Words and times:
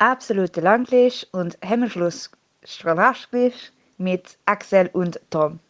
absolute 0.00 0.62
Langlisch 0.62 1.26
und 1.30 1.58
Hemmschluss 1.60 2.30
Stranaschglisch 2.64 3.70
mit 3.98 4.38
Axel 4.46 4.88
und 4.92 5.20
Tom. 5.30 5.60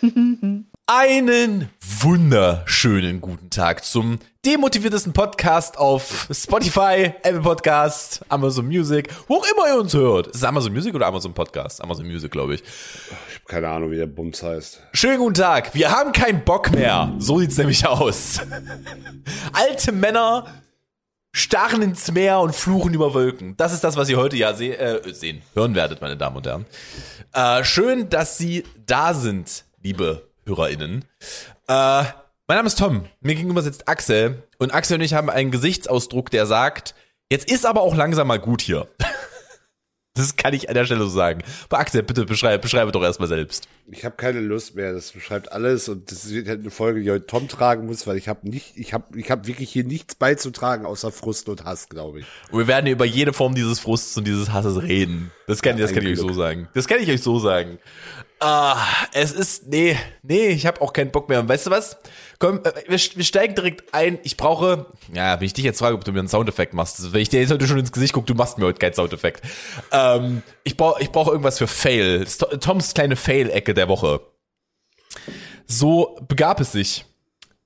Einen 0.86 1.70
wunderschönen 1.80 3.20
guten 3.20 3.50
Tag 3.50 3.84
zum 3.84 4.18
demotiviertesten 4.44 5.12
Podcast 5.12 5.78
auf 5.78 6.28
Spotify, 6.30 7.14
Apple 7.22 7.40
Podcast, 7.40 8.20
Amazon 8.28 8.66
Music, 8.66 9.08
wo 9.26 9.36
auch 9.36 9.46
immer 9.50 9.68
ihr 9.68 9.80
uns 9.80 9.94
hört. 9.94 10.28
Ist 10.28 10.36
es 10.36 10.44
Amazon 10.44 10.72
Music 10.72 10.94
oder 10.94 11.06
Amazon 11.06 11.32
Podcast? 11.32 11.82
Amazon 11.82 12.06
Music, 12.06 12.30
glaube 12.30 12.56
ich. 12.56 12.62
Ich 12.62 13.34
habe 13.36 13.44
keine 13.46 13.68
Ahnung, 13.68 13.90
wie 13.90 13.96
der 13.96 14.06
Bums 14.06 14.42
heißt. 14.42 14.82
Schönen 14.92 15.18
guten 15.18 15.34
Tag. 15.34 15.74
Wir 15.74 15.90
haben 15.90 16.12
keinen 16.12 16.44
Bock 16.44 16.70
mehr. 16.70 17.12
So 17.18 17.38
sieht's 17.40 17.56
nämlich 17.56 17.86
aus. 17.86 18.40
Alte 19.52 19.90
Männer 19.90 20.46
starren 21.34 21.82
ins 21.82 22.10
Meer 22.12 22.38
und 22.38 22.54
fluchen 22.54 22.94
über 22.94 23.12
Wolken. 23.12 23.56
Das 23.56 23.72
ist 23.72 23.82
das, 23.82 23.96
was 23.96 24.08
ihr 24.08 24.16
heute 24.16 24.36
ja 24.36 24.54
se 24.54 24.78
äh, 24.78 25.12
sehen, 25.12 25.42
hören 25.54 25.74
werdet, 25.74 26.00
meine 26.00 26.16
Damen 26.16 26.36
und 26.36 26.46
Herren. 26.46 26.64
Äh, 27.32 27.64
schön, 27.64 28.08
dass 28.08 28.38
Sie 28.38 28.64
da 28.86 29.12
sind, 29.12 29.64
liebe 29.82 30.28
HörerInnen. 30.46 31.04
Äh, 31.66 32.04
mein 32.46 32.56
Name 32.56 32.68
ist 32.68 32.78
Tom, 32.78 33.06
mir 33.20 33.34
gegenüber 33.34 33.62
sitzt 33.62 33.88
Axel 33.88 34.44
und 34.58 34.72
Axel 34.72 34.96
und 34.98 35.02
ich 35.02 35.14
haben 35.14 35.28
einen 35.28 35.50
Gesichtsausdruck, 35.50 36.30
der 36.30 36.46
sagt, 36.46 36.94
jetzt 37.30 37.50
ist 37.50 37.66
aber 37.66 37.82
auch 37.82 37.96
langsam 37.96 38.28
mal 38.28 38.38
gut 38.38 38.62
hier. 38.62 38.86
Das 40.16 40.36
kann 40.36 40.54
ich 40.54 40.68
an 40.68 40.76
der 40.76 40.84
Stelle 40.84 41.00
so 41.00 41.08
sagen. 41.08 41.42
Aber 41.64 41.80
Axel, 41.80 42.04
bitte 42.04 42.24
beschreibe, 42.24 42.62
beschreibe 42.62 42.92
doch 42.92 43.02
erstmal 43.02 43.28
selbst. 43.28 43.66
Ich 43.90 44.04
habe 44.04 44.14
keine 44.14 44.38
Lust 44.38 44.76
mehr, 44.76 44.92
das 44.92 45.10
beschreibt 45.10 45.50
alles 45.50 45.88
und 45.88 46.08
das 46.12 46.30
wird 46.30 46.46
halt 46.46 46.60
eine 46.60 46.70
Folge, 46.70 47.02
die 47.02 47.10
heute 47.10 47.26
Tom 47.26 47.48
tragen 47.48 47.86
muss, 47.86 48.06
weil 48.06 48.16
ich 48.16 48.28
habe 48.28 48.48
nicht, 48.48 48.76
ich 48.76 48.94
habe 48.94 49.18
ich 49.18 49.28
hab 49.32 49.48
wirklich 49.48 49.70
hier 49.70 49.82
nichts 49.82 50.14
beizutragen 50.14 50.86
außer 50.86 51.10
Frust 51.10 51.48
und 51.48 51.64
Hass, 51.64 51.88
glaube 51.88 52.20
ich. 52.20 52.26
Und 52.52 52.60
wir 52.60 52.68
werden 52.68 52.86
über 52.86 53.04
jede 53.04 53.32
Form 53.32 53.56
dieses 53.56 53.80
Frusts 53.80 54.16
und 54.16 54.24
dieses 54.24 54.52
Hasses 54.52 54.80
reden. 54.84 55.32
Das 55.48 55.62
kann, 55.62 55.76
ja, 55.76 55.82
das 55.82 55.92
kann 55.92 56.04
ich 56.04 56.12
euch 56.12 56.20
so 56.20 56.32
sagen. 56.32 56.68
Das 56.74 56.86
kann 56.86 57.00
ich 57.00 57.10
euch 57.10 57.20
so 57.20 57.40
sagen. 57.40 57.80
Ah, 58.38 58.78
es 59.12 59.32
ist, 59.32 59.66
nee, 59.66 59.98
nee, 60.22 60.48
ich 60.48 60.66
habe 60.66 60.80
auch 60.80 60.92
keinen 60.92 61.10
Bock 61.10 61.28
mehr. 61.28 61.40
Und 61.40 61.48
weißt 61.48 61.66
du 61.66 61.70
was? 61.70 61.96
Komm, 62.38 62.60
äh, 62.64 62.72
wir, 62.88 62.98
steigen 62.98 63.54
direkt 63.54 63.94
ein. 63.94 64.18
Ich 64.22 64.36
brauche, 64.36 64.86
ja, 65.12 65.38
wenn 65.38 65.46
ich 65.46 65.52
dich 65.52 65.64
jetzt 65.64 65.78
frage, 65.78 65.94
ob 65.94 66.04
du 66.04 66.12
mir 66.12 66.18
einen 66.18 66.28
Soundeffekt 66.28 66.74
machst, 66.74 67.12
wenn 67.12 67.20
ich 67.20 67.28
dir 67.28 67.40
jetzt 67.40 67.52
heute 67.52 67.66
schon 67.66 67.78
ins 67.78 67.92
Gesicht 67.92 68.12
gucke, 68.12 68.26
du 68.26 68.34
machst 68.34 68.58
mir 68.58 68.66
heute 68.66 68.78
keinen 68.78 68.94
Soundeffekt. 68.94 69.42
Ähm, 69.92 70.42
ich 70.64 70.76
brauche 70.76 71.02
ich 71.02 71.10
brauche 71.10 71.30
irgendwas 71.30 71.58
für 71.58 71.66
Fail. 71.66 72.26
Toms 72.60 72.94
kleine 72.94 73.16
Fail-Ecke 73.16 73.74
der 73.74 73.88
Woche. 73.88 74.20
So 75.66 76.18
begab 76.28 76.60
es 76.60 76.72
sich, 76.72 77.04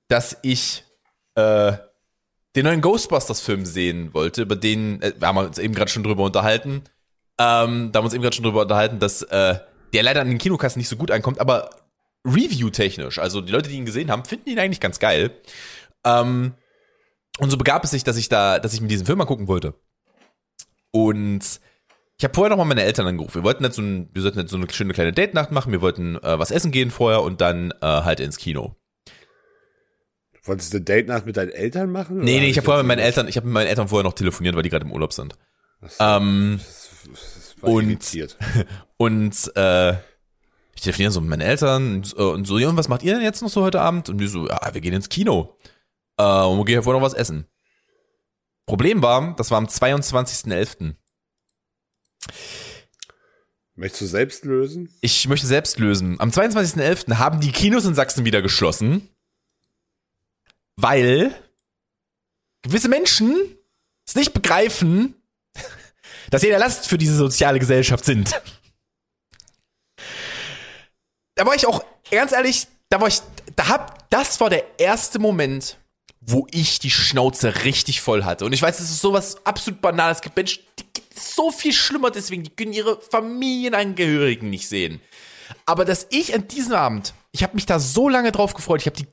dass 0.07 0.37
ich 0.41 0.83
äh, 1.35 1.73
den 2.55 2.65
neuen 2.65 2.81
Ghostbusters-Film 2.81 3.65
sehen 3.65 4.13
wollte, 4.13 4.41
über 4.41 4.55
den, 4.55 5.01
äh, 5.01 5.13
wir 5.17 5.27
haben 5.27 5.37
uns 5.37 5.57
eben 5.57 5.73
gerade 5.73 5.91
schon 5.91 6.03
drüber 6.03 6.23
unterhalten. 6.23 6.83
Ähm, 7.37 7.91
da 7.91 7.97
haben 7.97 8.03
wir 8.03 8.03
uns 8.03 8.13
eben 8.13 8.23
gerade 8.23 8.35
schon 8.35 8.43
drüber 8.43 8.61
unterhalten, 8.61 8.99
dass 8.99 9.21
äh, 9.21 9.55
der 9.93 10.03
leider 10.03 10.21
an 10.21 10.29
den 10.29 10.37
Kinokassen 10.37 10.79
nicht 10.79 10.89
so 10.89 10.97
gut 10.97 11.11
ankommt, 11.11 11.39
aber 11.39 11.69
Review-technisch, 12.25 13.19
also 13.19 13.41
die 13.41 13.51
Leute, 13.51 13.69
die 13.69 13.77
ihn 13.77 13.85
gesehen 13.85 14.11
haben, 14.11 14.25
finden 14.25 14.49
ihn 14.49 14.59
eigentlich 14.59 14.79
ganz 14.79 14.99
geil. 14.99 15.31
Ähm, 16.05 16.53
und 17.39 17.49
so 17.49 17.57
begab 17.57 17.83
es 17.83 17.91
sich, 17.91 18.03
dass 18.03 18.17
ich 18.17 18.29
da, 18.29 18.59
dass 18.59 18.73
ich 18.73 18.81
mir 18.81 18.87
diesen 18.87 19.05
Film 19.05 19.17
mal 19.17 19.25
gucken 19.25 19.47
wollte. 19.47 19.73
Und 20.91 21.61
ich 22.17 22.23
habe 22.25 22.33
vorher 22.33 22.49
noch 22.49 22.57
mal 22.57 22.65
meine 22.65 22.83
Eltern 22.83 23.07
angerufen. 23.07 23.35
Wir 23.35 23.43
wollten 23.43 23.63
jetzt 23.63 23.77
so, 23.77 23.81
ein, 23.81 24.09
wir 24.11 24.21
sollten 24.21 24.39
jetzt 24.39 24.51
so 24.51 24.57
eine 24.57 24.69
schöne 24.69 24.93
kleine 24.93 25.13
Date-Nacht 25.13 25.51
machen. 25.51 25.71
Wir 25.71 25.81
wollten 25.81 26.17
äh, 26.17 26.37
was 26.37 26.51
essen 26.51 26.71
gehen 26.71 26.91
vorher 26.91 27.21
und 27.21 27.39
dann 27.39 27.71
äh, 27.81 27.85
halt 27.85 28.19
ins 28.19 28.37
Kino. 28.37 28.75
Wolltest 30.43 30.73
du 30.73 30.77
eine 30.77 30.85
Date-Nacht 30.85 31.25
mit 31.25 31.37
deinen 31.37 31.51
Eltern 31.51 31.91
machen? 31.91 32.19
Nee, 32.19 32.39
nee, 32.39 32.49
ich 32.49 32.57
habe 32.57 32.65
vorher 32.65 32.83
mit 32.83 32.89
meinen 32.89 32.99
Eltern, 32.99 33.27
ich 33.27 33.37
habe 33.37 33.47
mit 33.47 33.53
meinen 33.53 33.67
Eltern 33.67 33.87
vorher 33.87 34.03
noch 34.03 34.13
telefoniert, 34.13 34.55
weil 34.55 34.63
die 34.63 34.69
gerade 34.69 34.85
im 34.85 34.91
Urlaub 34.91 35.13
sind. 35.13 35.35
So, 35.81 36.03
ähm, 36.03 36.59
das, 36.59 36.89
das 37.35 37.55
war 37.61 37.69
und-. 37.69 38.37
Und 38.97 39.51
äh, 39.55 39.93
ich 40.79 40.83
telefoniere 40.83 41.11
so 41.11 41.19
mit 41.19 41.29
meinen 41.29 41.41
Eltern 41.41 42.03
und, 42.15 42.47
so, 42.47 42.57
ja, 42.57 42.69
und 42.69 42.77
was 42.77 42.87
macht 42.87 43.03
ihr 43.03 43.13
denn 43.13 43.21
jetzt 43.21 43.41
noch 43.41 43.49
so 43.49 43.61
heute 43.61 43.81
Abend? 43.81 44.07
Und 44.07 44.17
die 44.17 44.27
so, 44.27 44.47
ja, 44.47 44.73
wir 44.73 44.79
gehen 44.79 44.93
ins 44.93 45.09
Kino. 45.09 45.57
Äh, 46.17 46.23
und 46.23 46.57
wir 46.57 46.63
gehen 46.63 46.81
vorher 46.81 47.01
noch 47.01 47.05
was 47.05 47.13
essen. 47.13 47.45
Problem 48.65 49.01
war, 49.01 49.35
das 49.35 49.51
war 49.51 49.57
am 49.57 49.65
22.11. 49.65 50.95
Möchtest 53.75 54.01
du 54.01 54.05
selbst 54.05 54.45
lösen? 54.45 54.89
Ich 55.01 55.27
möchte 55.27 55.47
selbst 55.47 55.79
lösen. 55.79 56.17
Am 56.21 56.29
22.11. 56.29 57.17
haben 57.17 57.41
die 57.41 57.51
Kinos 57.51 57.83
in 57.83 57.93
Sachsen 57.93 58.23
wieder 58.23 58.41
geschlossen, 58.41 59.09
weil 60.77 61.35
gewisse 62.61 62.87
Menschen 62.87 63.35
es 64.07 64.15
nicht 64.15 64.33
begreifen, 64.33 65.15
dass 66.29 66.39
sie 66.41 66.47
der 66.47 66.59
Last 66.59 66.87
für 66.87 66.97
diese 66.97 67.17
soziale 67.17 67.59
Gesellschaft 67.59 68.05
sind. 68.05 68.31
Da 71.39 71.45
war 71.45 71.55
ich 71.55 71.65
auch, 71.65 71.85
ganz 72.11 72.33
ehrlich, 72.33 72.67
da 72.89 72.99
war 72.99 73.07
ich, 73.07 73.21
da 73.55 73.69
hab, 73.69 74.09
das 74.09 74.41
war 74.41 74.49
der 74.49 74.77
erste 74.77 75.19
Moment, 75.19 75.77
wo 76.19 76.45
ich 76.51 76.79
die 76.79 76.89
Schnauze 76.89 77.63
richtig 77.63 78.01
voll 78.01 78.25
hatte. 78.25 78.43
Und 78.43 78.51
ich 78.51 78.61
weiß, 78.61 78.77
es 78.81 78.89
ist 78.89 78.99
sowas 78.99 79.37
absolut 79.45 79.79
Banales. 79.79 80.17
Es 80.17 80.21
gibt 80.21 80.35
Menschen, 80.35 80.61
die 80.77 80.83
so 81.15 81.49
viel 81.49 81.71
schlimmer 81.71 82.11
deswegen, 82.11 82.43
die 82.43 82.49
können 82.49 82.73
ihre 82.73 82.99
Familienangehörigen 82.99 84.49
nicht 84.49 84.67
sehen. 84.67 84.99
Aber 85.65 85.85
dass 85.85 86.07
ich 86.09 86.35
an 86.35 86.45
diesem 86.49 86.73
Abend, 86.73 87.13
ich 87.31 87.41
habe 87.41 87.55
mich 87.55 87.65
da 87.65 87.79
so 87.79 88.09
lange 88.09 88.33
drauf 88.33 88.53
gefreut, 88.53 88.81
ich 88.81 88.87
habe 88.87 88.97
die 88.97 89.07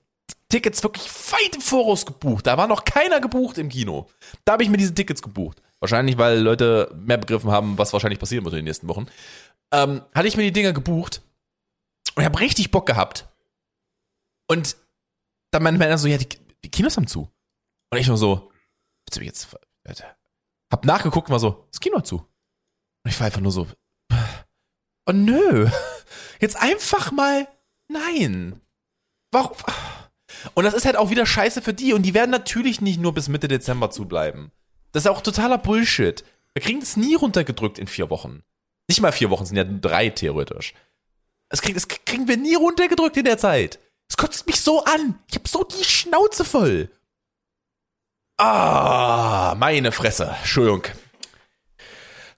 Tickets 0.48 0.82
wirklich 0.82 1.08
weit 1.30 1.54
im 1.54 1.60
Voraus 1.60 2.06
gebucht. 2.06 2.48
Da 2.48 2.58
war 2.58 2.66
noch 2.66 2.84
keiner 2.84 3.20
gebucht 3.20 3.56
im 3.56 3.68
Kino. 3.68 4.08
Da 4.44 4.54
habe 4.54 4.64
ich 4.64 4.68
mir 4.68 4.78
diese 4.78 4.94
Tickets 4.94 5.22
gebucht. 5.22 5.62
Wahrscheinlich, 5.78 6.18
weil 6.18 6.40
Leute 6.40 6.92
mehr 6.96 7.18
begriffen 7.18 7.52
haben, 7.52 7.78
was 7.78 7.92
wahrscheinlich 7.92 8.18
passieren 8.18 8.44
wird 8.44 8.54
in 8.54 8.62
den 8.62 8.64
nächsten 8.64 8.88
Wochen. 8.88 9.06
Ähm, 9.70 10.02
hatte 10.12 10.26
ich 10.26 10.36
mir 10.36 10.42
die 10.42 10.52
Dinger 10.52 10.72
gebucht 10.72 11.22
und 12.16 12.22
ich 12.22 12.24
habe 12.24 12.40
richtig 12.40 12.70
Bock 12.70 12.86
gehabt. 12.86 13.28
Und 14.48 14.76
dann 15.50 15.62
meinte 15.62 15.84
einer 15.84 15.98
so, 15.98 16.08
ja, 16.08 16.16
die, 16.16 16.28
die 16.64 16.70
Kinos 16.70 16.96
haben 16.96 17.06
zu. 17.06 17.30
Und 17.90 17.98
ich 17.98 18.08
nur 18.08 18.16
so, 18.16 18.50
willst 19.04 19.16
du 19.16 19.20
mich 19.20 19.28
jetzt, 19.28 19.56
Alter. 19.84 20.16
hab 20.72 20.84
nachgeguckt 20.84 21.28
und 21.28 21.32
war 21.32 21.40
so, 21.40 21.68
das 21.70 21.80
Kino 21.80 21.98
hat 21.98 22.06
zu. 22.06 22.16
Und 22.16 23.10
ich 23.10 23.20
war 23.20 23.26
einfach 23.26 23.40
nur 23.40 23.52
so, 23.52 23.68
oh 25.06 25.12
nö, 25.12 25.70
jetzt 26.40 26.56
einfach 26.56 27.12
mal, 27.12 27.46
nein. 27.88 28.60
Warum? 29.30 29.56
Und 30.54 30.64
das 30.64 30.74
ist 30.74 30.86
halt 30.86 30.96
auch 30.96 31.10
wieder 31.10 31.26
scheiße 31.26 31.62
für 31.62 31.74
die. 31.74 31.92
Und 31.92 32.02
die 32.02 32.14
werden 32.14 32.30
natürlich 32.30 32.80
nicht 32.80 33.00
nur 33.00 33.14
bis 33.14 33.28
Mitte 33.28 33.48
Dezember 33.48 33.90
zubleiben. 33.90 34.52
Das 34.92 35.04
ist 35.04 35.10
auch 35.10 35.20
totaler 35.20 35.58
Bullshit. 35.58 36.24
Wir 36.54 36.62
kriegen 36.62 36.80
das 36.80 36.96
nie 36.96 37.14
runtergedrückt 37.14 37.78
in 37.78 37.86
vier 37.86 38.08
Wochen. 38.08 38.42
Nicht 38.88 39.00
mal 39.00 39.12
vier 39.12 39.30
Wochen, 39.30 39.44
sind 39.44 39.56
ja 39.56 39.64
drei 39.64 40.10
theoretisch. 40.10 40.72
Das, 41.48 41.62
krieg, 41.62 41.74
das 41.74 41.86
kriegen 41.88 42.28
wir 42.28 42.36
nie 42.36 42.54
runtergedrückt 42.56 43.16
in 43.16 43.24
der 43.24 43.38
Zeit. 43.38 43.78
Es 44.08 44.16
kotzt 44.16 44.46
mich 44.46 44.60
so 44.60 44.84
an. 44.84 45.18
Ich 45.28 45.36
hab 45.36 45.48
so 45.48 45.64
die 45.64 45.84
Schnauze 45.84 46.44
voll. 46.44 46.90
Ah, 48.38 49.54
meine 49.58 49.92
Fresse. 49.92 50.34
Entschuldigung. 50.40 50.82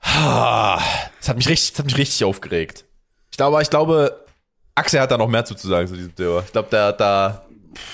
Ah, 0.00 0.80
Das 1.20 1.28
hat 1.28 1.36
mich 1.36 1.48
richtig, 1.48 1.72
das 1.72 1.78
hat 1.80 1.86
mich 1.86 1.96
richtig 1.98 2.24
aufgeregt. 2.24 2.84
Ich 3.30 3.36
glaube, 3.36 3.60
ich 3.62 3.70
glaube, 3.70 4.24
Axel 4.74 5.00
hat 5.00 5.10
da 5.10 5.18
noch 5.18 5.28
mehr 5.28 5.44
zu 5.44 5.54
sagen 5.56 5.88
zu 5.88 5.94
diesem 5.96 6.14
Thema. 6.14 6.42
Ich 6.46 6.52
glaube, 6.52 6.68
der 6.70 6.84
hat 6.86 7.00
da 7.00 7.46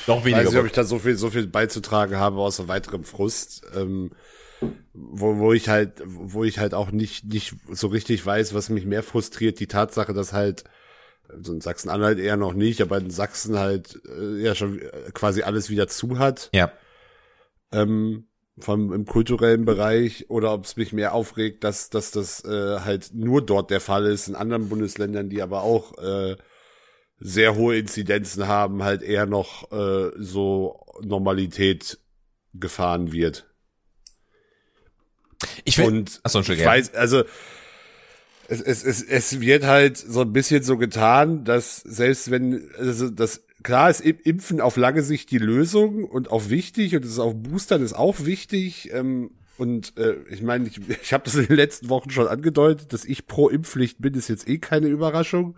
noch 0.07 0.19
Ich 0.19 0.25
weniger. 0.27 0.45
weiß 0.45 0.51
nicht, 0.53 0.61
ob 0.61 0.67
ich 0.67 0.73
da 0.73 0.85
so 0.85 0.99
viel, 0.99 1.17
so 1.17 1.31
viel 1.31 1.47
beizutragen 1.47 2.17
habe, 2.19 2.39
außer 2.41 2.69
weiterem 2.69 3.05
Frust. 3.05 3.63
Ähm, 3.75 4.11
wo, 4.93 5.39
wo 5.39 5.53
ich 5.53 5.69
halt, 5.69 6.03
wo 6.05 6.45
ich 6.45 6.59
halt 6.59 6.75
auch 6.75 6.91
nicht, 6.91 7.25
nicht 7.25 7.55
so 7.71 7.89
richtig 7.89 8.25
weiß, 8.25 8.55
was 8.55 8.69
mich 8.69 8.85
mehr 8.87 9.03
frustriert, 9.03 9.61
die 9.61 9.67
Tatsache, 9.67 10.13
dass 10.15 10.33
halt, 10.33 10.65
also 11.37 11.53
in 11.53 11.61
Sachsen-Anhalt 11.61 12.19
eher 12.19 12.37
noch 12.37 12.55
nicht, 12.55 12.81
aber 12.81 12.99
in 12.99 13.11
Sachsen 13.11 13.59
halt 13.59 14.01
äh, 14.07 14.43
ja 14.43 14.55
schon 14.55 14.81
äh, 14.81 15.11
quasi 15.13 15.43
alles 15.43 15.71
wieder 15.71 15.89
zu 15.89 16.19
hat, 16.19 16.51
ja. 16.53 16.73
ähm, 17.73 18.29
vom 18.59 18.93
im 18.93 19.05
kulturellen 19.05 19.65
Bereich, 19.65 20.31
oder 20.31 20.53
ob 20.53 20.65
es 20.65 20.77
mich 20.77 20.93
mehr 20.93 21.13
aufregt, 21.13 21.65
dass, 21.65 21.91
dass 21.91 22.11
das 22.11 22.45
äh, 22.45 22.81
halt 22.81 23.11
nur 23.13 23.45
dort 23.45 23.71
der 23.71 23.81
Fall 23.81 24.07
ist, 24.07 24.29
in 24.29 24.37
anderen 24.37 24.69
Bundesländern, 24.69 25.29
die 25.29 25.43
aber 25.43 25.63
auch 25.63 25.99
äh, 25.99 26.37
sehr 27.19 27.57
hohe 27.57 27.79
Inzidenzen 27.79 28.47
haben, 28.47 28.83
halt 28.83 29.03
eher 29.03 29.27
noch 29.27 29.71
äh, 29.73 30.11
so 30.17 30.85
Normalität 31.03 31.99
gefahren 32.53 33.13
wird. 33.13 33.47
Ich 35.65 35.79
will. 35.79 35.87
Und 35.87 36.21
Achso, 36.23 36.41
ich 36.41 36.65
weiß, 36.65 36.95
also 36.95 37.25
es, 38.49 38.61
es, 38.61 38.85
es, 38.85 39.03
es 39.03 39.41
wird 39.41 39.65
halt 39.65 39.97
so 39.97 40.21
ein 40.23 40.33
bisschen 40.33 40.63
so 40.63 40.77
getan, 40.77 41.45
dass 41.45 41.77
selbst 41.79 42.31
wenn, 42.31 42.71
also 42.79 43.11
das 43.11 43.43
klar 43.63 43.91
ist 43.91 44.01
Im- 44.01 44.19
Impfen 44.23 44.61
auf 44.61 44.77
lange 44.77 45.03
Sicht 45.03 45.31
die 45.31 45.39
Lösung 45.39 46.05
und 46.05 46.31
auch 46.31 46.49
wichtig 46.51 46.95
und 46.95 47.05
es 47.05 47.13
ist 47.13 47.19
auch 47.19 47.35
Boostern 47.35 47.83
ist 47.83 47.95
auch 47.95 48.25
wichtig. 48.25 48.91
Ähm, 48.93 49.31
und 49.57 49.97
äh, 49.99 50.17
ich 50.31 50.43
meine, 50.43 50.67
ich, 50.69 50.81
ich 51.03 51.13
habe 51.13 51.25
das 51.25 51.35
in 51.37 51.47
den 51.47 51.57
letzten 51.57 51.89
Wochen 51.89 52.11
schon 52.11 52.27
angedeutet, 52.29 52.93
dass 52.93 53.05
ich 53.05 53.27
pro 53.27 53.49
Impfpflicht 53.49 53.99
bin, 54.01 54.15
ist 54.15 54.29
jetzt 54.29 54.49
eh 54.49 54.59
keine 54.59 54.89
Überraschung. 54.89 55.57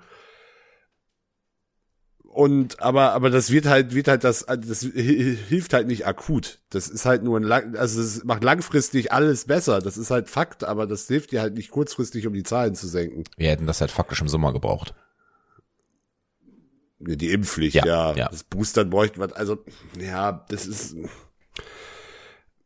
Und 2.37 2.83
aber 2.83 3.13
aber 3.13 3.31
das 3.31 3.51
wird 3.51 3.65
halt 3.65 3.95
wird 3.95 4.09
halt 4.09 4.23
das 4.23 4.45
das 4.45 4.83
hilft 4.83 5.73
halt 5.73 5.87
nicht 5.87 6.07
akut. 6.07 6.59
Das 6.69 6.89
ist 6.89 7.07
halt 7.07 7.23
nur 7.23 7.41
ein 7.41 7.43
lang, 7.43 7.77
also 7.77 7.99
es 7.99 8.25
macht 8.25 8.45
langfristig 8.45 9.11
alles 9.11 9.47
besser. 9.47 9.81
Das 9.81 9.97
ist 9.97 10.11
halt 10.11 10.29
Fakt, 10.29 10.63
aber 10.63 10.87
das 10.87 11.07
hilft 11.07 11.33
dir 11.33 11.41
halt 11.41 11.55
nicht 11.55 11.71
kurzfristig, 11.71 12.27
um 12.27 12.35
die 12.35 12.43
Zahlen 12.43 12.75
zu 12.75 12.89
senken. 12.89 13.25
Wir 13.39 13.49
hätten 13.49 13.67
das 13.67 13.81
halt 13.81 13.91
faktisch 13.91 14.21
im 14.21 14.29
Sommer 14.29 14.53
gebraucht. 14.53 14.95
Die 16.99 17.33
Impfpflicht, 17.33 17.77
Ja, 17.77 17.87
ja. 17.87 18.15
ja. 18.15 18.29
Das 18.29 18.45
Boostern 18.45 18.91
bräuchten 18.91 19.19
wir, 19.19 19.35
also 19.35 19.65
ja, 19.99 20.45
das 20.51 20.67
ist 20.67 20.95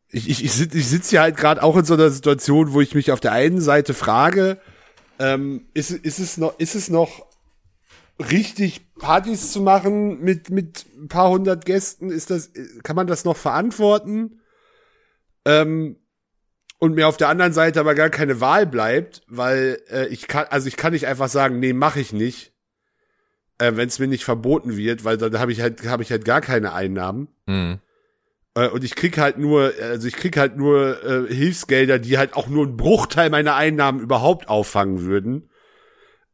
ich, 0.08 0.28
ich, 0.28 0.44
ich 0.44 0.52
sitze 0.52 0.78
ich 0.78 0.88
sitz 0.88 1.10
hier 1.10 1.20
halt 1.20 1.36
gerade 1.36 1.62
auch 1.62 1.76
in 1.76 1.84
so 1.84 1.94
einer 1.94 2.10
Situation, 2.10 2.72
wo 2.72 2.80
ich 2.80 2.96
mich 2.96 3.12
auf 3.12 3.20
der 3.20 3.30
einen 3.30 3.60
Seite 3.60 3.94
frage, 3.94 4.58
ähm, 5.20 5.66
ist, 5.74 5.92
ist, 5.92 6.18
es 6.18 6.38
noch, 6.38 6.58
ist 6.58 6.74
es 6.74 6.88
noch 6.88 7.29
richtig 8.20 8.94
Partys 8.94 9.52
zu 9.52 9.60
machen 9.60 10.20
mit, 10.20 10.50
mit 10.50 10.86
ein 10.96 11.08
paar 11.08 11.30
hundert 11.30 11.64
Gästen? 11.64 12.10
Ist 12.10 12.30
das, 12.30 12.50
kann 12.82 12.96
man 12.96 13.06
das 13.06 13.24
noch 13.24 13.36
verantworten? 13.36 14.40
Ähm, 15.44 15.96
und 16.78 16.94
mir 16.94 17.08
auf 17.08 17.16
der 17.16 17.28
anderen 17.28 17.52
Seite 17.52 17.80
aber 17.80 17.94
gar 17.94 18.10
keine 18.10 18.40
Wahl 18.40 18.66
bleibt, 18.66 19.22
weil 19.26 19.80
äh, 19.90 20.06
ich 20.06 20.28
kann, 20.28 20.46
also 20.50 20.66
ich 20.66 20.76
kann 20.76 20.92
nicht 20.92 21.06
einfach 21.06 21.28
sagen, 21.28 21.60
nee, 21.60 21.74
mache 21.74 22.00
ich 22.00 22.12
nicht, 22.12 22.54
äh, 23.58 23.72
wenn 23.74 23.88
es 23.88 23.98
mir 23.98 24.08
nicht 24.08 24.24
verboten 24.24 24.76
wird, 24.76 25.04
weil 25.04 25.18
dann 25.18 25.38
habe 25.38 25.52
ich 25.52 25.60
halt, 25.60 25.86
habe 25.86 26.02
ich 26.02 26.10
halt 26.10 26.24
gar 26.24 26.40
keine 26.40 26.72
Einnahmen. 26.72 27.28
Mhm. 27.46 27.80
Äh, 28.54 28.68
und 28.68 28.82
ich 28.82 28.94
krieg 28.96 29.18
halt 29.18 29.36
nur, 29.36 29.72
also 29.80 30.08
ich 30.08 30.16
krieg 30.16 30.38
halt 30.38 30.56
nur 30.56 31.04
äh, 31.04 31.32
Hilfsgelder, 31.32 31.98
die 31.98 32.16
halt 32.16 32.34
auch 32.34 32.48
nur 32.48 32.66
einen 32.66 32.76
Bruchteil 32.78 33.28
meiner 33.28 33.56
Einnahmen 33.56 34.00
überhaupt 34.00 34.48
auffangen 34.48 35.02
würden. 35.02 35.49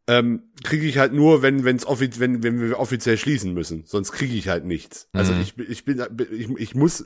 Ähm, 0.08 0.44
kriege 0.62 0.86
ich 0.86 0.98
halt 0.98 1.12
nur, 1.12 1.42
wenn 1.42 1.64
wenn's 1.64 1.84
offiz 1.84 2.20
wenn 2.20 2.42
wenn 2.42 2.60
wir 2.60 2.78
offiziell 2.78 3.18
schließen 3.18 3.52
müssen. 3.54 3.84
Sonst 3.86 4.12
kriege 4.12 4.34
ich 4.34 4.48
halt 4.48 4.64
nichts. 4.64 5.08
Also 5.12 5.32
Mhm. 5.32 5.40
ich 5.40 5.54
bin 5.56 5.66
ich 5.68 5.84
bin 5.84 6.00
ich, 6.30 6.48
ich 6.58 6.74
muss 6.76 7.04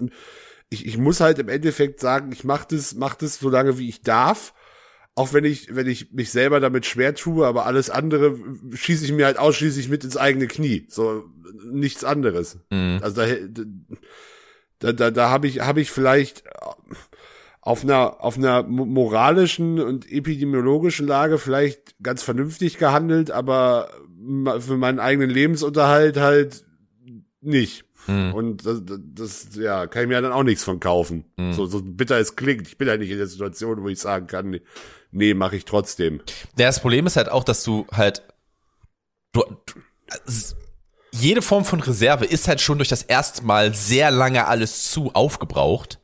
ich, 0.68 0.86
ich 0.86 0.98
muss 0.98 1.20
halt 1.20 1.38
im 1.38 1.48
Endeffekt 1.48 2.00
sagen, 2.00 2.30
ich 2.30 2.44
mach 2.44 2.64
das 2.66 2.94
mach 2.94 3.14
das 3.14 3.38
so 3.38 3.48
lange 3.48 3.78
wie 3.78 3.88
ich 3.88 4.02
darf. 4.02 4.52
Auch 5.14 5.32
wenn 5.32 5.44
ich 5.44 5.74
wenn 5.74 5.86
ich 5.86 6.12
mich 6.12 6.30
selber 6.30 6.60
damit 6.60 6.84
schwer 6.86 7.14
tue, 7.14 7.46
aber 7.46 7.64
alles 7.66 7.88
andere 7.90 8.38
schieße 8.74 9.04
ich 9.06 9.12
mir 9.12 9.24
halt 9.26 9.38
ausschließlich 9.38 9.88
mit 9.88 10.04
ins 10.04 10.16
eigene 10.18 10.46
Knie. 10.46 10.86
So 10.88 11.24
nichts 11.72 12.04
anderes. 12.04 12.58
Mhm. 12.70 13.00
Also 13.02 13.22
da, 13.22 13.26
da, 14.78 14.92
da, 14.92 15.10
da 15.10 15.30
habe 15.30 15.46
ich, 15.48 15.60
habe 15.60 15.80
ich 15.80 15.90
vielleicht 15.90 16.44
auf 17.62 17.84
einer, 17.84 18.22
auf 18.24 18.36
einer 18.36 18.62
mo- 18.62 18.86
moralischen 18.86 19.80
und 19.80 20.10
epidemiologischen 20.10 21.06
Lage 21.06 21.38
vielleicht 21.38 21.94
ganz 22.02 22.22
vernünftig 22.22 22.78
gehandelt, 22.78 23.30
aber 23.30 23.90
für 24.58 24.76
meinen 24.76 24.98
eigenen 24.98 25.30
Lebensunterhalt 25.30 26.16
halt 26.16 26.64
nicht. 27.40 27.84
Mhm. 28.06 28.34
Und 28.34 28.66
das, 28.66 28.82
das, 28.86 29.48
ja, 29.56 29.86
kann 29.86 30.02
ich 30.02 30.08
mir 30.08 30.20
dann 30.20 30.32
auch 30.32 30.42
nichts 30.42 30.64
von 30.64 30.80
kaufen. 30.80 31.24
Mhm. 31.36 31.52
So, 31.52 31.66
so 31.66 31.82
bitter 31.82 32.18
es 32.18 32.36
klingt. 32.36 32.66
Ich 32.66 32.78
bin 32.78 32.88
halt 32.88 33.00
nicht 33.00 33.10
in 33.10 33.18
der 33.18 33.26
Situation, 33.26 33.82
wo 33.82 33.88
ich 33.88 33.98
sagen 33.98 34.26
kann, 34.26 34.58
nee, 35.10 35.34
mache 35.34 35.56
ich 35.56 35.64
trotzdem. 35.64 36.22
Das 36.56 36.80
Problem 36.80 37.06
ist 37.06 37.16
halt 37.16 37.30
auch, 37.30 37.44
dass 37.44 37.62
du 37.62 37.86
halt 37.92 38.22
du, 39.32 39.42
du, 39.66 39.80
jede 41.12 41.42
Form 41.42 41.64
von 41.64 41.80
Reserve 41.80 42.24
ist 42.24 42.48
halt 42.48 42.60
schon 42.60 42.78
durch 42.78 42.88
das 42.88 43.02
erste 43.02 43.44
Mal 43.44 43.74
sehr 43.74 44.10
lange 44.10 44.46
alles 44.46 44.90
zu 44.90 45.12
aufgebraucht. 45.12 45.99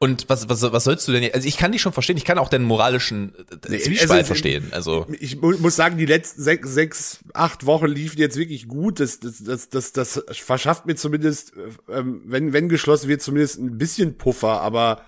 Und 0.00 0.28
was, 0.28 0.48
was, 0.48 0.62
was 0.62 0.84
sollst 0.84 1.08
du 1.08 1.12
denn 1.12 1.24
jetzt? 1.24 1.34
Also 1.34 1.48
ich 1.48 1.56
kann 1.56 1.72
dich 1.72 1.82
schon 1.82 1.92
verstehen, 1.92 2.16
ich 2.16 2.24
kann 2.24 2.38
auch 2.38 2.48
deinen 2.48 2.64
moralischen 2.64 3.34
äh, 3.68 3.78
Zwiespalt 3.78 4.10
also, 4.20 4.24
verstehen. 4.26 4.68
Also 4.70 5.06
Ich 5.18 5.40
mu 5.40 5.52
muss 5.58 5.74
sagen, 5.74 5.98
die 5.98 6.06
letzten 6.06 6.40
sechs, 6.40 6.72
sechs, 6.72 7.18
acht 7.34 7.66
Wochen 7.66 7.86
liefen 7.86 8.18
jetzt 8.20 8.36
wirklich 8.36 8.68
gut. 8.68 9.00
Das, 9.00 9.18
das, 9.18 9.42
das, 9.42 9.68
das, 9.70 9.92
das 9.92 10.22
verschafft 10.38 10.86
mir 10.86 10.94
zumindest, 10.94 11.52
ähm, 11.88 12.22
wenn, 12.26 12.52
wenn 12.52 12.68
geschlossen 12.68 13.08
wird, 13.08 13.22
zumindest 13.22 13.58
ein 13.58 13.76
bisschen 13.76 14.16
Puffer, 14.18 14.60
aber 14.60 15.02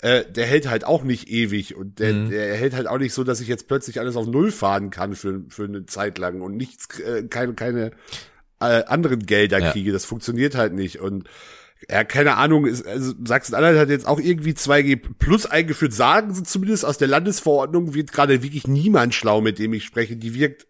äh, 0.00 0.24
der 0.30 0.46
hält 0.46 0.68
halt 0.68 0.84
auch 0.84 1.02
nicht 1.02 1.28
ewig 1.28 1.74
und 1.74 1.98
der, 1.98 2.12
Mhm. 2.12 2.30
der 2.30 2.54
hält 2.54 2.74
halt 2.74 2.86
auch 2.86 2.98
nicht 2.98 3.14
so, 3.14 3.24
dass 3.24 3.40
ich 3.40 3.48
jetzt 3.48 3.66
plötzlich 3.66 3.98
alles 3.98 4.14
auf 4.14 4.26
Null 4.28 4.52
fahren 4.52 4.90
kann 4.90 5.16
für, 5.16 5.42
für 5.48 5.64
eine 5.64 5.86
Zeit 5.86 6.18
lang 6.18 6.40
und 6.40 6.56
nichts, 6.56 7.00
äh, 7.00 7.24
keine, 7.24 7.54
keine 7.54 7.90
äh, 8.60 8.84
anderen 8.84 9.26
Gelder 9.26 9.58
Ja. 9.58 9.72
kriege. 9.72 9.90
Das 9.90 10.04
funktioniert 10.04 10.54
halt 10.54 10.72
nicht 10.72 11.00
und 11.00 11.24
ja, 11.90 12.02
keine 12.04 12.36
Ahnung, 12.36 12.66
ist, 12.66 12.86
also 12.86 13.12
Sachsen-Anhalt 13.24 13.78
hat 13.78 13.88
jetzt 13.90 14.06
auch 14.06 14.18
irgendwie 14.18 14.52
2G 14.52 15.00
plus 15.18 15.46
eingeführt, 15.46 15.92
sagen 15.92 16.34
sie 16.34 16.42
zumindest 16.42 16.84
aus 16.84 16.98
der 16.98 17.08
Landesverordnung, 17.08 17.94
wird 17.94 18.12
gerade 18.12 18.42
wirklich 18.42 18.66
niemand 18.66 19.14
schlau, 19.14 19.40
mit 19.40 19.58
dem 19.58 19.72
ich 19.72 19.84
spreche. 19.84 20.16
Die 20.16 20.34
wirkt 20.34 20.66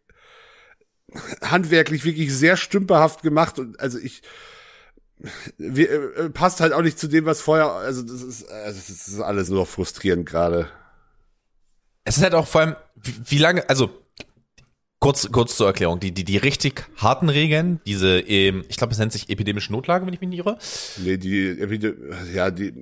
handwerklich 1.42 2.04
wirklich 2.04 2.34
sehr 2.34 2.56
stümperhaft 2.56 3.22
gemacht 3.22 3.58
und 3.58 3.80
also 3.80 3.98
ich 3.98 4.22
wir, 5.56 6.16
äh, 6.16 6.30
passt 6.30 6.60
halt 6.60 6.74
auch 6.74 6.82
nicht 6.82 6.98
zu 6.98 7.08
dem, 7.08 7.24
was 7.24 7.40
vorher, 7.40 7.70
also 7.70 8.02
das 8.02 8.22
ist, 8.22 8.50
also 8.50 8.78
das 8.78 9.08
ist 9.08 9.20
alles 9.20 9.48
nur 9.48 9.64
frustrierend 9.66 10.26
gerade. 10.26 10.68
es 12.04 12.18
ist 12.18 12.22
halt 12.22 12.34
auch 12.34 12.46
vor 12.46 12.60
allem, 12.60 12.76
wie, 12.96 13.14
wie 13.24 13.38
lange, 13.38 13.68
also 13.70 13.90
kurz, 15.06 15.30
kurz 15.32 15.56
zur 15.56 15.66
Erklärung, 15.68 16.00
die, 16.00 16.12
die, 16.12 16.24
die 16.24 16.36
richtig 16.36 16.84
harten 16.96 17.28
Regeln, 17.28 17.80
diese, 17.86 18.18
ähm, 18.20 18.64
ich 18.68 18.76
glaube, 18.76 18.92
es 18.92 18.98
nennt 18.98 19.12
sich 19.12 19.28
epidemische 19.30 19.72
Notlage, 19.72 20.06
wenn 20.06 20.12
ich 20.14 20.20
mich 20.20 20.30
nicht 20.30 20.38
irre. 20.40 20.58
Nee, 20.98 21.16
die, 21.16 21.56
ja, 22.34 22.50
die, 22.50 22.72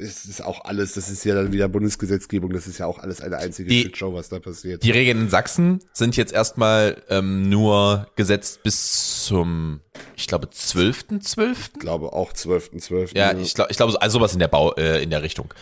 es 0.00 0.24
ist 0.26 0.44
auch 0.44 0.64
alles, 0.64 0.92
das 0.94 1.08
ist 1.08 1.24
ja 1.24 1.34
dann 1.34 1.52
wieder 1.52 1.68
Bundesgesetzgebung, 1.68 2.52
das 2.52 2.66
ist 2.66 2.78
ja 2.78 2.86
auch 2.86 2.98
alles 2.98 3.20
eine 3.20 3.38
einzige 3.38 3.68
Die- 3.68 3.82
Shitshow, 3.82 4.12
was 4.14 4.28
da 4.28 4.38
passiert. 4.38 4.82
Die 4.82 4.90
Regeln 4.90 5.20
in 5.22 5.28
Sachsen 5.28 5.80
sind 5.92 6.16
jetzt 6.16 6.32
erstmal 6.32 7.02
ähm, 7.08 7.48
nur 7.48 8.06
gesetzt 8.16 8.62
bis 8.62 9.24
zum, 9.24 9.80
ich 10.16 10.26
glaube, 10.26 10.46
12.12. 10.48 11.52
ich 11.74 11.80
glaube 11.80 12.12
auch 12.12 12.32
12.12. 12.32 13.16
Ja, 13.16 13.32
ich 13.36 13.54
glaube, 13.54 13.70
ich 13.70 13.76
glaube, 13.76 13.92
so- 13.92 13.98
also 13.98 14.18
sowas 14.18 14.32
in 14.32 14.38
der 14.38 14.48
Bau, 14.48 14.72
äh, 14.74 15.02
in 15.02 15.10
der 15.10 15.22
Richtung. 15.22 15.52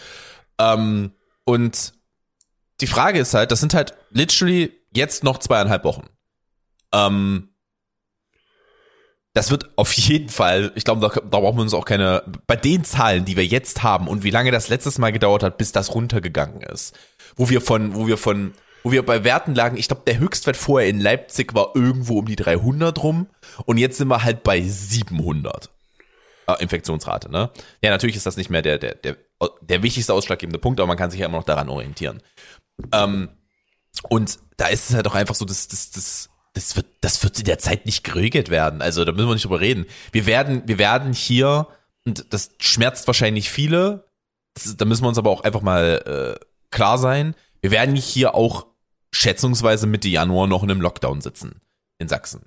Ähm, 0.58 1.12
und 1.44 1.92
die 2.80 2.86
Frage 2.86 3.18
ist 3.18 3.34
halt, 3.34 3.50
das 3.52 3.60
sind 3.60 3.74
halt 3.74 3.94
literally 4.10 4.72
jetzt 4.94 5.24
noch 5.24 5.38
zweieinhalb 5.38 5.84
Wochen. 5.84 6.06
Ähm, 6.92 7.54
das 9.34 9.50
wird 9.50 9.70
auf 9.76 9.92
jeden 9.92 10.28
Fall, 10.28 10.70
ich 10.76 10.84
glaube, 10.84 11.00
da, 11.00 11.08
da 11.08 11.40
brauchen 11.40 11.58
wir 11.58 11.62
uns 11.62 11.74
auch 11.74 11.84
keine, 11.84 12.22
bei 12.46 12.54
den 12.54 12.84
Zahlen, 12.84 13.24
die 13.24 13.36
wir 13.36 13.44
jetzt 13.44 13.82
haben 13.82 14.06
und 14.06 14.22
wie 14.22 14.30
lange 14.30 14.52
das 14.52 14.68
letztes 14.68 14.98
Mal 14.98 15.10
gedauert 15.10 15.42
hat, 15.42 15.58
bis 15.58 15.72
das 15.72 15.92
runtergegangen 15.92 16.62
ist, 16.62 16.96
wo 17.34 17.50
wir 17.50 17.60
von, 17.60 17.96
wo 17.96 18.06
wir 18.06 18.16
von, 18.16 18.54
wo 18.84 18.92
wir 18.92 19.04
bei 19.04 19.24
Werten 19.24 19.54
lagen, 19.54 19.76
ich 19.76 19.88
glaube, 19.88 20.04
der 20.06 20.18
Höchstwert 20.18 20.56
vorher 20.56 20.88
in 20.88 21.00
Leipzig 21.00 21.52
war 21.52 21.72
irgendwo 21.74 22.20
um 22.20 22.26
die 22.26 22.36
300 22.36 23.02
rum 23.02 23.26
und 23.66 23.78
jetzt 23.78 23.98
sind 23.98 24.08
wir 24.08 24.22
halt 24.22 24.44
bei 24.44 24.60
700. 24.60 25.68
Äh, 26.46 26.62
Infektionsrate, 26.62 27.30
ne? 27.30 27.50
Ja, 27.82 27.90
natürlich 27.90 28.16
ist 28.16 28.26
das 28.26 28.36
nicht 28.36 28.50
mehr 28.50 28.62
der, 28.62 28.78
der, 28.78 28.94
der, 28.94 29.16
der 29.62 29.82
wichtigste 29.82 30.14
ausschlaggebende 30.14 30.60
Punkt, 30.60 30.78
aber 30.78 30.86
man 30.86 30.96
kann 30.96 31.10
sich 31.10 31.20
ja 31.20 31.26
immer 31.26 31.38
noch 31.38 31.44
daran 31.44 31.68
orientieren. 31.68 32.22
Ähm, 32.92 33.30
und 34.02 34.38
da 34.56 34.66
ist 34.68 34.90
es 34.90 34.96
halt 34.96 35.06
auch 35.06 35.14
einfach 35.14 35.34
so, 35.34 35.44
dass 35.44 35.68
das, 35.68 35.90
das, 35.90 36.28
das 36.52 36.76
wird, 36.76 36.86
das 37.00 37.22
wird 37.22 37.38
in 37.38 37.44
der 37.44 37.58
Zeit 37.58 37.86
nicht 37.86 38.04
geregelt 38.04 38.50
werden. 38.50 38.82
Also 38.82 39.04
da 39.04 39.12
müssen 39.12 39.28
wir 39.28 39.34
nicht 39.34 39.44
drüber 39.44 39.60
reden. 39.60 39.86
Wir 40.12 40.26
werden, 40.26 40.62
wir 40.66 40.78
werden 40.78 41.12
hier, 41.12 41.68
und 42.06 42.32
das 42.32 42.50
schmerzt 42.58 43.06
wahrscheinlich 43.06 43.50
viele, 43.50 44.06
das, 44.54 44.76
da 44.76 44.84
müssen 44.84 45.02
wir 45.02 45.08
uns 45.08 45.18
aber 45.18 45.30
auch 45.30 45.42
einfach 45.42 45.62
mal 45.62 46.36
äh, 46.40 46.44
klar 46.70 46.98
sein, 46.98 47.34
wir 47.60 47.70
werden 47.70 47.96
hier 47.96 48.34
auch 48.34 48.66
schätzungsweise 49.12 49.86
Mitte 49.86 50.08
Januar 50.08 50.46
noch 50.46 50.62
in 50.62 50.70
einem 50.70 50.80
Lockdown 50.80 51.20
sitzen 51.20 51.60
in 51.98 52.08
Sachsen. 52.08 52.46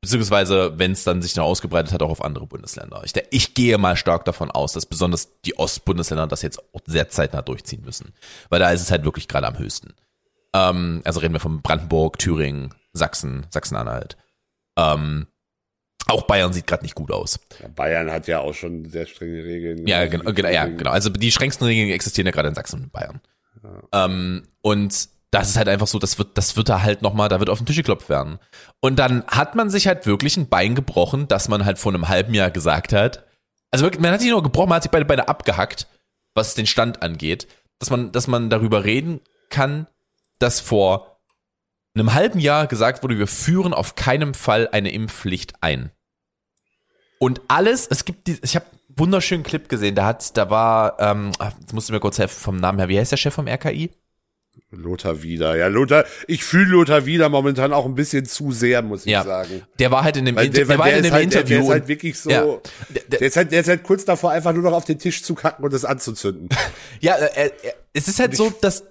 Beziehungsweise, 0.00 0.78
wenn 0.78 0.92
es 0.92 1.04
dann 1.04 1.22
sich 1.22 1.36
noch 1.36 1.44
ausgebreitet 1.44 1.92
hat, 1.92 2.02
auch 2.02 2.10
auf 2.10 2.24
andere 2.24 2.46
Bundesländer. 2.46 3.02
Ich, 3.04 3.12
ich 3.30 3.54
gehe 3.54 3.78
mal 3.78 3.96
stark 3.96 4.24
davon 4.24 4.50
aus, 4.50 4.72
dass 4.72 4.86
besonders 4.86 5.40
die 5.44 5.58
Ostbundesländer 5.58 6.26
das 6.26 6.42
jetzt 6.42 6.60
auch 6.74 6.80
sehr 6.86 7.08
zeitnah 7.08 7.42
durchziehen 7.42 7.82
müssen. 7.84 8.12
Weil 8.48 8.60
da 8.60 8.70
ist 8.70 8.82
es 8.82 8.90
halt 8.90 9.04
wirklich 9.04 9.26
gerade 9.26 9.46
am 9.46 9.58
höchsten. 9.58 9.94
Ähm, 10.54 11.02
also 11.04 11.20
reden 11.20 11.34
wir 11.34 11.40
von 11.40 11.62
Brandenburg, 11.62 12.18
Thüringen, 12.18 12.74
Sachsen, 12.92 13.46
Sachsen-Anhalt. 13.50 14.16
Ähm, 14.78 15.26
auch 16.08 16.22
Bayern 16.22 16.52
sieht 16.52 16.66
gerade 16.66 16.84
nicht 16.84 16.94
gut 16.94 17.10
aus. 17.10 17.40
Ja, 17.60 17.68
Bayern 17.68 18.12
hat 18.12 18.28
ja 18.28 18.38
auch 18.40 18.54
schon 18.54 18.88
sehr 18.88 19.06
strenge 19.06 19.44
Regeln. 19.44 19.86
Ja, 19.86 20.06
genau, 20.06 20.32
genau, 20.32 20.48
ja, 20.48 20.66
genau. 20.66 20.90
Also 20.90 21.10
die 21.10 21.32
strengsten 21.32 21.66
Regeln 21.66 21.90
existieren 21.90 22.26
ja 22.26 22.32
gerade 22.32 22.48
in 22.48 22.54
Sachsen 22.54 22.84
und 22.84 22.92
Bayern. 22.92 23.20
Ähm, 23.92 24.46
und 24.62 25.08
das 25.30 25.50
ist 25.50 25.56
halt 25.56 25.68
einfach 25.68 25.88
so, 25.88 25.98
das 25.98 26.18
wird, 26.18 26.38
das 26.38 26.56
wird 26.56 26.68
da 26.68 26.82
halt 26.82 27.02
nochmal, 27.02 27.28
da 27.28 27.40
wird 27.40 27.50
auf 27.50 27.58
den 27.58 27.66
Tisch 27.66 27.76
geklopft 27.76 28.08
werden. 28.08 28.38
Und 28.80 28.98
dann 28.98 29.24
hat 29.26 29.56
man 29.56 29.70
sich 29.70 29.86
halt 29.86 30.06
wirklich 30.06 30.36
ein 30.36 30.48
Bein 30.48 30.74
gebrochen, 30.74 31.26
dass 31.28 31.48
man 31.48 31.64
halt 31.64 31.78
vor 31.78 31.92
einem 31.92 32.08
halben 32.08 32.34
Jahr 32.34 32.50
gesagt 32.50 32.92
hat, 32.92 33.24
also 33.72 33.84
wirklich, 33.84 34.00
man 34.00 34.12
hat 34.12 34.20
sich 34.20 34.30
nur 34.30 34.42
gebrochen, 34.42 34.68
man 34.68 34.76
hat 34.76 34.84
sich 34.84 34.92
beide 34.92 35.04
Beine 35.04 35.28
abgehackt, 35.28 35.88
was 36.34 36.54
den 36.54 36.66
Stand 36.66 37.02
angeht, 37.02 37.48
dass 37.78 37.90
man, 37.90 38.12
dass 38.12 38.28
man 38.28 38.48
darüber 38.48 38.84
reden 38.84 39.20
kann, 39.50 39.88
dass 40.38 40.60
vor 40.60 41.20
einem 41.94 42.12
halben 42.14 42.38
Jahr 42.40 42.66
gesagt 42.66 43.02
wurde, 43.02 43.18
wir 43.18 43.26
führen 43.26 43.72
auf 43.72 43.94
keinen 43.94 44.34
Fall 44.34 44.68
eine 44.70 44.90
Impfpflicht 44.92 45.54
ein. 45.62 45.90
Und 47.18 47.40
alles, 47.48 47.86
es 47.86 48.04
gibt 48.04 48.26
die, 48.26 48.38
ich 48.42 48.54
habe 48.56 48.66
einen 48.66 48.98
wunderschönen 48.98 49.42
Clip 49.44 49.68
gesehen, 49.68 49.94
da 49.94 50.04
hat, 50.04 50.36
da 50.36 50.50
war, 50.50 51.00
ähm, 51.00 51.32
jetzt 51.60 51.72
musst 51.72 51.88
du 51.88 51.94
mir 51.94 52.00
kurz 52.00 52.18
helfen 52.18 52.38
vom 52.38 52.56
Namen 52.56 52.78
her, 52.78 52.88
wie 52.88 52.98
heißt 52.98 53.12
der 53.12 53.16
Chef 53.16 53.32
vom 53.34 53.48
RKI? 53.48 53.90
Lothar 54.70 55.22
wieder. 55.22 55.56
Ja, 55.56 55.68
Lothar, 55.68 56.04
ich 56.26 56.42
fühle 56.44 56.70
Lothar 56.72 57.06
wieder 57.06 57.28
momentan 57.30 57.72
auch 57.72 57.86
ein 57.86 57.94
bisschen 57.94 58.26
zu 58.26 58.52
sehr, 58.52 58.82
muss 58.82 59.06
ich 59.06 59.12
Ja. 59.12 59.22
sagen. 59.22 59.62
Der 59.78 59.90
war 59.90 60.02
halt 60.04 60.16
in 60.18 60.24
dem, 60.26 60.36
Weil 60.36 60.50
der, 60.50 60.66
der 60.66 60.78
war 60.78 60.86
der, 60.86 60.94
halt 60.96 60.98
in 60.98 61.04
ist 61.04 61.10
dem 61.10 61.14
halt, 61.14 61.32
der, 61.34 61.40
Interview. 61.40 61.56
der 61.56 61.64
ist 61.64 61.70
halt 61.70 61.88
wirklich 61.88 62.18
so. 62.18 62.30
Ja. 62.30 62.42
Der, 62.44 62.58
Der- 62.88 63.18
der- 63.20 63.28
ist 63.28 63.36
halt, 63.36 63.52
der 63.52 63.60
ist 63.60 63.68
halt 63.68 63.82
kurz 63.84 64.04
davor, 64.04 64.32
einfach 64.32 64.52
nur 64.52 64.62
noch 64.62 64.72
auf 64.72 64.84
den 64.84 64.98
Tisch 64.98 65.22
zu 65.22 65.34
kacken 65.34 65.64
und 65.64 65.72
es 65.72 65.84
anzuzünden. 65.86 66.48
Ja, 67.00 67.14
äh, 67.16 67.46
äh, 67.46 67.72
es 67.94 68.08
ist 68.08 68.18
halt 68.18 68.34
so, 68.36 68.50
dass 68.60 68.84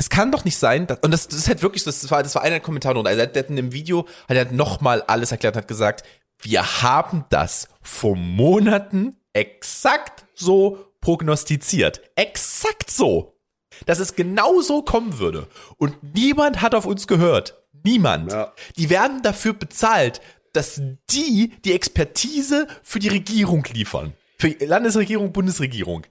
es 0.00 0.08
kann 0.08 0.32
doch 0.32 0.46
nicht 0.46 0.56
sein, 0.56 0.86
dass, 0.86 1.00
und 1.00 1.10
das, 1.10 1.28
das 1.28 1.40
ist 1.40 1.48
halt 1.48 1.60
wirklich, 1.60 1.84
das 1.84 2.10
war, 2.10 2.22
das 2.22 2.34
war 2.34 2.40
einer 2.40 2.52
der 2.54 2.60
Kommentare 2.60 2.98
und 2.98 3.06
also 3.06 3.26
der 3.26 3.42
hat 3.42 3.50
in 3.50 3.56
dem 3.56 3.72
Video 3.72 4.08
hat 4.30 4.36
er 4.38 4.50
nochmal 4.50 5.02
alles 5.02 5.30
erklärt, 5.30 5.56
und 5.56 5.60
hat 5.60 5.68
gesagt, 5.68 6.06
wir 6.40 6.80
haben 6.80 7.26
das 7.28 7.68
vor 7.82 8.16
Monaten 8.16 9.18
exakt 9.34 10.24
so 10.34 10.86
prognostiziert. 11.02 12.00
Exakt 12.16 12.90
so. 12.90 13.36
Dass 13.84 13.98
es 13.98 14.16
genau 14.16 14.62
so 14.62 14.80
kommen 14.80 15.18
würde. 15.18 15.48
Und 15.76 16.02
niemand 16.14 16.62
hat 16.62 16.74
auf 16.74 16.86
uns 16.86 17.06
gehört. 17.06 17.62
Niemand. 17.84 18.32
Ja. 18.32 18.54
Die 18.78 18.88
werden 18.88 19.20
dafür 19.20 19.52
bezahlt, 19.52 20.22
dass 20.54 20.80
die 21.10 21.52
die 21.66 21.74
Expertise 21.74 22.68
für 22.82 23.00
die 23.00 23.08
Regierung 23.08 23.64
liefern. 23.70 24.14
Für 24.38 24.48
Landesregierung, 24.48 25.30
Bundesregierung. 25.32 26.06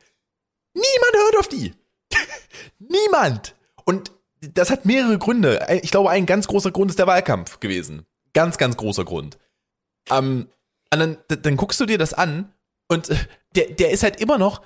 Niemand 0.75 1.15
hört 1.15 1.39
auf 1.39 1.47
die. 1.47 1.73
Niemand. 2.77 3.55
Und 3.89 4.11
das 4.41 4.69
hat 4.69 4.85
mehrere 4.85 5.17
Gründe. 5.17 5.65
Ich 5.81 5.89
glaube, 5.89 6.11
ein 6.11 6.27
ganz 6.27 6.45
großer 6.45 6.69
Grund 6.69 6.91
ist 6.91 6.99
der 6.99 7.07
Wahlkampf 7.07 7.59
gewesen. 7.59 8.05
Ganz, 8.33 8.59
ganz 8.59 8.77
großer 8.77 9.03
Grund. 9.03 9.39
Ähm, 10.11 10.47
dann, 10.91 11.17
dann 11.27 11.57
guckst 11.57 11.79
du 11.79 11.87
dir 11.87 11.97
das 11.97 12.13
an 12.13 12.53
und 12.87 13.09
äh, 13.09 13.15
der, 13.55 13.71
der 13.71 13.89
ist 13.89 14.03
halt 14.03 14.21
immer 14.21 14.37
noch, 14.37 14.61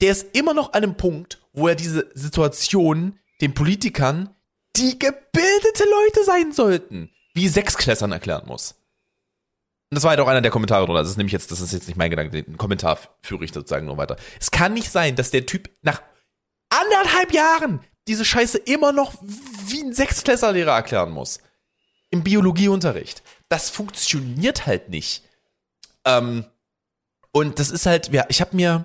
der 0.00 0.10
ist 0.10 0.34
immer 0.36 0.54
noch 0.54 0.72
an 0.72 0.82
einem 0.82 0.96
Punkt, 0.96 1.40
wo 1.52 1.68
er 1.68 1.76
diese 1.76 2.10
Situation 2.14 3.16
den 3.40 3.54
Politikern, 3.54 4.34
die 4.74 4.98
gebildete 4.98 5.84
Leute 5.84 6.24
sein 6.24 6.50
sollten, 6.50 7.10
wie 7.34 7.46
Sechsklässern 7.46 8.10
erklären 8.10 8.46
muss. 8.46 8.72
Und 8.72 9.94
das 9.94 10.02
war 10.02 10.10
halt 10.10 10.20
auch 10.20 10.26
einer 10.26 10.42
der 10.42 10.50
Kommentare 10.50 10.84
drunter. 10.84 11.02
Das 11.02 11.10
ist 11.10 11.16
nämlich 11.16 11.32
jetzt, 11.32 11.52
das 11.52 11.60
ist 11.60 11.72
jetzt 11.72 11.86
nicht 11.86 11.96
mein 11.96 12.10
Gedanke, 12.10 12.42
den 12.42 12.56
Kommentar 12.56 12.98
führe 13.20 13.44
ich 13.44 13.52
sozusagen 13.52 13.86
nur 13.86 13.98
weiter. 13.98 14.16
Es 14.40 14.50
kann 14.50 14.74
nicht 14.74 14.90
sein, 14.90 15.14
dass 15.14 15.30
der 15.30 15.46
Typ 15.46 15.70
nach 15.82 16.02
anderthalb 16.70 17.32
Jahren 17.32 17.84
diese 18.08 18.24
Scheiße 18.24 18.58
immer 18.58 18.92
noch 18.92 19.14
wie 19.22 19.82
ein 19.82 19.92
Sechsklässlerlehrer 19.92 20.72
erklären 20.72 21.10
muss. 21.10 21.40
Im 22.10 22.22
Biologieunterricht. 22.22 23.22
Das 23.48 23.70
funktioniert 23.70 24.66
halt 24.66 24.88
nicht. 24.88 25.22
Ähm, 26.04 26.44
und 27.32 27.58
das 27.58 27.70
ist 27.70 27.86
halt, 27.86 28.12
ja, 28.12 28.26
ich 28.28 28.40
habe 28.40 28.54
mir, 28.54 28.84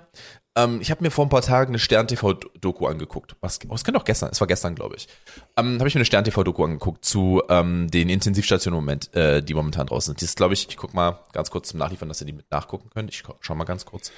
ähm, 0.56 0.80
ich 0.80 0.90
habe 0.90 1.02
mir 1.02 1.10
vor 1.10 1.26
ein 1.26 1.28
paar 1.28 1.42
Tagen 1.42 1.72
eine 1.72 1.78
Stern-TV-Doku 1.78 2.86
angeguckt. 2.86 3.36
Was, 3.40 3.58
was 3.68 3.84
kann 3.84 3.94
doch 3.94 4.04
gestern, 4.04 4.30
es 4.30 4.40
war 4.40 4.46
gestern, 4.46 4.74
glaube 4.74 4.96
ich. 4.96 5.08
Ähm, 5.56 5.78
habe 5.78 5.88
ich 5.88 5.94
mir 5.94 5.98
eine 5.98 6.06
Stern-TV-Doku 6.06 6.64
angeguckt 6.64 7.04
zu 7.04 7.42
ähm, 7.50 7.90
den 7.90 8.08
Intensivstationen 8.08 8.76
Moment, 8.76 9.14
äh, 9.14 9.42
die 9.42 9.52
momentan 9.52 9.86
draußen 9.86 10.12
sind. 10.12 10.20
Die 10.22 10.24
ist, 10.24 10.36
glaube 10.36 10.54
ich, 10.54 10.68
ich 10.68 10.76
guck 10.78 10.94
mal 10.94 11.20
ganz 11.32 11.50
kurz 11.50 11.68
zum 11.68 11.78
Nachliefern, 11.78 12.08
dass 12.08 12.22
ihr 12.22 12.26
die 12.26 12.32
mit 12.32 12.50
nachgucken 12.50 12.88
könnt. 12.88 13.10
Ich 13.10 13.22
schau 13.40 13.54
mal 13.54 13.64
ganz 13.64 13.84
kurz. 13.84 14.10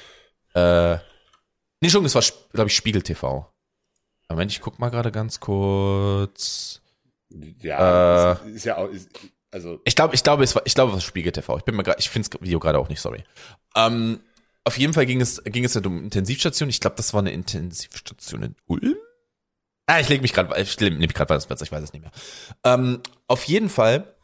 Äh, 0.54 0.94
nee, 0.94 1.00
Entschuldigung, 1.82 2.06
es 2.06 2.14
war, 2.14 2.22
glaube 2.52 2.68
ich, 2.68 2.76
Spiegel 2.76 3.02
TV. 3.02 3.49
Moment, 4.30 4.52
ich 4.52 4.60
guck 4.60 4.78
mal 4.78 4.90
gerade 4.90 5.12
ganz 5.12 5.40
kurz. 5.40 6.80
Ja, 7.60 8.32
Äh. 8.32 8.50
ist, 8.50 8.64
ja 8.64 8.76
auch, 8.76 8.88
ist, 8.88 9.08
also, 9.50 9.80
Ich 9.84 9.96
glaube, 9.96 10.14
ich 10.14 10.22
glaube, 10.22 10.44
es 10.44 10.54
war, 10.54 10.62
ich 10.64 10.74
glaube, 10.74 10.90
es 10.90 10.94
war 10.94 11.00
Spiegel 11.00 11.32
TV. 11.32 11.58
Ich 11.58 11.64
bin 11.64 11.76
mir 11.76 11.82
gerade, 11.82 11.98
ich 11.98 12.10
finde 12.10 12.28
das 12.28 12.40
Video 12.40 12.58
gerade 12.58 12.78
auch 12.78 12.88
nicht, 12.88 13.00
sorry. 13.00 13.24
Ähm, 13.76 14.20
auf 14.64 14.78
jeden 14.78 14.92
Fall 14.92 15.06
ging 15.06 15.20
es, 15.20 15.42
ging 15.44 15.64
es 15.64 15.74
halt 15.74 15.86
um 15.86 16.02
Intensivstation. 16.04 16.68
Ich 16.68 16.80
glaube, 16.80 16.96
das 16.96 17.12
war 17.12 17.20
eine 17.20 17.32
Intensivstation 17.32 18.42
in 18.42 18.56
Ulm. 18.66 18.96
Ah, 19.86 19.98
ich 20.00 20.08
lege 20.08 20.22
mich 20.22 20.32
gerade, 20.32 20.60
ich 20.60 20.78
nehme 20.78 20.98
mich 20.98 21.14
gerade 21.14 21.34
was, 21.34 21.62
ich 21.62 21.72
weiß 21.72 21.82
es 21.82 21.92
nicht 21.92 22.02
mehr. 22.02 22.12
Ähm, 22.64 23.00
auf 23.26 23.44
jeden 23.44 23.68
Fall 23.68 24.14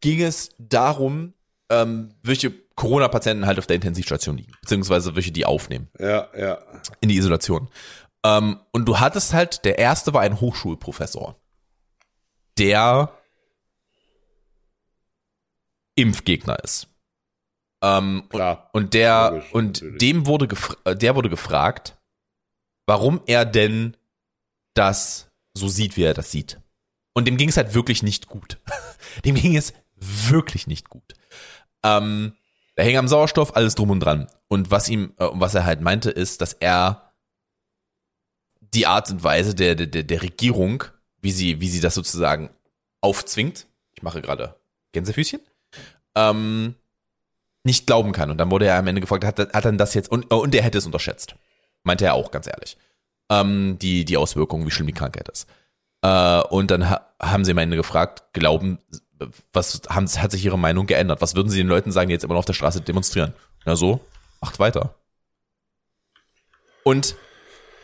ging 0.00 0.22
es 0.22 0.50
darum, 0.58 1.34
ähm, 1.68 2.14
welche 2.22 2.52
Corona-Patienten 2.76 3.46
halt 3.46 3.58
auf 3.58 3.66
der 3.66 3.76
Intensivstation 3.76 4.36
liegen, 4.36 4.52
beziehungsweise 4.60 5.14
welche 5.16 5.32
die 5.32 5.44
aufnehmen 5.44 5.88
ja, 5.98 6.28
ja. 6.38 6.58
in 7.00 7.08
die 7.08 7.16
Isolation. 7.16 7.68
Ähm, 8.26 8.60
und 8.72 8.86
du 8.86 8.98
hattest 8.98 9.32
halt, 9.32 9.64
der 9.64 9.78
erste 9.78 10.12
war 10.12 10.22
ein 10.22 10.40
Hochschulprofessor, 10.40 11.36
der 12.58 13.12
Impfgegner 15.94 16.62
ist. 16.62 16.88
Ähm, 17.82 18.20
und, 18.22 18.28
Klar. 18.30 18.70
und 18.72 18.94
der 18.94 19.30
Logisch, 19.30 19.52
und 19.52 19.66
natürlich. 19.66 19.98
dem 19.98 20.26
wurde 20.26 20.48
äh, 20.84 20.96
der 20.96 21.14
wurde 21.14 21.28
gefragt, 21.30 21.96
warum 22.86 23.20
er 23.26 23.44
denn 23.44 23.96
das 24.74 25.30
so 25.54 25.68
sieht, 25.68 25.96
wie 25.96 26.02
er 26.02 26.14
das 26.14 26.30
sieht. 26.30 26.60
Und 27.14 27.26
dem 27.26 27.36
ging 27.36 27.48
es 27.48 27.56
halt 27.56 27.74
wirklich 27.74 28.02
nicht 28.02 28.26
gut. 28.26 28.58
dem 29.24 29.36
ging 29.36 29.56
es 29.56 29.72
wirklich 29.96 30.66
nicht 30.66 30.90
gut. 30.90 31.14
Ähm, 31.82 32.34
der 32.76 32.84
hing 32.84 32.96
am 32.96 33.08
Sauerstoff, 33.08 33.56
alles 33.56 33.74
drum 33.74 33.90
und 33.90 34.00
dran. 34.00 34.26
Und 34.48 34.70
was 34.70 34.88
ihm, 34.88 35.14
äh, 35.18 35.28
was 35.32 35.54
er 35.54 35.64
halt 35.64 35.80
meinte, 35.80 36.10
ist, 36.10 36.40
dass 36.40 36.52
er 36.54 37.05
die 38.76 38.86
Art 38.86 39.10
und 39.10 39.24
Weise 39.24 39.54
der, 39.54 39.74
der, 39.74 39.86
der 39.86 40.22
Regierung, 40.22 40.84
wie 41.20 41.32
sie, 41.32 41.60
wie 41.60 41.68
sie 41.68 41.80
das 41.80 41.94
sozusagen 41.94 42.50
aufzwingt, 43.00 43.66
ich 43.94 44.02
mache 44.02 44.20
gerade 44.22 44.54
Gänsefüßchen, 44.92 45.40
ähm, 46.14 46.74
nicht 47.64 47.86
glauben 47.86 48.12
kann. 48.12 48.30
Und 48.30 48.38
dann 48.38 48.50
wurde 48.50 48.66
er 48.66 48.78
am 48.78 48.86
Ende 48.86 49.00
gefragt, 49.00 49.24
hat, 49.24 49.38
hat 49.38 49.64
dann 49.64 49.78
das 49.78 49.94
jetzt, 49.94 50.10
und, 50.10 50.30
und 50.30 50.54
er 50.54 50.62
hätte 50.62 50.78
es 50.78 50.86
unterschätzt. 50.86 51.34
Meinte 51.82 52.04
er 52.04 52.14
auch, 52.14 52.30
ganz 52.30 52.46
ehrlich. 52.46 52.76
Ähm, 53.30 53.78
die, 53.80 54.04
die 54.04 54.16
Auswirkungen, 54.16 54.66
wie 54.66 54.70
schlimm 54.70 54.86
die 54.86 54.92
Krankheit 54.92 55.28
ist. 55.28 55.48
Äh, 56.02 56.42
und 56.42 56.70
dann 56.70 56.88
ha 56.88 57.00
haben 57.18 57.46
sie 57.46 57.52
am 57.52 57.58
Ende 57.58 57.78
gefragt, 57.78 58.24
glauben, 58.34 58.78
was 59.54 59.80
haben, 59.88 60.06
hat 60.06 60.30
sich 60.30 60.44
ihre 60.44 60.58
Meinung 60.58 60.86
geändert? 60.86 61.22
Was 61.22 61.34
würden 61.34 61.48
sie 61.48 61.56
den 61.56 61.66
Leuten 61.66 61.92
sagen, 61.92 62.08
die 62.08 62.12
jetzt 62.12 62.24
immer 62.24 62.34
noch 62.34 62.40
auf 62.40 62.44
der 62.44 62.52
Straße 62.52 62.82
demonstrieren? 62.82 63.32
Na 63.64 63.74
so, 63.74 64.00
macht 64.42 64.58
weiter. 64.58 64.94
Und 66.84 67.16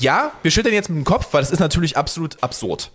ja, 0.03 0.33
wir 0.43 0.51
schütteln 0.51 0.75
jetzt 0.75 0.89
mit 0.89 0.99
dem 0.99 1.05
Kopf, 1.05 1.33
weil 1.33 1.43
das 1.43 1.51
ist 1.51 1.61
natürlich 1.61 1.97
absolut 1.97 2.43
absurd. 2.43 2.91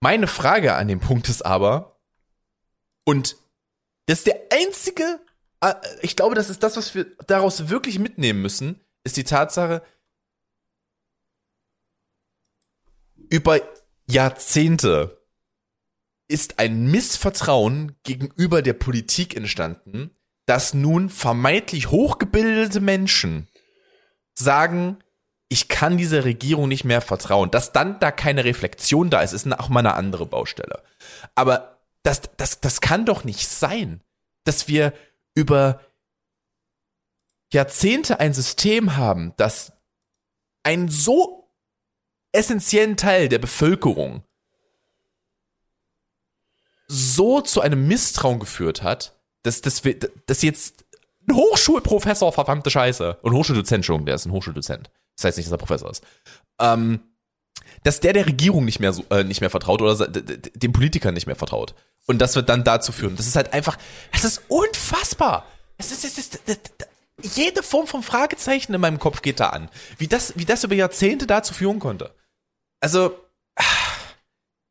Meine 0.00 0.26
Frage 0.26 0.74
an 0.74 0.88
dem 0.88 1.00
Punkt 1.00 1.28
ist 1.28 1.44
aber, 1.44 2.00
und 3.04 3.36
das 4.06 4.18
ist 4.18 4.26
der 4.26 4.40
einzige, 4.52 5.20
äh, 5.60 5.74
ich 6.02 6.16
glaube, 6.16 6.34
das 6.34 6.50
ist 6.50 6.62
das, 6.62 6.76
was 6.76 6.94
wir 6.94 7.06
daraus 7.26 7.68
wirklich 7.68 7.98
mitnehmen 7.98 8.42
müssen, 8.42 8.80
ist 9.04 9.16
die 9.16 9.24
Tatsache, 9.24 9.82
über 13.30 13.60
Jahrzehnte 14.06 15.24
ist 16.28 16.58
ein 16.58 16.90
Missvertrauen 16.90 17.96
gegenüber 18.02 18.62
der 18.62 18.74
Politik 18.74 19.36
entstanden, 19.36 20.10
dass 20.46 20.74
nun 20.74 21.08
vermeintlich 21.08 21.90
hochgebildete 21.90 22.80
Menschen 22.80 23.48
sagen, 24.34 24.98
ich 25.52 25.68
kann 25.68 25.98
dieser 25.98 26.24
Regierung 26.24 26.66
nicht 26.66 26.84
mehr 26.84 27.02
vertrauen. 27.02 27.50
Dass 27.50 27.72
dann 27.72 28.00
da 28.00 28.10
keine 28.10 28.44
Reflexion 28.44 29.10
da 29.10 29.20
ist, 29.20 29.34
ist 29.34 29.52
auch 29.52 29.68
mal 29.68 29.80
eine 29.80 29.92
andere 29.94 30.24
Baustelle. 30.24 30.82
Aber 31.34 31.78
das, 32.02 32.22
das, 32.38 32.60
das 32.60 32.80
kann 32.80 33.04
doch 33.04 33.24
nicht 33.24 33.46
sein, 33.46 34.00
dass 34.44 34.66
wir 34.66 34.94
über 35.34 35.80
Jahrzehnte 37.52 38.18
ein 38.18 38.32
System 38.32 38.96
haben, 38.96 39.34
das 39.36 39.72
einen 40.62 40.88
so 40.88 41.50
essentiellen 42.32 42.96
Teil 42.96 43.28
der 43.28 43.38
Bevölkerung 43.38 44.24
so 46.88 47.42
zu 47.42 47.60
einem 47.60 47.86
Misstrauen 47.88 48.40
geführt 48.40 48.82
hat, 48.82 49.20
dass, 49.42 49.60
dass, 49.60 49.84
wir, 49.84 49.98
dass 49.98 50.40
jetzt 50.40 50.86
ein 51.28 51.36
Hochschulprofessor, 51.36 52.32
verdammte 52.32 52.70
Scheiße, 52.70 53.18
und 53.20 53.34
Hochschuldozent, 53.34 53.80
Entschuldigung, 53.80 54.06
der 54.06 54.14
ist 54.14 54.24
ein 54.24 54.32
Hochschuldozent. 54.32 54.90
Das 55.22 55.30
heißt 55.30 55.38
nicht, 55.38 55.46
dass 55.46 55.52
er 55.52 55.58
Professor 55.58 55.90
ist. 55.90 56.02
Ähm, 56.60 57.00
dass 57.84 58.00
der 58.00 58.12
der 58.12 58.26
Regierung 58.26 58.64
nicht 58.64 58.80
mehr 58.80 58.92
so, 58.92 59.04
äh, 59.10 59.24
nicht 59.24 59.40
mehr 59.40 59.50
vertraut 59.50 59.82
oder 59.82 60.06
den 60.06 60.72
Politikern 60.72 61.14
nicht 61.14 61.26
mehr 61.26 61.36
vertraut. 61.36 61.74
Und 62.06 62.18
das 62.18 62.34
wird 62.34 62.48
dann 62.48 62.64
dazu 62.64 62.92
führen. 62.92 63.16
Das 63.16 63.26
ist 63.26 63.36
halt 63.36 63.52
einfach, 63.52 63.78
das 64.12 64.24
ist 64.24 64.42
unfassbar. 64.48 65.46
Es 65.78 65.92
ist, 65.92 66.04
ist, 66.04 66.40
das, 66.46 66.58
das, 66.78 66.88
jede 67.36 67.62
Form 67.62 67.86
von 67.86 68.02
Fragezeichen 68.02 68.74
in 68.74 68.80
meinem 68.80 68.98
Kopf 68.98 69.22
geht 69.22 69.40
da 69.40 69.50
an. 69.50 69.68
Wie 69.98 70.08
das, 70.08 70.36
wie 70.36 70.44
das 70.44 70.64
über 70.64 70.74
Jahrzehnte 70.74 71.26
dazu 71.26 71.54
führen 71.54 71.78
konnte. 71.78 72.14
Also, 72.80 73.16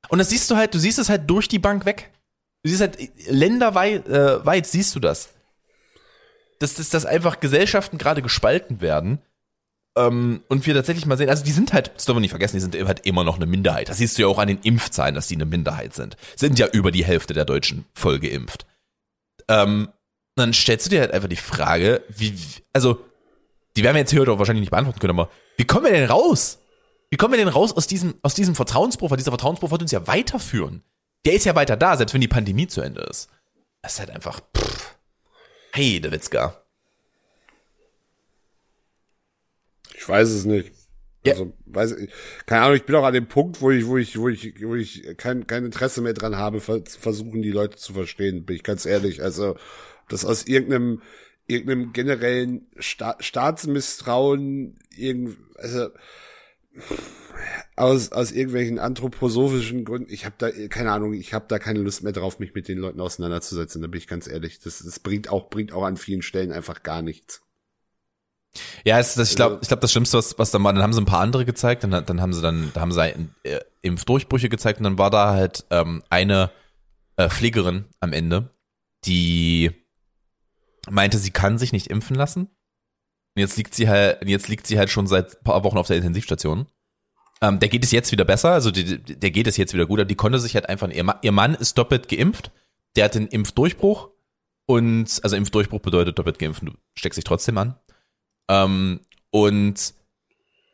und 0.10 0.20
das 0.20 0.30
siehst 0.30 0.52
du 0.52 0.56
halt, 0.56 0.74
du 0.74 0.80
siehst 0.80 1.00
es 1.00 1.10
halt 1.10 1.30
durch 1.30 1.48
die 1.48 1.60
Bank 1.60 1.86
weg. 1.86 2.12
Du 2.64 2.70
siehst 2.70 2.82
halt 2.82 2.98
länderweit 3.28 4.08
äh, 4.08 4.64
siehst 4.64 4.94
du 4.96 5.00
das. 5.00 5.30
Dass, 6.60 6.76
dass, 6.76 6.90
dass 6.90 7.06
einfach 7.06 7.40
Gesellschaften 7.40 7.98
gerade 7.98 8.22
gespalten 8.22 8.82
werden. 8.82 9.20
Ähm, 9.98 10.42
und 10.48 10.66
wir 10.66 10.74
tatsächlich 10.74 11.06
mal 11.06 11.18
sehen, 11.18 11.30
also 11.30 11.44
die 11.44 11.52
sind 11.52 11.74
halt, 11.74 11.92
das 11.96 12.06
dürfen 12.06 12.18
wir 12.18 12.22
nicht 12.22 12.32
vergessen, 12.32 12.56
die 12.56 12.62
sind 12.62 12.76
halt 12.88 13.06
immer 13.06 13.24
noch 13.24 13.36
eine 13.36 13.46
Minderheit. 13.46 13.90
Das 13.90 13.98
siehst 13.98 14.18
du 14.18 14.22
ja 14.22 14.28
auch 14.28 14.38
an 14.38 14.48
den 14.48 14.60
Impfzahlen, 14.60 15.16
dass 15.16 15.28
die 15.28 15.36
eine 15.36 15.46
Minderheit 15.46 15.94
sind. 15.94 16.16
Sind 16.36 16.60
ja 16.60 16.68
über 16.68 16.92
die 16.92 17.04
Hälfte 17.04 17.34
der 17.34 17.46
Deutschen 17.46 17.86
voll 17.94 18.20
geimpft. 18.20 18.66
Ähm, 19.50 19.90
dann 20.36 20.54
stellst 20.54 20.86
du 20.86 20.90
dir 20.92 21.02
halt 21.02 21.12
einfach 21.12 21.28
die 21.28 21.36
Frage, 21.36 22.04
wie, 22.10 22.34
also, 22.72 23.04
die 23.76 23.84
werden 23.84 23.96
wir 23.96 24.02
jetzt 24.02 24.12
hier 24.12 24.22
heute 24.22 24.32
auch 24.32 24.40
wahrscheinlich 24.40 24.62
nicht 24.62 24.72
beantworten 24.72 25.00
können, 25.00 25.20
aber 25.20 25.30
wie 25.58 25.66
kommen 25.66 25.86
wir 25.86 25.92
denn 25.92 26.10
raus? 26.10 26.60
Wie 27.10 27.18
kommen 27.18 27.34
wir 27.34 27.38
denn 27.38 27.50
raus 27.50 27.74
aus 27.74 27.88
diesem, 27.88 28.16
aus 28.22 28.34
diesem 28.34 28.56
Vertrauensbruch? 28.56 29.10
Weil 29.12 29.18
dieser 29.18 29.32
Vertrauensbruch 29.32 29.72
wird 29.72 29.82
uns 29.82 29.92
ja 29.92 30.08
weiterführen. 30.08 30.84
Der 31.26 31.34
ist 31.34 31.46
ja 31.46 31.56
weiter 31.56 31.76
da, 31.76 31.98
selbst 31.98 32.14
wenn 32.14 32.22
die 32.22 32.30
Pandemie 32.30 32.68
zu 32.68 32.82
Ende 32.82 33.02
ist. 33.02 33.30
Das 33.82 33.94
ist 33.94 34.00
halt 34.00 34.12
einfach, 34.12 34.40
pff. 34.56 34.96
Hey, 35.74 36.00
der 36.00 36.12
Witzka. 36.12 36.61
Ich 40.02 40.10
weiß 40.10 40.30
es 40.32 40.46
nicht. 40.46 40.72
Ja. 41.24 41.34
Also, 41.34 41.54
weiß 41.68 41.92
ich, 41.92 42.10
keine 42.48 42.64
Ahnung, 42.64 42.76
ich 42.76 42.86
bin 42.86 42.96
auch 42.96 43.04
an 43.04 43.14
dem 43.14 43.28
Punkt, 43.28 43.62
wo 43.62 43.70
ich, 43.70 43.86
wo 43.86 43.98
ich, 43.98 44.18
wo 44.18 44.30
ich, 44.30 44.60
wo 44.64 44.74
ich 44.74 45.16
kein, 45.16 45.46
kein 45.46 45.64
Interesse 45.64 46.02
mehr 46.02 46.16
dran 46.16 46.38
habe, 46.38 46.60
ver 46.60 46.82
versuchen 46.88 47.44
die 47.44 47.52
Leute 47.52 47.78
zu 47.78 47.94
verstehen, 47.94 48.44
bin 48.44 48.56
ich 48.56 48.64
ganz 48.64 48.88
ehrlich. 48.88 49.22
Also, 49.22 49.58
das 50.10 50.26
aus 50.26 50.48
irgendeinem, 50.48 51.04
irgendeinem 51.46 51.94
generellen 51.94 52.66
Sta 52.80 53.16
Staatsmisstrauen, 53.20 54.80
irgend, 54.98 55.38
also, 55.58 55.90
aus, 57.76 58.12
aus 58.12 58.32
irgendwelchen 58.32 58.80
anthroposophischen 58.80 59.86
Gründen, 59.86 60.12
ich 60.12 60.26
habe 60.26 60.36
da, 60.40 60.50
keine 60.68 60.94
Ahnung, 60.94 61.14
ich 61.14 61.36
habe 61.36 61.46
da 61.48 61.60
keine 61.60 61.82
Lust 61.82 62.02
mehr 62.02 62.14
drauf, 62.14 62.40
mich 62.40 62.56
mit 62.56 62.68
den 62.68 62.80
Leuten 62.80 63.02
auseinanderzusetzen, 63.02 63.84
da 63.84 63.88
bin 63.88 64.00
ich 64.00 64.08
ganz 64.08 64.28
ehrlich. 64.28 64.60
Das, 64.62 64.80
das 64.80 65.00
bringt 65.00 65.30
auch, 65.30 65.52
bringt 65.52 65.74
auch 65.74 65.84
an 65.84 65.98
vielen 65.98 66.24
Stellen 66.24 66.52
einfach 66.52 66.82
gar 66.82 67.04
nichts. 67.04 67.44
Ja, 68.84 69.00
es, 69.00 69.14
das, 69.14 69.30
ich 69.30 69.36
glaube, 69.36 69.60
ich 69.62 69.68
glaube, 69.68 69.82
das 69.82 69.92
Schlimmste, 69.92 70.18
was, 70.18 70.38
was 70.38 70.52
dann 70.52 70.64
war, 70.64 70.74
dann 70.74 70.84
haben 70.84 70.94
sie 70.94 71.02
ein 71.02 71.06
paar 71.06 71.22
andere 71.22 71.46
gezeigt, 71.46 71.84
dann, 71.84 72.06
dann 72.06 72.22
haben 72.22 72.34
sie 72.34 72.42
dann, 72.42 72.72
da 72.74 72.82
haben 72.82 72.92
sie 72.92 73.14
äh, 73.44 73.60
Impfdurchbrüche 73.82 74.50
gezeigt 74.50 74.80
und 74.80 74.84
dann 74.84 74.98
war 74.98 75.10
da 75.10 75.32
halt 75.32 75.66
ähm, 75.70 76.04
eine 76.10 76.52
äh, 77.16 77.30
Pflegerin 77.30 77.86
am 78.00 78.14
Ende, 78.14 78.50
die 79.06 79.72
meinte, 80.90 81.18
sie 81.18 81.32
kann 81.32 81.58
sich 81.58 81.72
nicht 81.72 81.88
impfen 81.88 82.16
lassen. 82.16 82.50
Und 83.34 83.40
jetzt 83.40 83.56
liegt 83.56 83.74
sie 83.74 83.88
halt, 83.88 84.28
jetzt 84.28 84.50
liegt 84.50 84.68
sie 84.68 84.78
halt 84.78 84.90
schon 84.90 85.08
seit 85.08 85.44
paar 85.44 85.64
Wochen 85.64 85.78
auf 85.78 85.88
der 85.88 85.98
Intensivstation. 85.98 86.68
Ähm, 87.42 87.60
der 87.60 87.70
geht 87.70 87.84
es 87.84 87.92
jetzt 87.92 88.12
wieder 88.12 88.26
besser, 88.26 88.52
also 88.52 88.70
die, 88.70 89.00
der 89.00 89.32
geht 89.32 89.48
es 89.48 89.58
jetzt 89.58 89.74
wieder 89.74 89.86
gut, 89.86 90.00
aber 90.00 90.06
die 90.06 90.16
konnte 90.16 90.40
sich 90.40 90.56
halt 90.56 90.70
einfach, 90.70 90.90
ihr, 90.90 91.20
ihr 91.22 91.32
Mann 91.32 91.56
ist 91.56 91.78
doppelt 91.78 92.08
geimpft, 92.08 92.52
der 92.96 93.06
hat 93.06 93.16
den 93.16 93.28
Impfdurchbruch 93.28 94.10
und, 94.68 95.20
also 95.24 95.36
Impfdurchbruch 95.36 95.80
bedeutet 95.80 96.20
doppelt 96.20 96.38
geimpft, 96.38 96.62
du 96.62 96.74
steckst 96.94 97.18
dich 97.18 97.24
trotzdem 97.24 97.58
an. 97.58 97.80
Ähm, 98.50 99.02
und 99.30 99.94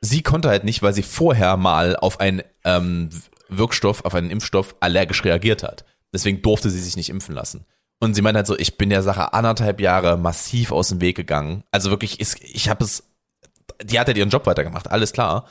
sie 0.01 0.23
konnte 0.23 0.49
halt 0.49 0.63
nicht, 0.63 0.81
weil 0.81 0.93
sie 0.93 1.03
vorher 1.03 1.57
mal 1.57 1.95
auf 1.95 2.19
einen 2.19 2.41
ähm, 2.63 3.09
Wirkstoff, 3.49 4.05
auf 4.05 4.15
einen 4.15 4.31
Impfstoff 4.31 4.75
allergisch 4.79 5.23
reagiert 5.23 5.63
hat. 5.63 5.85
Deswegen 6.13 6.41
durfte 6.41 6.69
sie 6.69 6.79
sich 6.79 6.95
nicht 6.95 7.09
impfen 7.09 7.35
lassen. 7.35 7.65
Und 7.99 8.13
sie 8.13 8.21
meint 8.21 8.35
halt 8.35 8.47
so, 8.47 8.57
ich 8.57 8.77
bin 8.77 8.89
der 8.89 9.03
Sache 9.03 9.33
anderthalb 9.33 9.79
Jahre 9.79 10.17
massiv 10.17 10.71
aus 10.71 10.89
dem 10.89 11.01
Weg 11.01 11.15
gegangen. 11.15 11.63
Also 11.71 11.89
wirklich, 11.89 12.19
ich, 12.19 12.41
ich 12.41 12.69
habe 12.69 12.83
es, 12.83 13.03
die 13.83 13.99
hat 13.99 14.07
halt 14.07 14.17
ihren 14.17 14.29
Job 14.29 14.45
weitergemacht, 14.45 14.89
alles 14.89 15.13
klar. 15.13 15.47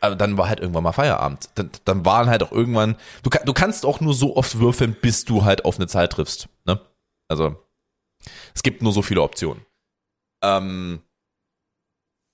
Aber 0.00 0.16
dann 0.16 0.38
war 0.38 0.48
halt 0.48 0.60
irgendwann 0.60 0.84
mal 0.84 0.92
Feierabend. 0.92 1.50
Dann, 1.54 1.70
dann 1.84 2.06
waren 2.06 2.30
halt 2.30 2.42
auch 2.42 2.50
irgendwann, 2.50 2.96
du, 3.22 3.28
du 3.28 3.52
kannst 3.52 3.84
auch 3.84 4.00
nur 4.00 4.14
so 4.14 4.36
oft 4.36 4.58
würfeln, 4.58 4.96
bis 4.98 5.26
du 5.26 5.44
halt 5.44 5.66
auf 5.66 5.76
eine 5.76 5.86
Zahl 5.86 6.08
triffst. 6.08 6.48
Ne? 6.64 6.80
Also, 7.28 7.56
es 8.54 8.62
gibt 8.62 8.80
nur 8.82 8.94
so 8.94 9.02
viele 9.02 9.20
Optionen. 9.20 9.66
Ähm, 10.42 11.02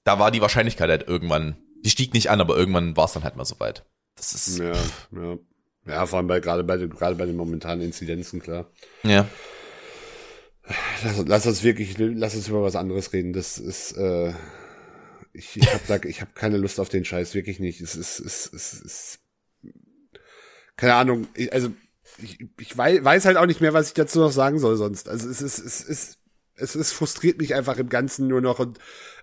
da 0.07 0.21
war 0.21 0.31
die 0.31 0.41
Wahrscheinlichkeit 0.41 0.89
halt 0.89 1.09
irgendwann, 1.09 1.57
die 1.85 1.91
stieg 1.91 2.15
nicht 2.15 2.31
an, 2.31 2.41
aber 2.41 2.57
irgendwann 2.57 2.97
war 2.97 3.07
es 3.07 3.13
dann 3.13 3.25
halt 3.25 3.37
mal 3.37 3.45
soweit. 3.45 3.85
Das 4.15 4.33
ist. 4.33 4.59
Ja, 4.59 4.73
ja. 5.13 5.39
Ja, 5.85 6.07
vor 6.07 6.19
allem 6.19 6.27
bei, 6.27 6.41
gerade 6.41 6.65
bei, 6.65 6.79
gerade 6.79 7.15
bei 7.17 7.27
den 7.27 7.37
momentanen 7.37 7.85
Inzidenzen, 7.85 8.41
klar. 8.41 8.71
Ja. 9.03 9.29
Lass, 11.05 11.25
lass 11.27 11.47
uns 11.47 11.63
wirklich, 11.63 11.97
lass 11.99 12.35
uns 12.35 12.49
über 12.49 12.63
was 12.63 12.75
anderes 12.75 13.13
reden. 13.13 13.33
Das 13.33 13.59
ist, 13.59 13.93
äh, 13.93 14.33
ich, 15.33 15.57
ich 15.57 15.73
habe 15.73 15.83
da, 15.87 15.97
ich 16.09 16.21
habe 16.21 16.33
keine 16.35 16.57
Lust 16.57 16.81
auf 16.81 16.89
den 16.89 17.05
Scheiß, 17.05 17.35
wirklich 17.35 17.61
nicht. 17.61 17.81
Es 17.81 17.95
ist, 17.95 18.19
es, 18.19 18.51
es, 18.53 18.73
es, 18.73 18.83
es 18.83 19.19
keine 20.77 20.95
Ahnung. 20.95 21.29
Ich, 21.35 21.53
also 21.53 21.71
ich, 22.19 22.39
ich 22.59 22.77
weiß, 22.77 23.05
weiß 23.05 23.25
halt 23.27 23.37
auch 23.37 23.47
nicht 23.47 23.61
mehr, 23.61 23.75
was 23.75 23.89
ich 23.89 23.95
dazu 23.95 24.21
noch 24.21 24.33
sagen 24.33 24.59
soll 24.59 24.77
sonst. 24.77 25.09
Also 25.09 25.29
es 25.29 25.41
ist, 25.41 25.59
es 25.59 25.81
ist, 25.83 26.19
es, 26.57 26.75
es 26.75 26.93
frustriert 26.93 27.39
mich 27.39 27.55
einfach 27.55 27.77
im 27.79 27.89
Ganzen 27.89 28.27
nur 28.27 28.41
noch 28.41 28.59
und 28.59 28.79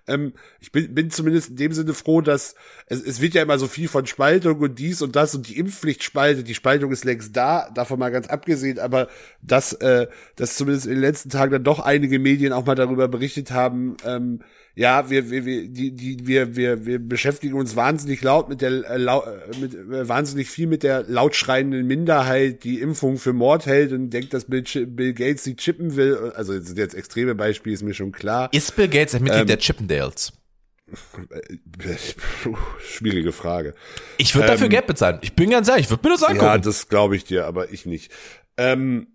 ähm, 0.06 0.34
ich 0.60 0.72
bin, 0.72 0.94
bin 0.94 1.10
zumindest 1.10 1.50
in 1.50 1.56
dem 1.56 1.72
Sinne 1.72 1.94
froh, 1.94 2.20
dass 2.20 2.54
es, 2.86 3.02
es 3.02 3.20
wird 3.20 3.34
ja 3.34 3.42
immer 3.42 3.58
so 3.58 3.66
viel 3.66 3.88
von 3.88 4.06
Spaltung 4.06 4.60
und 4.60 4.78
dies 4.78 5.02
und 5.02 5.16
das 5.16 5.34
und 5.34 5.48
die 5.48 5.58
Impfpflicht 5.58 6.02
spaltet. 6.02 6.48
Die 6.48 6.54
Spaltung 6.54 6.92
ist 6.92 7.04
längst 7.04 7.36
da, 7.36 7.70
davon 7.70 7.98
mal 7.98 8.10
ganz 8.10 8.26
abgesehen, 8.26 8.78
aber 8.78 9.08
dass, 9.42 9.72
äh, 9.74 10.06
dass 10.36 10.56
zumindest 10.56 10.86
in 10.86 10.92
den 10.92 11.00
letzten 11.00 11.30
Tagen 11.30 11.52
dann 11.52 11.64
doch 11.64 11.80
einige 11.80 12.18
Medien 12.18 12.52
auch 12.52 12.66
mal 12.66 12.74
darüber 12.74 13.08
berichtet 13.08 13.50
haben, 13.50 13.96
ähm, 14.04 14.40
ja, 14.76 15.08
wir, 15.08 15.30
wir, 15.30 15.44
wir, 15.44 15.68
die, 15.68 15.92
die, 15.92 16.26
wir, 16.26 16.56
wir, 16.56 16.84
wir 16.84 16.98
beschäftigen 16.98 17.54
uns 17.54 17.76
wahnsinnig 17.76 18.22
laut 18.22 18.48
mit 18.48 18.60
der, 18.60 18.90
äh, 18.90 18.96
lau, 18.96 19.22
äh, 19.22 19.60
mit, 19.60 19.74
äh, 19.74 20.08
wahnsinnig 20.08 20.50
viel 20.50 20.66
mit 20.66 20.82
der 20.82 21.04
lautschreienden 21.04 21.86
Minderheit, 21.86 22.64
die 22.64 22.80
Impfung 22.80 23.18
für 23.18 23.32
Mord 23.32 23.66
hält 23.66 23.92
und 23.92 24.10
denkt, 24.10 24.34
dass 24.34 24.46
Bill, 24.46 24.64
Bill 24.86 25.14
Gates 25.14 25.44
die 25.44 25.54
chippen 25.54 25.94
will. 25.94 26.32
Also, 26.34 26.58
das 26.58 26.66
sind 26.66 26.78
jetzt 26.78 26.94
extreme 26.94 27.36
Beispiele, 27.36 27.74
ist 27.74 27.82
mir 27.82 27.94
schon 27.94 28.10
klar. 28.10 28.48
Ist 28.52 28.74
Bill 28.74 28.88
Gates 28.88 29.14
ein 29.14 29.22
Mitglied 29.22 29.42
ähm, 29.42 29.46
der 29.46 29.58
Chippendales? 29.58 30.32
Schwierige 32.80 33.32
Frage. 33.32 33.74
Ich 34.18 34.34
würde 34.34 34.48
dafür 34.48 34.66
ähm, 34.66 34.70
Geld 34.70 34.86
bezahlen. 34.86 35.18
Ich 35.22 35.34
bin 35.34 35.50
ganz 35.50 35.68
ehrlich, 35.68 35.86
ich 35.86 35.90
würde 35.90 36.08
mir 36.08 36.14
das 36.14 36.24
angucken. 36.24 36.46
Ja, 36.46 36.58
das 36.58 36.88
glaube 36.88 37.16
ich 37.16 37.24
dir, 37.24 37.46
aber 37.46 37.72
ich 37.72 37.86
nicht. 37.86 38.12
Ähm, 38.56 39.06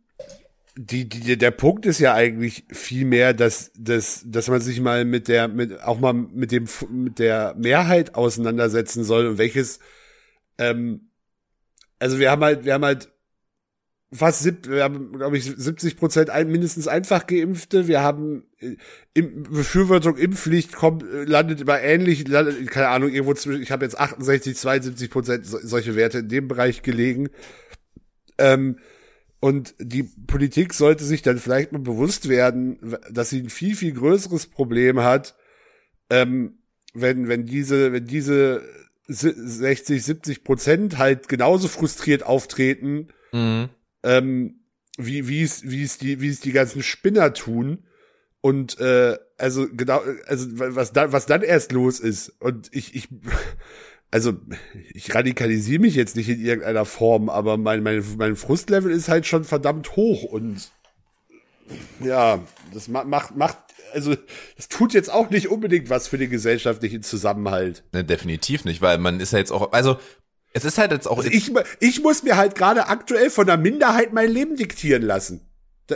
die, 0.81 1.09
die, 1.09 1.37
der 1.37 1.51
Punkt 1.51 1.85
ist 1.85 1.99
ja 1.99 2.13
eigentlich 2.13 2.63
viel 2.71 3.03
mehr, 3.03 3.33
dass, 3.33 3.71
dass, 3.75 4.23
dass 4.25 4.47
man 4.47 4.61
sich 4.61 4.79
mal 4.79 5.03
mit 5.03 5.27
der, 5.27 5.49
mit, 5.49 5.83
auch 5.83 5.99
mal 5.99 6.13
mit 6.13 6.53
dem, 6.53 6.69
mit 6.89 7.19
der 7.19 7.53
Mehrheit 7.57 8.15
auseinandersetzen 8.15 9.03
soll 9.03 9.27
und 9.27 9.37
welches, 9.37 9.79
ähm, 10.57 11.09
also 11.99 12.17
wir 12.17 12.31
haben 12.31 12.41
halt, 12.45 12.63
wir 12.63 12.75
haben 12.75 12.85
halt 12.85 13.11
fast, 14.13 14.41
sieb, 14.41 14.69
wir 14.69 14.83
haben, 14.83 15.17
glaube 15.17 15.37
ich, 15.37 15.43
70 15.43 15.97
Prozent 15.97 16.29
ein, 16.29 16.49
mindestens 16.49 16.87
einfach 16.87 17.27
Geimpfte. 17.27 17.89
Wir 17.89 18.01
haben 18.01 18.45
äh, 18.59 18.77
im, 19.13 19.43
Befürwortung 19.43 20.15
Impfpflicht 20.15 20.71
kommt, 20.71 21.03
landet 21.03 21.59
immer 21.59 21.81
ähnlich, 21.81 22.25
landet, 22.25 22.71
keine 22.71 22.87
Ahnung, 22.87 23.09
irgendwo 23.09 23.33
zwischen, 23.33 23.61
ich 23.61 23.71
habe 23.71 23.83
jetzt 23.83 23.99
68, 23.99 24.55
72 24.55 25.09
Prozent 25.09 25.45
so, 25.45 25.59
solche 25.61 25.97
Werte 25.97 26.19
in 26.19 26.29
dem 26.29 26.47
Bereich 26.47 26.83
gelegen. 26.83 27.27
Ähm, 28.37 28.77
und 29.39 29.73
die 29.79 30.03
Politik 30.03 30.73
sollte 30.73 31.03
sich 31.03 31.21
dann 31.21 31.37
vielleicht 31.37 31.71
mal 31.71 31.79
bewusst 31.79 32.27
werden, 32.27 32.97
dass 33.09 33.29
sie 33.29 33.39
ein 33.39 33.49
viel, 33.49 33.75
viel 33.75 33.93
größeres 33.93 34.47
Problem 34.47 35.01
hat, 35.01 35.35
ähm, 36.09 36.59
wenn, 36.93 37.27
wenn 37.27 37.45
diese, 37.45 37.93
wenn 37.93 38.05
diese 38.05 38.61
60, 39.07 40.03
70 40.03 40.43
Prozent 40.43 40.97
halt 40.97 41.29
genauso 41.29 41.67
frustriert 41.67 42.23
auftreten, 42.23 43.07
mhm. 43.31 43.69
ähm, 44.03 44.59
wie, 44.97 45.27
wie 45.27 45.41
es, 45.41 45.69
wie 45.69 45.83
es 45.83 45.97
die, 45.97 46.19
wie 46.19 46.29
es 46.29 46.41
die 46.41 46.51
ganzen 46.51 46.83
Spinner 46.83 47.33
tun. 47.33 47.85
Und 48.41 48.79
äh, 48.79 49.17
also 49.37 49.67
genau, 49.71 50.01
also 50.27 50.47
was 50.51 50.91
dann, 50.91 51.11
was 51.11 51.25
dann 51.25 51.41
erst 51.41 51.71
los 51.71 51.99
ist. 51.99 52.29
Und 52.39 52.69
ich, 52.71 52.95
ich, 52.95 53.07
also 54.11 54.33
ich 54.93 55.13
radikalisiere 55.13 55.81
mich 55.81 55.95
jetzt 55.95 56.15
nicht 56.15 56.29
in 56.29 56.43
irgendeiner 56.43 56.85
Form, 56.85 57.29
aber 57.29 57.57
mein, 57.57 57.83
mein, 57.83 58.03
mein 58.17 58.35
Frustlevel 58.35 58.91
ist 58.91 59.07
halt 59.07 59.27
schon 59.27 59.43
verdammt 59.43 59.95
hoch 59.95 60.23
und 60.23 60.71
ja, 61.99 62.39
das 62.73 62.87
macht, 62.87 63.35
macht, 63.35 63.57
also 63.93 64.15
das 64.55 64.69
tut 64.69 64.93
jetzt 64.93 65.11
auch 65.11 65.29
nicht 65.29 65.49
unbedingt 65.49 65.89
was 65.89 66.07
für 66.07 66.17
den 66.17 66.31
gesellschaftlichen 66.31 67.03
Zusammenhalt. 67.03 67.83
Ne, 67.93 68.03
definitiv 68.03 68.65
nicht, 68.65 68.81
weil 68.81 68.97
man 68.97 69.19
ist 69.19 69.33
ja 69.33 69.39
jetzt 69.39 69.51
auch, 69.51 69.71
also 69.71 69.97
es 70.53 70.65
ist 70.65 70.79
halt 70.79 70.91
jetzt 70.91 71.07
auch. 71.07 71.17
Also 71.17 71.29
ich, 71.29 71.51
ich 71.79 72.01
muss 72.01 72.23
mir 72.23 72.37
halt 72.37 72.55
gerade 72.55 72.87
aktuell 72.87 73.29
von 73.29 73.47
einer 73.47 73.61
Minderheit 73.61 74.13
mein 74.13 74.31
Leben 74.31 74.55
diktieren 74.55 75.03
lassen. 75.03 75.45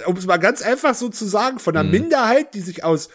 Um 0.05 0.17
es 0.17 0.25
mal 0.25 0.37
ganz 0.37 0.61
einfach 0.61 0.95
so 0.95 1.09
zu 1.09 1.25
sagen, 1.25 1.59
von 1.59 1.75
einer 1.75 1.83
mhm. 1.83 1.91
Minderheit, 1.91 2.53
die 2.53 2.61
sich 2.61 2.83
aus 2.83 3.09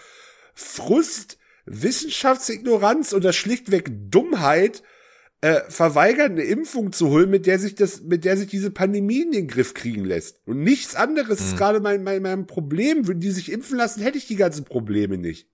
Frust, 0.54 1.37
Wissenschaftsignoranz 1.70 3.12
oder 3.12 3.32
schlichtweg 3.32 3.90
Dummheit 4.10 4.82
äh, 5.40 5.60
verweigert, 5.68 6.30
eine 6.30 6.42
Impfung 6.42 6.92
zu 6.92 7.10
holen, 7.10 7.30
mit 7.30 7.46
der 7.46 7.58
sich 7.58 7.74
das, 7.74 8.02
mit 8.02 8.24
der 8.24 8.36
sich 8.36 8.48
diese 8.48 8.70
Pandemie 8.70 9.22
in 9.22 9.32
den 9.32 9.48
Griff 9.48 9.74
kriegen 9.74 10.04
lässt. 10.04 10.40
Und 10.46 10.62
nichts 10.62 10.94
anderes 10.94 11.40
mhm. 11.40 11.46
ist 11.46 11.56
gerade 11.56 11.80
mein, 11.80 12.02
mein, 12.02 12.22
mein 12.22 12.46
Problem. 12.46 13.06
Würden 13.06 13.20
die 13.20 13.30
sich 13.30 13.52
impfen 13.52 13.76
lassen, 13.76 14.02
hätte 14.02 14.18
ich 14.18 14.26
die 14.26 14.36
ganzen 14.36 14.64
Probleme 14.64 15.16
nicht. 15.16 15.48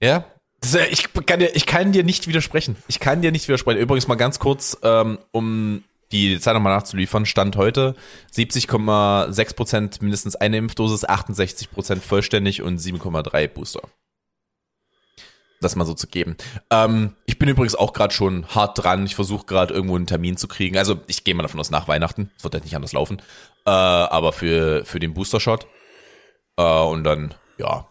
Ja, 0.00 0.24
ich 0.90 1.12
kann, 1.26 1.40
dir, 1.40 1.54
ich 1.54 1.66
kann 1.66 1.92
dir 1.92 2.04
nicht 2.04 2.26
widersprechen. 2.26 2.76
Ich 2.88 3.00
kann 3.00 3.22
dir 3.22 3.32
nicht 3.32 3.48
widersprechen. 3.48 3.80
Übrigens 3.80 4.08
mal 4.08 4.16
ganz 4.16 4.38
kurz, 4.38 4.76
ähm, 4.82 5.18
um 5.30 5.84
die 6.12 6.38
Zeit 6.40 6.54
nochmal 6.54 6.74
nachzuliefern, 6.74 7.26
Stand 7.26 7.56
heute 7.56 7.94
70,6 8.34 9.54
Prozent 9.54 10.02
mindestens 10.02 10.36
eine 10.36 10.58
Impfdosis, 10.58 11.04
68 11.04 11.70
Prozent 11.70 12.02
vollständig 12.02 12.62
und 12.62 12.80
7,3 12.80 13.48
Booster 13.48 13.82
das 15.60 15.76
mal 15.76 15.84
so 15.84 15.94
zu 15.94 16.06
geben. 16.06 16.36
Ähm, 16.70 17.14
ich 17.26 17.38
bin 17.38 17.48
übrigens 17.48 17.74
auch 17.74 17.92
gerade 17.92 18.14
schon 18.14 18.46
hart 18.48 18.82
dran. 18.82 19.04
Ich 19.04 19.14
versuche 19.14 19.46
gerade 19.46 19.74
irgendwo 19.74 19.96
einen 19.96 20.06
Termin 20.06 20.36
zu 20.36 20.48
kriegen. 20.48 20.76
Also 20.76 21.00
ich 21.06 21.24
gehe 21.24 21.34
mal 21.34 21.42
davon 21.42 21.60
aus 21.60 21.70
nach 21.70 21.88
Weihnachten. 21.88 22.30
Es 22.36 22.44
wird 22.44 22.54
halt 22.54 22.64
nicht 22.64 22.76
anders 22.76 22.92
laufen. 22.92 23.20
Äh, 23.66 23.70
aber 23.70 24.32
für, 24.32 24.84
für 24.84 25.00
den 25.00 25.14
Booster-Shot. 25.14 25.66
Äh, 26.56 26.62
und 26.62 27.04
dann, 27.04 27.34
ja, 27.58 27.89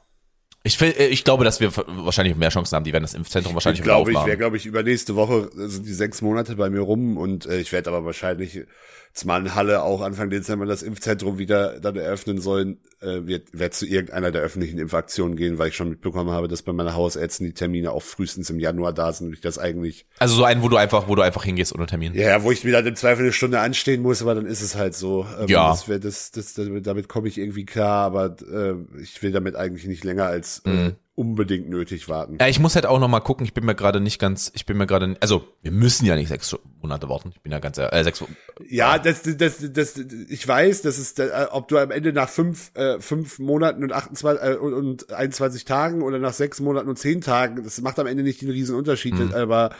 Ich, 0.63 0.79
äh, 0.81 1.07
ich 1.07 1.23
glaube, 1.23 1.43
dass 1.45 1.59
wir 1.59 1.71
wahrscheinlich 1.75 2.35
mehr 2.35 2.49
Chancen 2.49 2.75
haben. 2.75 2.83
Die 2.83 2.91
werden 2.93 3.03
das 3.03 3.13
Impfzentrum 3.13 3.53
wahrscheinlich 3.53 3.79
Ich 3.79 3.83
glaube, 3.83 4.09
wieder 4.09 4.11
ich 4.11 4.17
aufmachen. 4.17 4.27
wäre, 4.27 4.37
glaube 4.37 4.57
ich, 4.57 4.65
übernächste 4.65 5.15
Woche 5.15 5.49
sind 5.53 5.85
die 5.85 5.93
sechs 5.93 6.21
Monate 6.21 6.55
bei 6.55 6.69
mir 6.69 6.81
rum 6.81 7.17
und 7.17 7.45
äh, 7.45 7.59
ich 7.59 7.71
werde 7.71 7.89
aber 7.89 8.05
wahrscheinlich 8.05 8.65
zumal 9.13 9.41
in 9.41 9.55
Halle 9.55 9.83
auch 9.83 10.01
Anfang 10.01 10.29
Dezember 10.29 10.65
das 10.65 10.83
Impfzentrum 10.83 11.37
wieder 11.37 11.79
dann 11.79 11.95
eröffnen 11.95 12.39
sollen, 12.39 12.77
äh, 13.01 13.25
wird, 13.27 13.47
werd 13.51 13.73
zu 13.73 13.85
irgendeiner 13.85 14.31
der 14.31 14.41
öffentlichen 14.41 14.77
Impfaktionen 14.79 15.35
gehen, 15.35 15.57
weil 15.57 15.69
ich 15.69 15.75
schon 15.75 15.89
mitbekommen 15.89 16.31
habe, 16.31 16.47
dass 16.47 16.61
bei 16.61 16.73
meiner 16.73 16.95
Hausärztin 16.95 17.45
die 17.47 17.53
Termine 17.53 17.91
auch 17.91 18.03
frühestens 18.03 18.49
im 18.49 18.59
Januar 18.59 18.93
da 18.93 19.11
sind 19.11 19.27
und 19.27 19.33
ich 19.33 19.41
das 19.41 19.57
eigentlich, 19.57 20.05
also 20.19 20.35
so 20.35 20.43
einen, 20.43 20.61
wo 20.61 20.69
du 20.69 20.77
einfach, 20.77 21.07
wo 21.07 21.15
du 21.15 21.21
einfach 21.21 21.43
hingehst 21.43 21.73
ohne 21.73 21.85
Termin. 21.85 22.13
ja, 22.13 22.43
wo 22.43 22.51
ich 22.51 22.63
wieder 22.65 22.85
im 22.85 22.95
Zweifel 22.95 23.23
eine 23.23 23.33
Stunde 23.33 23.59
anstehen 23.59 24.01
muss, 24.01 24.21
aber 24.21 24.35
dann 24.35 24.45
ist 24.45 24.61
es 24.61 24.75
halt 24.75 24.95
so. 24.95 25.25
Ähm, 25.39 25.47
Ja. 25.47 25.69
Das 25.69 25.87
wär, 25.87 25.99
das, 25.99 26.31
das, 26.31 26.53
damit, 26.53 26.87
damit 26.87 27.07
komme 27.09 27.27
ich 27.27 27.37
irgendwie 27.37 27.65
klar, 27.65 28.05
aber 28.05 28.35
äh, 28.51 28.75
ich 29.01 29.21
will 29.21 29.31
damit 29.31 29.55
eigentlich 29.55 29.85
nicht 29.85 30.03
länger 30.03 30.25
als 30.25 30.61
äh, 30.65 30.69
Mhm. 30.69 30.95
Unbedingt 31.19 31.69
nötig 31.69 32.07
warten. 32.07 32.37
Ja, 32.39 32.47
ich 32.47 32.61
muss 32.61 32.75
halt 32.75 32.85
auch 32.85 32.97
noch 32.97 33.09
mal 33.09 33.19
gucken. 33.19 33.45
Ich 33.45 33.53
bin 33.53 33.65
mir 33.65 33.75
gerade 33.75 33.99
nicht 33.99 34.19
ganz, 34.19 34.53
ich 34.55 34.65
bin 34.65 34.77
mir 34.77 34.87
gerade, 34.87 35.17
also 35.19 35.45
wir 35.61 35.71
müssen 35.71 36.05
ja 36.05 36.15
nicht 36.15 36.29
sechs 36.29 36.57
Monate 36.81 37.09
warten. 37.09 37.33
Ich 37.35 37.41
bin 37.41 37.51
ja 37.51 37.59
ganz, 37.59 37.77
äh, 37.77 38.03
sechs. 38.05 38.23
Ja, 38.69 38.97
das, 38.97 39.23
das, 39.23 39.57
das, 39.59 39.97
ich 39.97 40.47
weiß, 40.47 40.81
das 40.81 40.97
ist, 40.97 41.19
äh, 41.19 41.47
ob 41.51 41.67
du 41.67 41.77
am 41.77 41.91
Ende 41.91 42.13
nach 42.13 42.29
fünf, 42.29 42.73
äh, 42.73 43.01
fünf 43.01 43.37
Monaten 43.37 43.83
und 43.83 43.91
28 43.91 44.43
äh, 44.49 44.55
und- 44.55 44.73
und 44.73 45.11
21 45.11 45.65
Tagen 45.65 46.03
oder 46.03 46.19
nach 46.19 46.31
sechs 46.31 46.61
Monaten 46.61 46.87
und 46.87 46.97
zehn 46.97 47.19
Tagen, 47.19 47.65
das 47.65 47.81
macht 47.81 47.99
am 47.99 48.07
Ende 48.07 48.23
nicht 48.23 48.41
den 48.41 48.49
riesen 48.49 48.77
Unterschied, 48.77 49.33
aber 49.33 49.71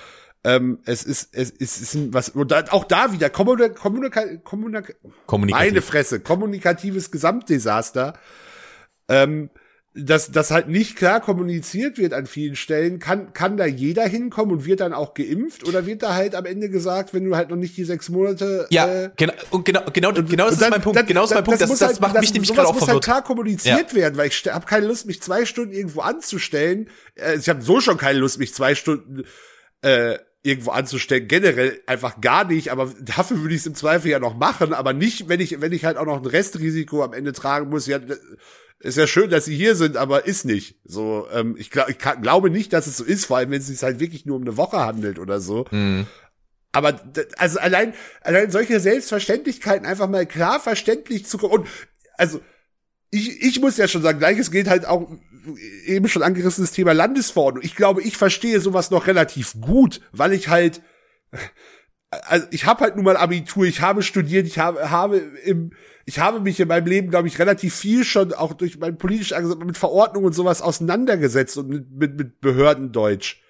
ähm, 0.44 0.80
es 0.84 1.04
ist, 1.04 1.30
es 1.34 1.52
ist, 1.52 1.82
es 1.82 1.96
ist 1.96 2.14
was, 2.14 2.30
und 2.30 2.52
da, 2.52 2.66
auch 2.72 2.84
da 2.84 3.14
wieder, 3.14 3.30
kommunika, 3.30 3.70
kommunika, 3.70 4.26
kommunika, 4.44 4.94
Kommunikativ. 5.26 5.68
meine 5.72 5.82
Fresse, 5.82 6.20
kommunikatives 6.20 7.12
Gesamtdesaster, 7.12 8.14
ähm, 9.08 9.50
dass 9.96 10.32
das 10.32 10.52
halt 10.52 10.68
nicht 10.70 10.96
klar 10.96 11.20
kommuniziert 11.20 11.98
wird 11.98 12.14
an 12.14 12.28
vielen 12.28 12.56
Stellen, 12.56 13.00
kann, 13.00 13.34
kann 13.34 13.58
da 13.58 13.66
jeder 13.66 14.06
hinkommen 14.08 14.52
und 14.54 14.66
wird 14.66 14.82
dann 14.82 14.94
auch 14.94 15.16
geimpft 15.16 15.68
oder 15.68 15.86
wird 15.88 16.04
da 16.04 16.14
halt 16.14 16.36
am 16.36 16.46
Ende 16.46 16.70
gesagt, 16.70 17.14
wenn 17.14 17.26
du 17.26 17.36
halt 17.36 17.50
noch 17.50 17.56
nicht 17.58 17.76
die 17.76 17.84
sechs 17.84 18.08
Monate 18.10 18.68
Ja, 18.70 18.88
äh, 19.06 19.10
genau, 19.18 19.34
und 19.50 19.66
genau, 19.66 19.82
genau, 19.92 20.14
genau 20.14 20.46
das 20.46 20.54
und 20.54 20.62
dann- 20.62 20.68
ist 20.68 20.70
mein 20.72 20.82
Punkt. 20.82 21.00
dann- 21.00 21.06
genau 21.08 21.22
das 21.22 21.32
ist 21.32 21.36
mein 21.36 21.44
Punkt. 21.44 21.62
Das, 21.62 21.70
muss 21.70 21.80
das 21.80 21.90
halt- 21.94 22.02
macht 22.02 22.20
mich 22.22 22.34
nämlich 22.34 22.54
gerade 22.54 22.68
auch 22.68 22.74
muss 22.74 22.82
halt 22.82 22.90
verwirrt. 22.90 23.04
klar 23.04 23.24
kommuniziert 23.24 23.96
werden, 23.96 24.16
weil 24.16 24.28
ich 24.28 24.44
habe 24.48 24.66
keine 24.68 24.86
Lust, 24.86 25.08
mich 25.08 25.22
zwei 25.24 25.46
Stunden 25.46 25.74
irgendwo 25.74 26.02
anzustellen. 26.02 26.90
Äh, 27.16 27.38
ich 27.38 27.50
habe 27.50 27.62
so 27.64 27.82
schon 27.82 27.98
keine 27.98 28.20
Lust, 28.20 28.38
mich 28.38 28.54
zwei 28.54 28.76
Stunden 28.76 29.24
äh, 29.82 30.20
irgendwo 30.44 30.72
anzustellen. 30.72 31.28
Generell 31.28 31.82
einfach 31.88 32.22
gar 32.22 32.46
nicht, 32.46 32.72
aber 32.72 32.94
dafür 33.02 33.42
würde 33.42 33.56
ich 33.56 33.62
es 33.62 33.66
im 33.68 33.76
Zweifel 33.76 34.12
ja 34.12 34.20
noch 34.20 34.36
machen, 34.38 34.72
aber 34.74 34.94
nicht, 34.94 35.28
wenn 35.30 35.40
ich, 35.40 35.60
wenn 35.62 35.74
ich 35.74 35.84
halt 35.84 35.98
auch 35.98 36.06
noch 36.06 36.18
ein 36.18 36.26
Restrisiko 36.26 37.04
am 37.04 37.14
Ende 37.14 37.34
tragen 37.34 37.70
muss. 37.70 37.88
Ja, 37.88 38.00
ist 38.80 38.98
ja 38.98 39.08
schön, 39.08 39.30
dass 39.30 39.46
sie 39.46 39.56
hier 39.56 39.76
sind, 39.76 39.98
aber 39.98 40.26
ist 40.26 40.46
nicht. 40.46 40.80
So, 40.86 41.28
ähm, 41.34 41.56
ich, 41.58 41.70
glaub, 41.70 41.90
ich 41.90 41.98
kann, 41.98 42.22
glaube 42.22 42.50
nicht, 42.50 42.72
dass 42.72 42.88
es 42.88 42.98
so 42.98 43.04
ist, 43.04 43.26
vor 43.26 43.38
allem 43.38 43.52
wenn 43.52 43.60
es 43.60 43.68
sich 43.68 43.84
halt 43.84 44.00
wirklich 44.00 44.26
nur 44.26 44.38
um 44.38 44.44
eine 44.44 44.58
Woche 44.58 44.80
handelt 44.80 45.20
oder 45.20 45.42
so. 45.42 45.66
Mhm. 45.72 46.08
Aber 46.72 47.00
also 47.38 47.60
allein, 47.60 47.94
allein 48.22 48.52
solche 48.52 48.80
Selbstverständlichkeiten 48.80 49.86
einfach 49.86 50.08
mal 50.08 50.26
klar 50.26 50.60
verständlich 50.60 51.26
zu 51.26 51.40
und 51.40 51.68
also 52.16 52.42
ich, 53.12 53.42
ich 53.42 53.60
muss 53.60 53.78
ja 53.78 53.88
schon 53.88 54.04
sagen, 54.04 54.20
gleiches 54.20 54.52
gilt 54.52 54.70
halt 54.70 54.86
auch 54.86 55.10
eben 55.86 56.08
schon 56.08 56.22
angerissenes 56.22 56.72
Thema 56.72 56.94
Landesverordnung. 56.94 57.64
Ich 57.64 57.76
glaube, 57.76 58.04
ich 58.04 58.18
verstehe 58.18 58.60
sowas 58.60 58.92
noch 58.92 59.08
relativ 59.08 59.60
gut, 59.60 60.02
weil 60.12 60.34
ich 60.34 60.50
halt 60.50 60.82
also 62.12 62.48
ich 62.52 62.66
habe 62.66 62.82
halt 62.82 62.96
nun 62.96 63.06
mal 63.06 63.18
Abitur, 63.18 63.66
ich 63.66 63.82
habe 63.82 64.02
studiert, 64.02 64.48
ich 64.48 64.60
habe 64.60 64.90
habe 64.90 65.18
im 65.18 65.72
ich 66.06 66.18
habe 66.18 66.40
mich 66.40 66.60
in 66.60 66.68
meinem 66.68 66.88
Leben, 66.88 67.12
glaube 67.12 67.28
ich, 67.28 67.38
relativ 67.38 67.76
viel 67.76 68.04
schon 68.04 68.34
auch 68.34 68.54
durch 68.54 68.80
mein 68.80 68.98
politisch 68.98 69.32
Engagement 69.32 69.68
mit 69.68 69.78
Verordnungen 69.78 70.26
und 70.26 70.34
sowas 70.34 70.64
auseinandergesetzt 70.64 71.56
und 71.58 71.70
mit, 71.70 71.92
mit, 71.92 72.18
mit 72.18 72.42
Behördendeutsch. 72.42 73.44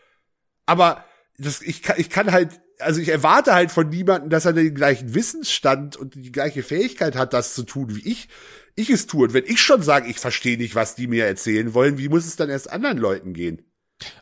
Aber 0.66 1.06
das, 1.38 1.62
ich, 1.62 1.84
kann, 1.84 1.96
ich 1.98 2.10
kann 2.10 2.34
halt, 2.34 2.60
also 2.80 3.00
ich 3.00 3.08
erwarte 3.08 3.54
halt 3.54 3.72
von 3.72 3.88
niemandem, 3.88 4.30
dass 4.30 4.44
er 4.44 4.52
den 4.52 4.76
gleichen 4.76 5.14
Wissensstand 5.14 5.96
und 5.96 6.16
die 6.16 6.34
gleiche 6.34 6.62
Fähigkeit 6.62 7.16
hat, 7.16 7.32
das 7.32 7.54
zu 7.54 7.64
tun, 7.64 7.96
wie 7.96 8.12
ich, 8.12 8.28
ich 8.76 8.90
es 8.90 9.08
tue. 9.08 9.28
Und 9.28 9.34
wenn 9.34 9.46
ich 9.46 9.62
schon 9.62 9.82
sage, 9.82 10.10
ich 10.10 10.20
verstehe 10.20 10.58
nicht, 10.58 10.76
was 10.76 10.96
die 10.96 11.08
mir 11.08 11.26
erzählen 11.26 11.74
wollen, 11.74 11.98
wie 11.98 12.10
muss 12.10 12.26
es 12.26 12.36
dann 12.36 12.50
erst 12.50 12.70
anderen 12.70 12.98
Leuten 12.98 13.32
gehen? 13.32 13.69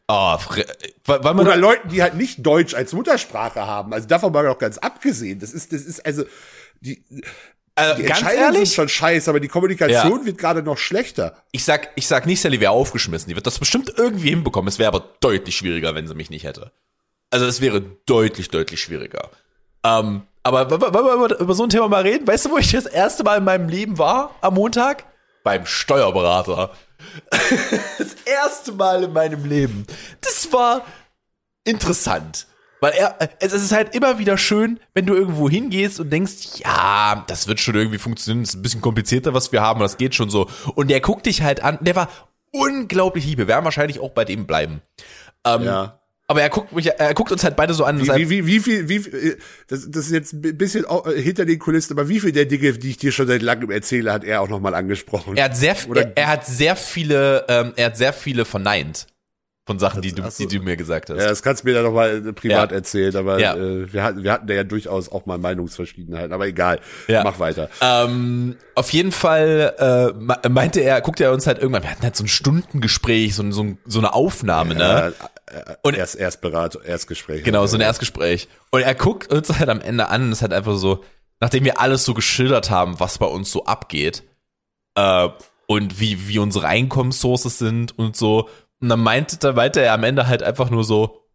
Oh, 0.07 0.37
weil, 1.05 1.19
man 1.21 1.39
Oder 1.41 1.57
Leuten, 1.57 1.89
die 1.89 2.01
halt 2.01 2.15
nicht 2.15 2.45
Deutsch 2.45 2.73
als 2.73 2.93
Muttersprache 2.93 3.65
haben. 3.67 3.93
Also 3.93 4.07
davon 4.07 4.31
mal 4.31 4.47
auch 4.47 4.57
ganz 4.57 4.77
abgesehen. 4.77 5.39
Das 5.39 5.51
ist, 5.51 5.71
das 5.73 5.81
ist 5.81 6.05
also, 6.05 6.23
die, 6.81 7.03
äh, 7.75 7.95
die 7.95 8.03
ganz 8.03 8.23
ehrlich, 8.31 8.73
schon 8.73 8.89
scheiße, 8.89 9.29
aber 9.29 9.39
die 9.39 9.47
Kommunikation 9.49 10.25
wird 10.25 10.37
gerade 10.37 10.63
noch 10.63 10.77
schlechter. 10.77 11.43
ich 11.51 11.63
sag, 11.63 11.89
ich 11.95 12.07
sag 12.07 12.25
nicht, 12.25 12.41
Sally 12.41 12.59
wäre 12.59 12.71
aufgeschmissen. 12.71 13.29
Die 13.29 13.35
wird 13.35 13.45
das 13.45 13.59
bestimmt 13.59 13.93
irgendwie 13.97 14.29
hinbekommen. 14.29 14.67
Es 14.67 14.79
wäre 14.79 14.87
aber 14.87 15.03
deutlich 15.19 15.55
schwieriger, 15.57 15.93
wenn 15.93 16.07
sie 16.07 16.15
mich 16.15 16.29
nicht 16.29 16.43
hätte. 16.45 16.71
Also 17.29 17.45
es 17.45 17.59
wäre 17.61 17.81
deutlich, 18.05 18.49
deutlich 18.49 18.81
schwieriger. 18.81 19.29
Ähm, 19.83 20.23
aber 20.43 20.69
wollen 20.71 20.81
wir- 20.81 20.93
wollen 20.93 21.05
wir 21.05 21.13
über, 21.25 21.39
über 21.41 21.53
so 21.53 21.63
ein 21.63 21.69
Thema 21.69 21.87
mal 21.89 22.01
reden? 22.03 22.25
Weißt 22.25 22.45
du, 22.45 22.51
wo 22.51 22.57
ich 22.57 22.71
das 22.71 22.85
erste 22.85 23.23
Mal 23.25 23.37
in 23.39 23.43
meinem 23.43 23.67
Leben 23.69 23.97
war 23.97 24.33
am 24.41 24.53
Montag? 24.53 25.03
Beim 25.43 25.65
Steuerberater. 25.65 26.71
das 27.97 28.15
erste 28.25 28.71
Mal 28.73 29.03
in 29.03 29.13
meinem 29.13 29.45
Leben. 29.45 29.85
Das 30.21 30.51
war 30.51 30.85
interessant. 31.63 32.47
Weil 32.79 32.93
er, 32.93 33.17
es 33.39 33.53
ist 33.53 33.71
halt 33.71 33.95
immer 33.95 34.19
wieder 34.19 34.37
schön, 34.37 34.79
wenn 34.93 35.07
du 35.07 35.15
irgendwo 35.15 35.49
hingehst 35.49 35.99
und 35.99 36.11
denkst, 36.11 36.59
ja, 36.59 37.23
das 37.27 37.47
wird 37.47 37.59
schon 37.59 37.73
irgendwie 37.75 37.97
funktionieren, 37.97 38.43
das 38.43 38.51
ist 38.51 38.55
ein 38.55 38.61
bisschen 38.61 38.81
komplizierter, 38.81 39.33
was 39.33 39.51
wir 39.51 39.61
haben, 39.61 39.79
das 39.79 39.97
geht 39.97 40.13
schon 40.13 40.29
so. 40.29 40.47
Und 40.75 40.89
der 40.89 41.01
guckt 41.01 41.25
dich 41.25 41.41
halt 41.41 41.63
an, 41.63 41.79
der 41.81 41.95
war 41.95 42.09
unglaublich 42.51 43.25
lieb. 43.25 43.39
Wir 43.39 43.47
werden 43.47 43.65
wahrscheinlich 43.65 43.99
auch 43.99 44.11
bei 44.11 44.25
dem 44.25 44.45
bleiben. 44.45 44.81
Ähm, 45.43 45.63
Ja. 45.63 45.99
Aber 46.29 46.41
er 46.41 46.49
guckt 46.49 46.73
mich, 46.73 46.87
er 46.87 47.13
guckt 47.13 47.31
uns 47.31 47.45
halt 47.45 47.55
beide 47.55 47.73
so 47.73 47.85
an. 47.85 48.01
Wie, 48.01 48.29
wie, 48.29 48.45
wie 48.45 48.59
viel, 48.59 48.89
wie 48.89 48.99
viel, 48.99 49.13
äh, 49.13 49.37
das, 49.69 49.89
das 49.89 50.07
ist 50.07 50.11
jetzt 50.11 50.33
ein 50.33 50.57
bisschen 50.57 50.85
äh, 50.85 51.21
hinter 51.21 51.45
den 51.45 51.57
Kulissen, 51.57 51.93
aber 51.93 52.09
wie 52.09 52.19
viel 52.19 52.33
der 52.33 52.45
Dinge, 52.45 52.73
die 52.73 52.89
ich 52.89 52.97
dir 52.97 53.13
schon 53.13 53.27
seit 53.27 53.41
langem 53.41 53.71
erzähle, 53.71 54.11
hat 54.11 54.25
er 54.25 54.41
auch 54.41 54.49
nochmal 54.49 54.75
angesprochen? 54.75 55.37
er 55.37 55.45
hat 55.45 55.55
sehr, 55.55 55.77
Oder- 55.87 56.01
er, 56.01 56.17
er 56.17 56.27
hat 56.27 56.45
sehr 56.45 56.75
viele, 56.75 57.45
ähm, 57.47 57.71
er 57.77 57.85
hat 57.87 57.97
sehr 57.97 58.11
viele 58.11 58.43
verneint 58.43 59.07
von 59.67 59.77
Sachen, 59.79 60.01
die 60.01 60.13
du, 60.13 60.23
ach 60.23 60.31
so. 60.31 60.47
die 60.47 60.57
du 60.57 60.63
mir 60.63 60.75
gesagt 60.77 61.09
hast. 61.11 61.19
Ja, 61.19 61.27
das 61.27 61.43
kannst 61.43 61.63
du 61.63 61.67
mir 61.67 61.75
dann 61.75 61.83
nochmal 61.83 62.21
privat 62.33 62.71
Ja. 62.71 62.77
erzählen, 62.77 63.15
aber 63.15 63.37
Ja. 63.39 63.55
äh, 63.55 63.91
wir, 63.93 64.01
hatten, 64.01 64.23
wir 64.23 64.31
hatten 64.31 64.47
da 64.47 64.53
ja 64.55 64.63
durchaus 64.63 65.09
auch 65.11 65.25
mal 65.25 65.37
Meinungsverschiedenheiten, 65.37 66.33
aber 66.33 66.47
egal. 66.47 66.79
Ja. 67.07 67.23
Mach 67.23 67.37
weiter. 67.37 67.69
Ähm, 67.81 68.55
auf 68.73 68.89
jeden 68.91 69.11
Fall 69.11 69.75
äh, 69.77 70.17
me- 70.17 70.39
meinte 70.49 70.79
er, 70.79 71.01
guckte 71.01 71.25
er 71.25 71.33
uns 71.33 71.45
halt 71.45 71.59
irgendwann, 71.59 71.83
wir 71.83 71.91
hatten 71.91 72.01
halt 72.03 72.15
so 72.15 72.23
ein 72.23 72.27
Stundengespräch, 72.29 73.35
so, 73.35 73.51
so, 73.51 73.77
so 73.85 73.99
eine 73.99 74.13
Aufnahme, 74.13 74.73
ne? 74.73 75.13
Äh, 75.47 75.75
Und- 75.83 75.95
erst 75.97 76.15
Erstberat, 76.15 76.79
Erstgespräch. 76.83 77.43
Genau, 77.43 77.67
so 77.67 77.75
ein 77.77 77.81
Erstgespräch. 77.81 78.47
Und 78.71 78.81
er 78.81 78.95
guckt 78.95 79.31
uns 79.31 79.59
halt 79.59 79.69
am 79.69 79.81
Ende 79.81 80.07
an 80.09 80.23
und 80.23 80.31
ist 80.31 80.41
halt 80.41 80.53
einfach 80.53 80.75
so, 80.77 81.03
nachdem 81.39 81.65
wir 81.65 81.79
alles 81.79 82.05
so 82.05 82.13
geschildert 82.13 82.69
haben, 82.69 82.99
was 82.99 83.17
bei 83.17 83.25
uns 83.27 83.51
so 83.51 83.65
abgeht, 83.65 84.23
äh, 84.95 85.27
und 85.69 85.99
wie, 85.99 86.29
wie 86.29 86.39
unsere 86.39 86.65
Einkommenssources 86.67 87.57
sind 87.59 87.97
und 87.99 88.15
so. 88.15 88.47
Und 88.81 88.89
dann 88.89 88.99
meinte, 88.99 89.37
da 89.37 89.53
meinte 89.53 89.81
er 89.81 89.93
am 89.93 90.03
Ende 90.03 90.27
halt 90.27 90.43
einfach 90.43 90.69
nur 90.69 90.83
so, 90.83 91.27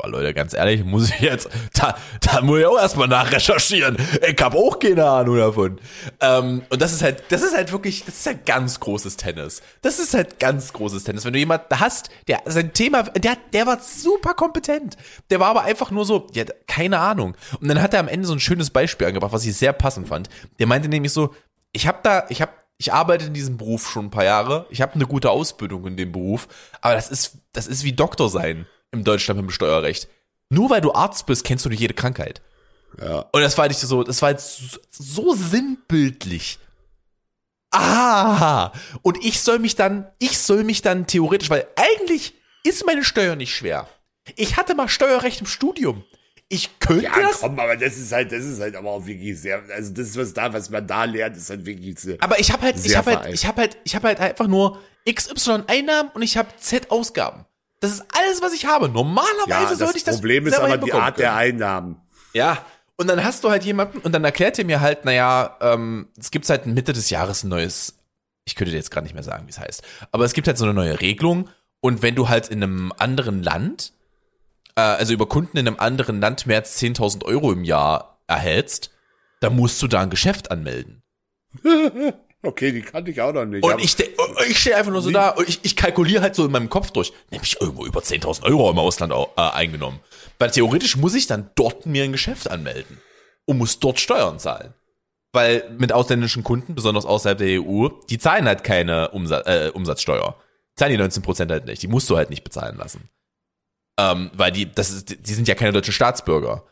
ja 0.00 0.08
Leute, 0.08 0.34
ganz 0.34 0.52
ehrlich, 0.54 0.84
muss 0.84 1.10
ich 1.10 1.20
jetzt, 1.20 1.48
da, 1.74 1.96
da 2.20 2.42
muss 2.42 2.60
ich 2.60 2.66
auch 2.66 2.78
erstmal 2.78 3.08
nachrecherchieren. 3.08 3.96
Ich 4.26 4.42
hab 4.42 4.54
auch 4.54 4.78
keine 4.78 5.04
Ahnung 5.04 5.36
davon. 5.36 5.80
Ähm, 6.20 6.62
und 6.68 6.82
das 6.82 6.92
ist 6.92 7.02
halt, 7.02 7.24
das 7.30 7.42
ist 7.42 7.56
halt 7.56 7.72
wirklich, 7.72 8.04
das 8.04 8.16
ist 8.16 8.26
halt 8.26 8.46
ganz 8.46 8.80
großes 8.80 9.16
Tennis. 9.16 9.62
Das 9.82 9.98
ist 9.98 10.14
halt 10.14 10.38
ganz 10.38 10.72
großes 10.72 11.04
Tennis. 11.04 11.24
Wenn 11.24 11.32
du 11.32 11.38
jemanden 11.38 11.80
hast, 11.80 12.10
der 12.28 12.42
sein 12.46 12.72
Thema, 12.72 13.04
der, 13.04 13.36
der 13.52 13.66
war 13.66 13.80
super 13.80 14.34
kompetent. 14.34 14.96
Der 15.30 15.40
war 15.40 15.48
aber 15.48 15.62
einfach 15.62 15.90
nur 15.90 16.04
so, 16.04 16.26
ja, 16.32 16.44
keine 16.66 16.98
Ahnung. 16.98 17.36
Und 17.60 17.68
dann 17.68 17.82
hat 17.82 17.94
er 17.94 18.00
am 18.00 18.08
Ende 18.08 18.26
so 18.26 18.34
ein 18.34 18.40
schönes 18.40 18.70
Beispiel 18.70 19.06
angebracht, 19.06 19.32
was 19.32 19.44
ich 19.44 19.56
sehr 19.56 19.72
passend 19.72 20.08
fand. 20.08 20.28
Der 20.58 20.66
meinte 20.66 20.88
nämlich 20.88 21.12
so, 21.12 21.34
ich 21.72 21.86
habe 21.86 21.98
da, 22.02 22.24
ich 22.28 22.42
habe 22.42 22.52
ich 22.78 22.92
arbeite 22.92 23.26
in 23.26 23.34
diesem 23.34 23.56
Beruf 23.56 23.88
schon 23.88 24.06
ein 24.06 24.10
paar 24.10 24.24
Jahre. 24.24 24.66
Ich 24.70 24.80
habe 24.80 24.94
eine 24.94 25.06
gute 25.06 25.30
Ausbildung 25.30 25.86
in 25.86 25.96
dem 25.96 26.12
Beruf, 26.12 26.48
aber 26.80 26.94
das 26.94 27.10
ist 27.10 27.38
das 27.52 27.66
ist 27.66 27.82
wie 27.82 27.92
Doktor 27.92 28.30
sein 28.30 28.66
im 28.92 29.04
Deutschland 29.04 29.40
mit 29.40 29.50
dem 29.50 29.52
Steuerrecht. 29.52 30.08
Nur 30.48 30.70
weil 30.70 30.80
du 30.80 30.92
Arzt 30.92 31.26
bist, 31.26 31.44
kennst 31.44 31.64
du 31.64 31.68
nicht 31.68 31.80
jede 31.80 31.94
Krankheit. 31.94 32.40
Ja. 33.00 33.26
Und 33.32 33.42
das 33.42 33.58
war 33.58 33.68
nicht 33.68 33.80
so, 33.80 34.02
das 34.02 34.22
war 34.22 34.30
jetzt 34.30 34.80
so 34.90 35.34
sinnbildlich. 35.34 36.58
Ah, 37.70 38.72
und 39.02 39.22
ich 39.22 39.42
soll 39.42 39.58
mich 39.58 39.74
dann, 39.74 40.06
ich 40.18 40.38
soll 40.38 40.64
mich 40.64 40.80
dann 40.80 41.06
theoretisch, 41.06 41.50
weil 41.50 41.66
eigentlich 41.76 42.34
ist 42.64 42.86
meine 42.86 43.04
Steuer 43.04 43.36
nicht 43.36 43.54
schwer. 43.54 43.86
Ich 44.36 44.56
hatte 44.56 44.74
mal 44.74 44.88
Steuerrecht 44.88 45.40
im 45.40 45.46
Studium. 45.46 46.04
Ich 46.50 46.78
könnte 46.78 47.04
Ja, 47.04 47.12
das, 47.20 47.40
komm, 47.40 47.58
aber 47.58 47.76
das 47.76 47.98
ist 47.98 48.10
halt, 48.10 48.32
das 48.32 48.44
ist 48.44 48.60
halt 48.60 48.74
aber 48.74 48.90
auch 48.90 49.04
wirklich 49.06 49.38
sehr, 49.38 49.62
also 49.74 49.92
das 49.92 50.08
ist 50.08 50.16
was 50.16 50.32
da, 50.32 50.50
was 50.52 50.70
man 50.70 50.86
da 50.86 51.04
lernt, 51.04 51.36
ist 51.36 51.50
halt 51.50 51.66
wirklich 51.66 51.98
sehr. 51.98 52.16
Aber 52.20 52.38
ich 52.40 52.50
habe 52.52 52.62
halt, 52.62 52.76
ich 52.82 52.96
habe 52.96 53.10
halt, 53.10 53.18
veraltet. 53.18 53.34
ich 53.40 53.46
habe 53.46 53.60
halt, 53.60 53.76
ich 53.84 53.94
habe 53.94 54.08
halt 54.08 54.20
einfach 54.20 54.46
nur 54.46 54.78
XY 55.06 55.64
Einnahmen 55.66 56.10
und 56.14 56.22
ich 56.22 56.38
habe 56.38 56.48
Z 56.58 56.90
Ausgaben. 56.90 57.44
Das 57.80 57.92
ist 57.92 58.04
alles, 58.16 58.40
was 58.42 58.54
ich 58.54 58.66
habe. 58.66 58.88
Normalerweise 58.88 59.50
Ja, 59.50 59.68
das 59.68 59.78
sollte 59.78 59.98
ich 59.98 60.04
das 60.04 60.16
Problem 60.16 60.46
ist 60.46 60.58
aber 60.58 60.78
die 60.78 60.92
Art 60.92 61.18
der 61.18 61.28
können. 61.28 61.38
Einnahmen. 61.38 62.00
Ja. 62.32 62.64
Und 62.96 63.06
dann 63.08 63.22
hast 63.22 63.44
du 63.44 63.50
halt 63.50 63.62
jemanden 63.64 63.98
und 63.98 64.10
dann 64.12 64.24
erklärt 64.24 64.58
er 64.58 64.64
mir 64.64 64.80
halt, 64.80 65.04
naja, 65.04 65.56
ähm, 65.60 66.08
es 66.18 66.32
gibt 66.32 66.46
seit 66.46 66.66
Mitte 66.66 66.92
des 66.92 67.10
Jahres 67.10 67.44
ein 67.44 67.48
neues, 67.48 67.94
Ich 68.44 68.56
könnte 68.56 68.72
dir 68.72 68.78
jetzt 68.78 68.90
gerade 68.90 69.04
nicht 69.04 69.14
mehr 69.14 69.22
sagen, 69.22 69.46
wie 69.46 69.50
es 69.50 69.58
heißt. 69.60 69.82
Aber 70.10 70.24
es 70.24 70.32
gibt 70.32 70.48
halt 70.48 70.58
so 70.58 70.64
eine 70.64 70.74
neue 70.74 71.00
Regelung. 71.00 71.48
Und 71.80 72.02
wenn 72.02 72.16
du 72.16 72.28
halt 72.28 72.48
in 72.48 72.62
einem 72.62 72.92
anderen 72.96 73.42
Land, 73.44 73.92
äh, 74.78 74.96
also 74.98 75.12
über 75.12 75.26
Kunden 75.26 75.56
in 75.58 75.66
einem 75.66 75.78
anderen 75.78 76.20
Land 76.20 76.46
mehr 76.46 76.58
als 76.58 76.80
10.000 76.80 77.24
Euro 77.24 77.52
im 77.52 77.64
Jahr 77.64 78.20
erhältst, 78.26 78.90
dann 79.40 79.56
musst 79.56 79.82
du 79.82 79.88
da 79.88 80.00
ein 80.02 80.10
Geschäft 80.10 80.50
anmelden. 80.50 81.02
Okay, 82.44 82.70
die 82.70 82.82
kannte 82.82 83.10
ich 83.10 83.20
auch 83.20 83.32
noch 83.32 83.44
nicht. 83.44 83.64
Und 83.64 83.80
ich, 83.80 83.96
ich 84.48 84.58
stehe 84.60 84.76
einfach 84.76 84.92
nur 84.92 85.02
so 85.02 85.10
da 85.10 85.30
und 85.30 85.48
ich, 85.48 85.58
ich 85.64 85.74
kalkuliere 85.74 86.22
halt 86.22 86.36
so 86.36 86.44
in 86.46 86.52
meinem 86.52 86.68
Kopf 86.70 86.92
durch. 86.92 87.12
Nämlich 87.32 87.60
irgendwo 87.60 87.84
über 87.84 87.98
10.000 87.98 88.44
Euro 88.44 88.70
im 88.70 88.78
Ausland 88.78 89.12
au- 89.12 89.32
äh, 89.36 89.40
eingenommen. 89.40 89.98
Weil 90.38 90.52
theoretisch 90.52 90.96
muss 90.96 91.14
ich 91.16 91.26
dann 91.26 91.50
dort 91.56 91.84
mir 91.86 92.04
ein 92.04 92.12
Geschäft 92.12 92.48
anmelden. 92.48 92.98
Und 93.44 93.58
muss 93.58 93.80
dort 93.80 93.98
Steuern 93.98 94.38
zahlen. 94.38 94.72
Weil 95.32 95.68
mit 95.78 95.92
ausländischen 95.92 96.44
Kunden, 96.44 96.76
besonders 96.76 97.06
außerhalb 97.06 97.38
der 97.38 97.60
EU, 97.60 97.88
die 98.08 98.18
zahlen 98.18 98.46
halt 98.46 98.62
keine 98.62 99.10
Umsatz, 99.10 99.44
äh, 99.48 99.70
Umsatzsteuer. 99.74 100.36
Zahlen 100.76 100.96
die 100.96 101.02
19% 101.02 101.50
halt 101.50 101.64
nicht. 101.66 101.82
Die 101.82 101.88
musst 101.88 102.08
du 102.08 102.16
halt 102.16 102.30
nicht 102.30 102.44
bezahlen 102.44 102.76
lassen. 102.76 103.10
Ähm, 103.98 104.30
weil 104.34 104.52
die, 104.52 104.70
das 104.72 104.90
ist, 104.90 105.26
die 105.28 105.34
sind 105.34 105.48
ja 105.48 105.54
keine 105.56 105.72
deutschen 105.72 105.92
Staatsbürger. 105.92 106.64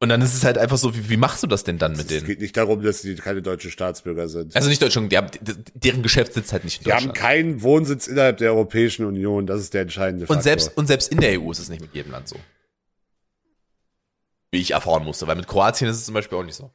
Und 0.00 0.08
dann 0.08 0.20
ist 0.22 0.34
es 0.34 0.44
halt 0.44 0.58
einfach 0.58 0.76
so, 0.76 0.94
wie, 0.96 1.08
wie 1.08 1.16
machst 1.16 1.42
du 1.42 1.46
das 1.46 1.62
denn 1.62 1.78
dann 1.78 1.92
mit 1.92 2.00
es 2.02 2.06
denen? 2.08 2.26
geht 2.26 2.40
nicht 2.40 2.56
darum, 2.56 2.82
dass 2.82 3.02
sie 3.02 3.14
keine 3.14 3.42
deutschen 3.42 3.70
Staatsbürger 3.70 4.28
sind. 4.28 4.54
Also 4.56 4.68
nicht 4.68 4.82
Deutschland, 4.82 5.12
die 5.12 5.16
haben, 5.16 5.28
deren 5.74 6.02
Geschäft 6.02 6.34
sitzt 6.34 6.52
halt 6.52 6.64
nicht 6.64 6.78
in 6.78 6.84
Die 6.84 6.92
haben 6.92 7.06
Deutschland. 7.06 7.18
keinen 7.18 7.62
Wohnsitz 7.62 8.06
innerhalb 8.06 8.38
der 8.38 8.50
Europäischen 8.52 9.06
Union. 9.06 9.46
Das 9.46 9.60
ist 9.60 9.72
der 9.72 9.82
entscheidende 9.82 10.26
Faktor. 10.26 10.36
Und 10.38 10.42
selbst, 10.42 10.76
und 10.76 10.86
selbst 10.88 11.12
in 11.12 11.20
der 11.20 11.40
EU 11.40 11.50
ist 11.52 11.58
es 11.60 11.68
nicht 11.68 11.80
mit 11.80 11.94
jedem 11.94 12.12
Land 12.12 12.28
so. 12.28 12.36
Wie 14.50 14.60
ich 14.60 14.72
erfahren 14.72 15.04
musste, 15.04 15.26
weil 15.26 15.36
mit 15.36 15.46
Kroatien 15.46 15.88
ist 15.88 15.96
es 15.96 16.04
zum 16.06 16.14
Beispiel 16.14 16.38
auch 16.38 16.44
nicht 16.44 16.56
so. 16.56 16.70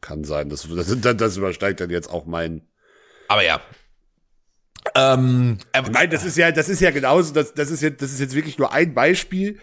Kann 0.00 0.24
sein. 0.24 0.48
Das, 0.48 0.66
das, 0.68 1.16
das 1.16 1.36
übersteigt 1.36 1.80
dann 1.80 1.90
jetzt 1.90 2.08
auch 2.10 2.26
mein. 2.26 2.62
Aber 3.28 3.42
ja. 3.44 3.60
Ähm, 4.96 5.58
äh, 5.72 5.82
Nein, 5.90 6.10
das 6.10 6.24
ist 6.24 6.36
ja, 6.36 6.50
das 6.52 6.68
ist 6.68 6.80
ja 6.80 6.90
genauso, 6.90 7.32
das, 7.32 7.54
das 7.54 7.70
ist 7.70 7.82
jetzt, 7.82 8.02
das 8.02 8.12
ist 8.12 8.20
jetzt 8.20 8.34
wirklich 8.34 8.58
nur 8.58 8.72
ein 8.72 8.94
Beispiel. 8.94 9.58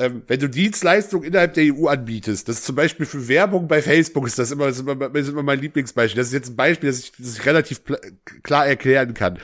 Ähm, 0.00 0.22
wenn 0.28 0.38
du 0.38 0.48
Dienstleistungen 0.48 1.24
innerhalb 1.24 1.54
der 1.54 1.74
EU 1.74 1.88
anbietest, 1.88 2.48
das 2.48 2.58
ist 2.58 2.64
zum 2.64 2.76
Beispiel 2.76 3.04
für 3.04 3.26
Werbung 3.26 3.66
bei 3.66 3.82
Facebook, 3.82 4.26
ist 4.26 4.38
das 4.38 4.52
immer, 4.52 4.68
ist 4.68 4.78
immer, 4.78 5.14
ist 5.14 5.28
immer 5.28 5.42
mein 5.42 5.58
Lieblingsbeispiel. 5.60 6.16
Das 6.18 6.28
ist 6.28 6.32
jetzt 6.32 6.50
ein 6.50 6.56
Beispiel, 6.56 6.88
das 6.88 7.00
ich, 7.00 7.12
das 7.18 7.38
ich 7.38 7.46
relativ 7.46 7.82
klar 8.44 8.66
erklären 8.66 9.14
kann. 9.14 9.38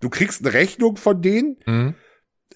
Du 0.00 0.08
kriegst 0.08 0.44
eine 0.44 0.54
Rechnung 0.54 0.96
von 0.96 1.20
denen 1.20 1.56
Mhm. 1.66 1.94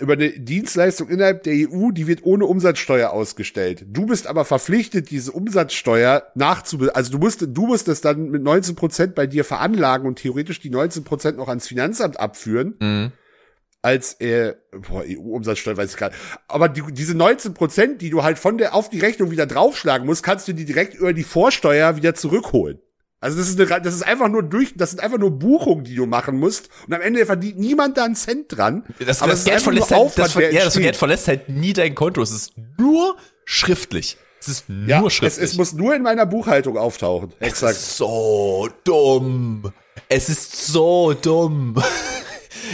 Über 0.03 0.15
eine 0.15 0.31
Dienstleistung 0.31 1.09
innerhalb 1.09 1.45
der 1.45 1.55
EU, 1.55 1.93
die 1.93 2.09
wird 2.09 2.25
ohne 2.25 2.45
Umsatzsteuer 2.45 3.11
ausgestellt. 3.11 3.87
Du 3.89 4.07
bist 4.07 4.27
aber 4.27 4.45
verpflichtet, 4.45 5.11
diese 5.11 5.31
Umsatzsteuer 5.31 6.25
nachzube, 6.35 6.95
also 6.97 7.13
du 7.13 7.19
musst, 7.19 7.47
du 7.47 7.67
musst 7.67 7.87
das 7.87 8.01
dann 8.01 8.29
mit 8.31 8.43
19 8.43 8.75
Prozent 8.75 9.15
bei 9.15 9.29
dir 9.29 9.45
veranlagen 9.45 10.09
und 10.09 10.17
theoretisch 10.17 10.59
die 10.61 10.71
19 10.71 11.05
Prozent 11.05 11.39
noch 11.39 11.49
ans 11.49 11.69
Finanzamt 11.69 12.19
abführen 12.19 12.75
mhm. 12.81 13.13
als 13.81 14.15
äh, 14.21 14.55
boah, 14.73 15.05
EU-Umsatzsteuer 15.07 15.77
weiß 15.77 15.93
ich 15.93 15.97
gar 15.97 16.09
nicht. 16.09 16.19
Aber 16.49 16.69
die, 16.69 16.83
diese 16.91 17.17
19 17.17 17.55
Prozent, 17.55 18.03
die 18.03 18.11
du 18.11 18.25
halt 18.25 18.41
von 18.41 18.59
der 18.59 18.75
auf 18.75 18.91
die 18.91 18.99
Rechnung 18.99 19.31
wieder 19.31 19.47
draufschlagen 19.47 20.05
musst, 20.05 20.25
kannst 20.25 20.49
du 20.49 20.53
die 20.53 20.65
direkt 20.65 20.95
über 20.95 21.13
die 21.13 21.25
Vorsteuer 21.25 21.97
wieder 21.97 22.17
zurückholen. 22.17 22.81
Also 23.23 23.39
das 23.39 23.49
ist 23.49 23.59
eine, 23.61 23.81
das 23.81 23.95
ist 23.95 24.03
einfach 24.03 24.29
nur 24.29 24.43
durch, 24.43 24.75
das 24.77 24.91
sind 24.91 25.01
einfach 25.01 25.17
nur 25.17 25.31
Buchungen, 25.31 25.85
die 25.85 25.95
du 25.95 26.07
machen 26.07 26.39
musst. 26.41 26.69
Und 26.89 26.93
am 26.93 27.01
Ende 27.01 27.25
verdient 27.25 27.57
niemand 27.57 27.97
da 27.97 28.05
einen 28.05 28.17
Cent 28.17 28.47
dran. 28.49 28.85
das, 28.99 29.23
Aber 29.23 29.31
das, 29.31 29.41
es 29.41 29.45
ist 29.47 29.51
Geld 29.51 29.63
verlässt 29.63 29.91
halt, 29.93 30.19
das, 30.19 30.35
ja, 30.35 30.65
das. 30.65 30.75
Geld 30.77 30.97
verlässt 30.97 31.29
halt 31.29 31.49
nie 31.49 31.73
dein 31.73 31.95
Konto. 31.95 32.21
Es 32.21 32.33
ist 32.33 32.53
nur 32.79 33.17
schriftlich. 33.45 34.17
Es 34.41 34.49
ist 34.49 34.65
Ja, 34.89 34.99
nur 34.99 35.07
es, 35.07 35.15
schriftlich. 35.15 35.51
es 35.51 35.57
muss 35.57 35.73
nur 35.73 35.95
in 35.95 36.03
meiner 36.03 36.27
Buchhaltung 36.27 36.77
auftauchen. 36.77 37.33
Es 37.39 37.49
Exakt. 37.51 37.73
ist 37.75 37.97
so 37.97 38.69
dumm. 38.83 39.73
Es 40.09 40.29
ist 40.29 40.67
so 40.67 41.15
dumm. 41.15 41.77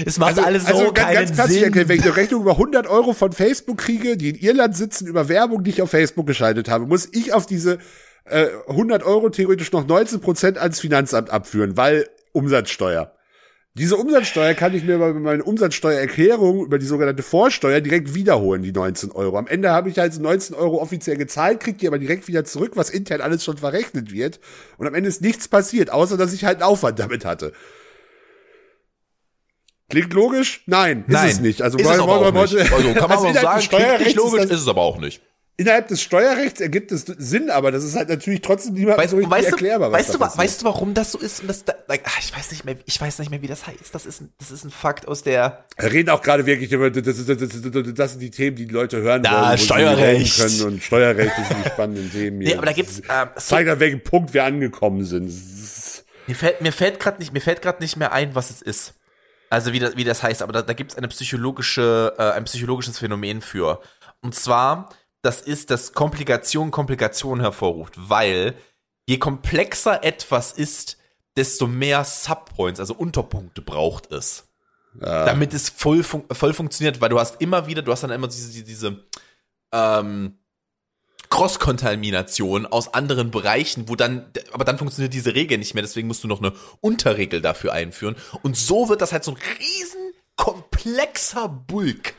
Es 0.05 0.19
macht 0.19 0.39
alles 0.39 0.67
so 0.67 0.73
also 0.75 0.93
ganz, 0.93 1.07
keinen 1.09 1.15
ganz 1.15 1.33
klassisch 1.33 1.61
Sinn. 1.61 1.75
wenn 1.75 1.91
ich 1.99 2.05
eine 2.05 2.15
Rechnung 2.15 2.43
über 2.43 2.53
100 2.53 2.87
Euro 2.87 3.15
von 3.15 3.33
Facebook 3.33 3.79
kriege, 3.79 4.17
die 4.17 4.29
in 4.31 4.37
Irland 4.37 4.77
sitzen, 4.77 5.07
über 5.07 5.29
Werbung, 5.29 5.65
die 5.65 5.71
ich 5.71 5.83
auf 5.83 5.91
Facebook 5.91 6.27
geschaltet 6.27 6.69
habe, 6.69 6.87
muss 6.87 7.09
ich 7.11 7.33
auf 7.33 7.47
diese 7.47 7.79
äh, 8.31 8.49
100 8.69 9.03
Euro 9.03 9.29
theoretisch 9.31 9.73
noch 9.73 9.87
19 9.87 10.21
Prozent 10.21 10.59
ans 10.59 10.81
Finanzamt 10.81 11.31
abführen, 11.31 11.77
weil 11.77 12.09
Umsatzsteuer. 12.33 13.13
Diese 13.75 13.97
Umsatzsteuer 13.97 14.55
kann 14.55 14.75
ich 14.75 14.83
mir 14.83 14.99
bei 14.99 15.13
meiner 15.13 15.47
Umsatzsteuererklärung 15.47 16.65
über 16.65 16.79
die 16.79 16.87
sogenannte 16.87 17.23
Vorsteuer 17.23 17.81
direkt 17.81 18.13
wiederholen, 18.13 18.63
die 18.63 18.73
19 18.73 19.13
Euro. 19.13 19.39
Am 19.39 19.47
Ende 19.47 19.71
habe 19.71 19.89
ich 19.89 19.99
halt 19.99 20.13
so 20.13 20.21
19 20.21 20.57
Euro 20.57 20.83
offiziell 20.83 21.17
gezahlt, 21.17 21.61
kriege 21.61 21.79
die 21.79 21.87
aber 21.87 22.01
direkt 22.01 22.27
wieder 22.27 22.45
zurück, 22.45 22.73
was 22.75 22.91
intern 22.91 23.21
alles 23.21 23.45
schon 23.45 23.57
verrechnet 23.57 24.13
wird. 24.13 24.41
Und 24.79 24.89
am 24.89 24.95
Ende 24.95 25.09
ist 25.09 25.23
nichts 25.23 25.47
passiert, 25.47 25.91
außer 25.91 26.17
dass 26.17 26.33
ich 26.33 26.45
halt 26.45 26.57
einen 26.57 26.65
Aufwand 26.65 26.99
damit 26.99 27.25
hatte. 27.25 27.53
Klingt 29.89 30.13
logisch? 30.13 30.63
Nein, 30.67 31.05
ist 31.07 31.13
Nein, 31.13 31.29
es 31.31 31.41
nicht. 31.41 31.63
Also, 31.63 31.79
ist 31.79 31.89
es 31.89 31.99
aber 31.99 32.21
wir 32.21 32.43
nicht. 32.43 32.73
Also 32.73 32.93
kann 32.95 33.03
man 33.09 33.13
Also 33.13 33.27
auch 33.29 33.35
sagen, 33.35 33.69
klingt 33.69 34.01
nicht 34.01 34.17
logisch, 34.17 34.45
ist 34.45 34.51
ist 34.51 34.61
es 34.63 34.69
aber 34.69 34.83
auch 34.83 34.99
nicht. 34.99 35.23
Innerhalb 35.61 35.89
des 35.89 36.01
Steuerrechts 36.01 36.61
ergibt 36.61 36.93
es 36.93 37.05
Sinn, 37.19 37.51
aber 37.51 37.73
das 37.73 37.83
ist 37.83 37.97
halt 37.97 38.09
natürlich 38.09 38.43
trotzdem 38.43 38.75
niemandem 38.75 39.01
Weißt, 39.03 39.11
so 39.11 39.17
richtig 39.17 39.33
weißt, 39.33 39.47
du, 39.49 39.51
erklärbar. 39.51 39.91
was 39.91 39.99
weißt, 39.99 40.09
da 40.09 40.13
du, 40.13 40.19
passiert. 40.21 40.39
weißt 40.45 40.61
du, 40.61 40.65
warum 40.67 40.95
das 40.95 41.11
so 41.13 41.19
ist? 41.19 41.41
Und 41.41 41.49
das, 41.49 41.65
da, 41.65 41.75
ach, 42.05 42.19
ich 42.21 42.37
weiß 42.37 42.53
nicht 42.53 42.65
mehr, 42.65 42.77
ich 42.87 43.01
weiß 43.01 43.19
nicht 43.19 43.31
mehr, 43.33 43.43
wie 43.43 43.49
das 43.49 43.67
heißt. 43.67 43.93
Das 43.93 44.07
ist, 44.07 44.21
ein, 44.21 44.33
das 44.39 44.53
ist 44.53 44.63
ein 44.65 44.71
Fakt 44.71 45.09
aus 45.09 45.25
der. 45.25 45.65
Wir 45.77 45.91
reden 45.93 46.11
auch 46.11 46.23
gerade 46.23 46.47
wirklich 46.47 46.71
über, 46.71 46.93
das, 46.93 47.03
das, 47.03 47.27
das, 47.27 47.39
das, 47.95 48.11
sind 48.13 48.21
die 48.21 48.31
Themen, 48.31 48.57
die 48.57 48.67
die 48.67 48.73
Leute 48.73 48.99
hören 49.03 49.25
Ja, 49.25 49.49
wollen. 49.49 49.59
Steuerrecht. 49.59 50.37
Können 50.39 50.63
und 50.63 50.83
Steuerrecht 50.83 51.33
das 51.37 51.49
sind 51.49 51.65
die 51.65 51.69
spannenden 51.71 52.13
Themen 52.13 52.41
hier. 52.41 52.51
Nee, 52.51 52.57
aber 52.57 52.67
da 52.67 52.73
gibt's, 52.73 53.01
ähm, 53.11 53.29
Zeigt 53.37 53.69
an 53.69 53.81
welchem 53.81 54.05
Punkt 54.05 54.33
wir 54.35 54.45
angekommen 54.45 55.05
sind. 55.05 55.27
Ist- 55.27 56.05
Mir 56.29 56.37
fällt, 56.37 56.61
mir 56.61 56.73
fällt 56.73 57.01
gerade 57.01 57.19
nicht, 57.19 57.33
mir 57.33 57.41
fällt 57.41 57.63
gerade 57.63 57.83
nicht 57.83 57.97
mehr 57.97 58.13
ein, 58.13 58.37
was 58.37 58.51
es 58.51 58.63
ist. 58.63 58.95
Also 59.51 59.73
wie 59.73 59.81
das, 59.81 59.97
wie 59.97 60.05
das 60.05 60.23
heißt, 60.23 60.41
aber 60.43 60.53
da, 60.53 60.63
da 60.63 60.73
gibt 60.73 60.93
es 60.93 60.97
eine 60.99 61.09
psychologische, 61.09 62.15
äh, 62.17 62.23
ein 62.31 62.45
psychologisches 62.45 62.99
Phänomen 63.01 63.41
für. 63.41 63.81
Und 64.21 64.35
zwar, 64.37 64.91
das 65.29 65.43
ist, 65.43 65.69
dass 65.71 65.93
Komplikation 65.93 66.71
Komplikationen 66.71 67.43
hervorruft, 67.43 67.93
weil 67.97 68.55
je 69.07 69.19
komplexer 69.19 70.03
etwas 70.03 70.53
ist, 70.53 70.97
desto 71.37 71.67
mehr 71.67 72.03
Subpoints, 72.05 72.81
also 72.81 72.95
Unterpunkte 72.95 73.61
braucht 73.61 74.11
es. 74.11 74.49
Damit 75.27 75.53
es 75.53 75.69
voll, 75.69 76.03
fun 76.03 76.25
voll 76.33 76.55
funktioniert, 76.55 77.03
weil 77.03 77.11
du 77.11 77.21
hast 77.21 77.43
immer 77.43 77.67
wieder, 77.67 77.83
du 77.83 77.93
hast 77.93 78.03
dann 78.03 78.11
immer 78.11 78.27
diese, 78.27 78.51
diese, 78.51 78.65
diese 78.65 79.05
ähm, 79.71 80.39
Cross-Kontamination 81.29 82.65
aus 82.65 82.95
anderen 82.95 83.31
Bereichen, 83.31 83.87
wo 83.91 83.97
dann, 83.97 84.33
aber 84.53 84.65
dann 84.65 84.79
funktioniert 84.79 85.13
diese 85.13 85.35
Regel 85.35 85.59
nicht 85.59 85.75
mehr, 85.75 85.83
deswegen 85.83 86.09
musst 86.09 86.25
du 86.25 86.29
noch 86.29 86.41
eine 86.41 86.55
Unterregel 86.81 87.43
dafür 87.43 87.75
einführen. 87.75 88.17
Und 88.43 88.57
so 88.57 88.89
wird 88.89 89.03
das 89.03 89.13
halt 89.13 89.25
so 89.25 89.33
ein 89.33 89.39
riesen 89.59 90.15
komplexer 90.37 91.51
Bulk. 91.51 92.15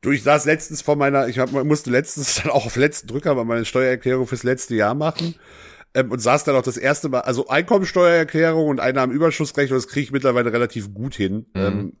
Du, 0.00 0.12
ich 0.12 0.22
saß 0.22 0.44
letztens 0.44 0.80
vor 0.80 0.96
meiner, 0.96 1.26
ich 1.26 1.38
hab, 1.38 1.50
musste 1.52 1.90
letztens 1.90 2.36
dann 2.42 2.50
auch 2.52 2.66
auf 2.66 2.76
letzten 2.76 3.08
Drücker 3.08 3.34
mal 3.34 3.44
meine 3.44 3.64
Steuererklärung 3.64 4.26
fürs 4.26 4.44
letzte 4.44 4.74
Jahr 4.74 4.94
machen. 4.94 5.34
Ähm, 5.94 6.12
und 6.12 6.20
saß 6.20 6.44
dann 6.44 6.54
auch 6.54 6.62
das 6.62 6.76
erste 6.76 7.08
Mal, 7.08 7.20
also 7.20 7.48
Einkommensteuererklärung 7.48 8.68
und 8.68 8.80
Einnahmenüberschussrechnung, 8.80 9.78
das 9.78 9.88
kriege 9.88 10.04
ich 10.04 10.12
mittlerweile 10.12 10.52
relativ 10.52 10.92
gut 10.92 11.14
hin. 11.14 11.46
Ähm, 11.54 11.94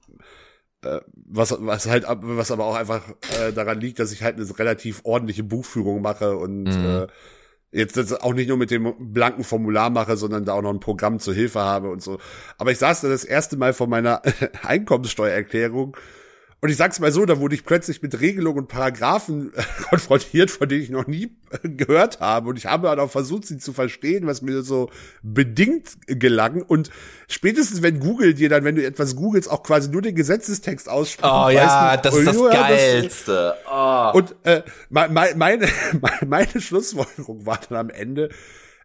äh, 0.82 1.00
was, 1.12 1.56
was 1.58 1.86
halt, 1.86 2.04
was 2.06 2.50
aber 2.50 2.66
auch 2.66 2.76
einfach 2.76 3.02
äh, 3.40 3.52
daran 3.52 3.80
liegt, 3.80 3.98
dass 3.98 4.12
ich 4.12 4.22
halt 4.22 4.36
eine 4.36 4.58
relativ 4.58 5.00
ordentliche 5.04 5.42
Buchführung 5.42 6.02
mache 6.02 6.36
und 6.36 6.66
äh, 6.66 7.06
jetzt 7.72 7.96
das 7.96 8.12
auch 8.12 8.34
nicht 8.34 8.48
nur 8.48 8.58
mit 8.58 8.70
dem 8.70 8.94
blanken 9.12 9.42
Formular 9.42 9.90
mache, 9.90 10.16
sondern 10.16 10.44
da 10.44 10.52
auch 10.52 10.62
noch 10.62 10.72
ein 10.72 10.80
Programm 10.80 11.18
zur 11.18 11.34
Hilfe 11.34 11.60
habe 11.60 11.90
und 11.90 12.02
so. 12.02 12.18
Aber 12.58 12.70
ich 12.70 12.78
saß 12.78 13.00
da 13.00 13.08
das 13.08 13.24
erste 13.24 13.56
Mal 13.56 13.72
vor 13.72 13.88
meiner 13.88 14.22
Einkommenssteuererklärung 14.62 15.96
und 16.60 16.70
ich 16.70 16.76
sag's 16.76 16.98
mal 16.98 17.12
so, 17.12 17.24
da 17.24 17.38
wurde 17.38 17.54
ich 17.54 17.64
plötzlich 17.64 18.02
mit 18.02 18.20
Regelungen 18.20 18.58
und 18.60 18.68
Paragraphen 18.68 19.52
äh, 19.54 19.62
konfrontiert, 19.88 20.50
von 20.50 20.68
denen 20.68 20.82
ich 20.82 20.90
noch 20.90 21.06
nie 21.06 21.36
äh, 21.62 21.68
gehört 21.68 22.18
habe. 22.18 22.48
Und 22.48 22.56
ich 22.56 22.66
habe 22.66 22.88
dann 22.88 22.98
auch 22.98 23.10
versucht, 23.10 23.46
sie 23.46 23.58
zu 23.58 23.72
verstehen, 23.72 24.26
was 24.26 24.42
mir 24.42 24.62
so 24.62 24.90
bedingt 25.22 25.90
gelang. 26.06 26.62
Und 26.62 26.90
spätestens, 27.28 27.80
wenn 27.82 28.00
Google 28.00 28.34
dir 28.34 28.48
dann, 28.48 28.64
wenn 28.64 28.74
du 28.74 28.84
etwas 28.84 29.14
googelst, 29.14 29.48
auch 29.48 29.62
quasi 29.62 29.88
nur 29.88 30.02
den 30.02 30.16
Gesetzestext 30.16 30.88
ausspricht. 30.88 31.32
Oh 31.32 31.48
ja, 31.48 31.96
das 31.96 32.16
ist 32.16 32.26
das 32.26 32.36
ja, 32.36 32.48
Geilste. 32.50 33.54
Oh. 33.70 34.10
und 34.14 34.34
äh, 34.42 34.62
me- 34.90 35.08
me- 35.08 35.34
meine, 35.36 35.68
meine 36.26 36.60
Schlussfolgerung 36.60 37.46
war 37.46 37.60
dann 37.68 37.78
am 37.78 37.90
Ende, 37.90 38.30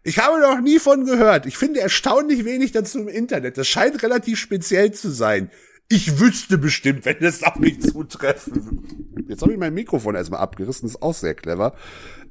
ich 0.04 0.18
habe 0.18 0.38
noch 0.38 0.60
nie 0.60 0.78
von 0.78 1.06
gehört. 1.06 1.46
Ich 1.46 1.56
finde 1.56 1.80
erstaunlich 1.80 2.44
wenig 2.44 2.72
dazu 2.72 3.00
im 3.00 3.08
Internet. 3.08 3.56
Das 3.58 3.66
scheint 3.66 4.02
relativ 4.02 4.38
speziell 4.38 4.92
zu 4.92 5.10
sein. 5.10 5.50
Ich 5.88 6.18
wüsste 6.18 6.58
bestimmt, 6.58 7.04
wenn 7.04 7.18
es 7.20 7.42
auf 7.42 7.56
mich 7.56 7.80
zutreffen. 7.80 9.04
Jetzt 9.28 9.42
habe 9.42 9.52
ich 9.52 9.58
mein 9.58 9.74
Mikrofon 9.74 10.14
erstmal 10.14 10.40
abgerissen, 10.40 10.88
ist 10.88 11.02
auch 11.02 11.14
sehr 11.14 11.34
clever. 11.34 11.74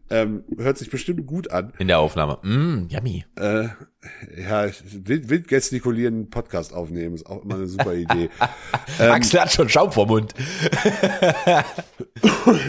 Ähm, 0.10 0.44
hört 0.58 0.78
sich 0.78 0.90
bestimmt 0.90 1.26
gut 1.26 1.50
an. 1.50 1.74
In 1.80 1.88
der 1.88 2.00
Aufnahme. 2.00 2.38
Mm, 2.44 2.88
yummy. 2.90 3.26
Äh, 3.36 3.70
ja, 4.38 4.68
wild, 4.92 5.30
wild 5.30 5.48
gestikulieren, 5.48 6.30
Podcast 6.30 6.74
aufnehmen, 6.74 7.16
ist 7.16 7.26
auch 7.26 7.44
immer 7.44 7.56
eine 7.56 7.68
super 7.68 7.94
Idee. 7.94 8.30
Axel 9.00 9.42
hat 9.42 9.54
schon 9.54 9.70
Schaum 9.70 9.92
vor 9.92 10.08
Mund. 10.08 10.34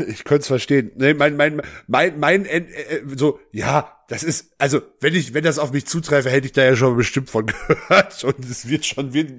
ich 0.08 0.24
könnte 0.24 0.42
es 0.42 0.46
verstehen. 0.46 0.92
Nee, 0.96 1.14
mein, 1.14 1.36
mein, 1.36 1.60
mein, 1.86 2.18
mein, 2.18 2.46
äh, 2.46 2.58
äh, 2.58 3.02
so, 3.16 3.40
ja, 3.52 3.90
das 4.08 4.22
ist, 4.22 4.54
also, 4.58 4.80
wenn 5.00 5.14
ich, 5.14 5.34
wenn 5.34 5.44
das 5.44 5.58
auf 5.58 5.72
mich 5.72 5.86
zutreffe, 5.86 6.30
hätte 6.30 6.46
ich 6.46 6.52
da 6.52 6.64
ja 6.64 6.76
schon 6.76 6.96
bestimmt 6.96 7.30
von 7.30 7.46
gehört. 7.68 8.24
Und 8.24 8.44
es 8.44 8.68
wird 8.68 8.86
schon, 8.86 9.12
wird, 9.12 9.32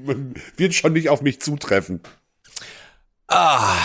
wird 0.57 0.73
schon 0.73 0.93
nicht 0.93 1.09
auf 1.09 1.21
mich 1.21 1.39
zutreffen. 1.39 2.01
Ah. 3.27 3.77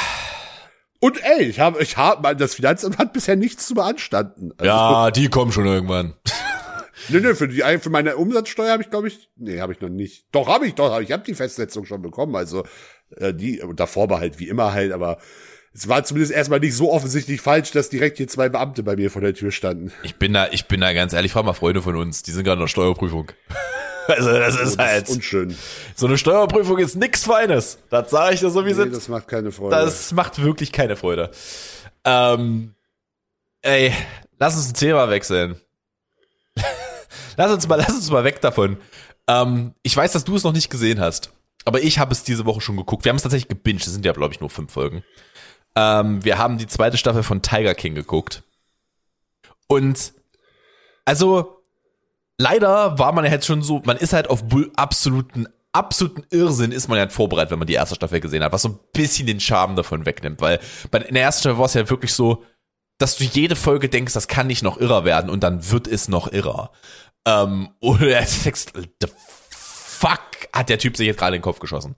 Und 1.01 1.19
ey, 1.25 1.45
ich 1.45 1.61
habe, 1.61 1.83
ich 1.83 1.97
habe, 1.97 2.37
das 2.37 2.55
Finanzamt 2.55 2.99
hat 2.99 3.13
bisher 3.13 3.37
nichts 3.37 3.67
zu 3.67 3.75
beanstanden. 3.75 4.53
Also, 4.59 4.65
Ja, 4.65 5.11
die 5.11 5.29
kommen 5.29 5.51
schon 5.51 5.67
irgendwann. 5.67 6.15
Nee, 7.09 7.21
nee, 7.21 7.35
für 7.35 7.49
die, 7.49 7.63
für 7.81 7.91
meine 7.91 8.17
Umsatzsteuer 8.17 8.73
habe 8.73 8.83
ich, 8.83 8.91
glaube 8.91 9.09
ich, 9.09 9.31
nee, 9.37 9.61
habe 9.61 9.73
ich 9.73 9.81
noch 9.81 9.89
nicht. 9.89 10.27
Doch, 10.33 10.49
habe 10.49 10.67
ich, 10.67 10.75
doch, 10.75 10.93
hab 10.93 11.01
ich, 11.01 11.09
ich 11.09 11.13
habe 11.13 11.25
die 11.25 11.35
Festsetzung 11.35 11.87
schon 11.87 12.03
bekommen. 12.03 12.37
Also, 12.37 12.65
äh, 13.17 13.33
die, 13.33 13.63
unter 13.63 13.87
Vorbehalt, 13.87 14.39
wie 14.39 14.49
immer 14.49 14.73
halt, 14.75 14.93
aber 14.93 15.19
es 15.73 15.89
war 15.89 16.05
zumindest 16.05 16.33
erstmal 16.33 16.61
nicht 16.61 16.75
so 16.75 16.93
offensichtlich 16.93 17.41
falsch, 17.41 17.71
dass 17.71 17.89
direkt 17.89 18.19
hier 18.19 18.29
zwei 18.29 18.49
Beamte 18.49 18.83
bei 18.83 18.97
mir 18.97 19.11
vor 19.11 19.23
der 19.23 19.35
Tür 19.35 19.53
standen. 19.53 19.93
Ich 20.03 20.17
bin 20.17 20.33
da, 20.35 20.49
ich 20.51 20.67
bin 20.67 20.81
da 20.81 20.93
ganz 20.93 21.13
ehrlich, 21.13 21.33
frag 21.33 21.45
mal 21.45 21.55
Freunde 21.55 21.81
von 21.81 21.97
uns, 21.97 22.23
die 22.23 22.33
sind 22.33 22.45
gerade 22.45 22.59
in 22.59 22.65
der 22.65 22.69
Steuerprüfung. 22.69 23.33
Also 24.11 24.33
das 24.33 24.55
ist 24.57 24.75
Oh, 24.75 24.77
das 24.77 24.87
halt, 24.87 25.09
ist 25.09 25.15
unschön. 25.17 25.57
so 25.95 26.07
eine 26.07 26.19
Steuerprüfung 26.19 26.79
ist 26.79 26.97
nix 26.97 27.25
Feines. 27.25 27.79
Das 27.91 28.11
sage 28.11 28.35
ich 28.35 28.41
dir 28.41 28.51
so, 28.51 28.65
wie 28.65 28.69
Nee, 28.71 28.75
sind. 28.75 28.95
das 28.95 29.09
macht 29.09 29.29
keine 29.29 29.53
Freude. 29.53 29.77
Das 29.77 30.13
macht 30.13 30.43
wirklich 30.43 30.73
keine 30.73 30.97
Freude. 30.97 31.31
Ähm, 32.05 32.75
ey, 33.63 33.93
lass 34.39 34.57
uns 34.57 34.71
ein 34.71 34.75
Thema 34.75 35.09
wechseln. 35.11 35.61
lass 37.37 37.53
uns 37.53 37.69
mal, 37.69 37.77
lass 37.77 37.91
uns 37.91 38.11
mal 38.11 38.25
weg 38.25 38.41
davon. 38.41 38.77
Ähm, 39.29 39.75
ich 39.83 39.97
weiß, 39.97 40.13
dass 40.13 40.25
du 40.25 40.37
es 40.37 40.45
noch 40.45 40.53
nicht 40.53 40.71
gesehen 40.71 41.01
hast, 41.01 41.31
aber 41.65 41.83
ich 41.83 41.99
habe 41.99 42.13
es 42.13 42.25
diese 42.25 42.47
Woche 42.47 42.61
schon 42.61 42.77
geguckt. 42.77 43.05
Wir 43.05 43.11
haben 43.11 43.17
es 43.17 43.23
tatsächlich 43.23 43.49
gebinged. 43.49 43.87
Es 43.87 43.93
sind 43.93 44.05
ja, 44.05 44.13
glaube 44.13 44.35
ich, 44.35 44.41
nur 44.41 44.51
fünf 44.51 44.73
Folgen. 44.73 45.05
Ähm, 45.77 46.25
wir 46.25 46.39
haben 46.39 46.59
die 46.59 46.67
zweite 46.67 46.97
Staffel 46.97 47.23
von 47.23 47.43
Tiger 47.43 47.75
King 47.75 47.95
geguckt. 47.95 48.43
Und 49.69 50.13
also 51.05 51.60
leider 52.41 52.99
war 52.99 53.13
man 53.13 53.25
ja 53.25 53.31
jetzt 53.31 53.47
schon 53.47 53.63
so, 53.63 53.83
man 53.85 53.99
ist 53.99 54.13
halt 54.13 54.31
auf 54.31 54.43
absoluten 54.77 55.47
absoluten 55.73 56.25
Irrsinn 56.31 56.73
ist 56.73 56.89
man 56.89 56.99
ja 56.99 57.09
vorbereitet, 57.09 57.53
wenn 57.53 57.61
man 57.61 57.69
die 57.69 57.75
erste 57.75 57.95
Staffel 57.95 58.19
gesehen 58.19 58.43
hat, 58.43 58.51
was 58.51 58.63
so 58.63 58.71
ein 58.71 58.79
bisschen 58.93 59.29
den 59.29 59.39
Charme 59.39 59.77
davon 59.77 60.05
wegnimmt, 60.05 60.41
weil 60.41 60.59
bei, 60.91 60.99
in 60.99 61.15
der 61.15 61.23
ersten 61.23 61.43
Staffel 61.43 61.59
war 61.59 61.67
es 61.67 61.75
ja 61.75 61.89
wirklich 61.89 62.13
so, 62.13 62.43
dass 62.99 63.17
du 63.17 63.25
jede 63.25 63.55
Folge 63.55 63.89
denkst, 63.89 64.13
das 64.13 64.27
kann 64.27 64.49
nicht 64.49 64.65
noch 64.65 64.79
irrer 64.79 65.05
werden 65.05 65.31
und 65.31 65.45
dann 65.45 65.71
wird 65.71 65.87
es 65.87 66.09
noch 66.09 66.33
irrer. 66.33 66.73
Ähm, 67.25 67.71
oder 67.81 67.99
du 67.99 68.43
denkst, 68.45 68.67
the 68.75 69.09
fuck 69.51 70.21
hat 70.53 70.71
der 70.71 70.79
Typ 70.79 70.97
sich 70.97 71.07
jetzt 71.07 71.19
gerade 71.19 71.37
in 71.37 71.41
den 71.41 71.45
Kopf 71.45 71.61
geschossen. 71.61 71.95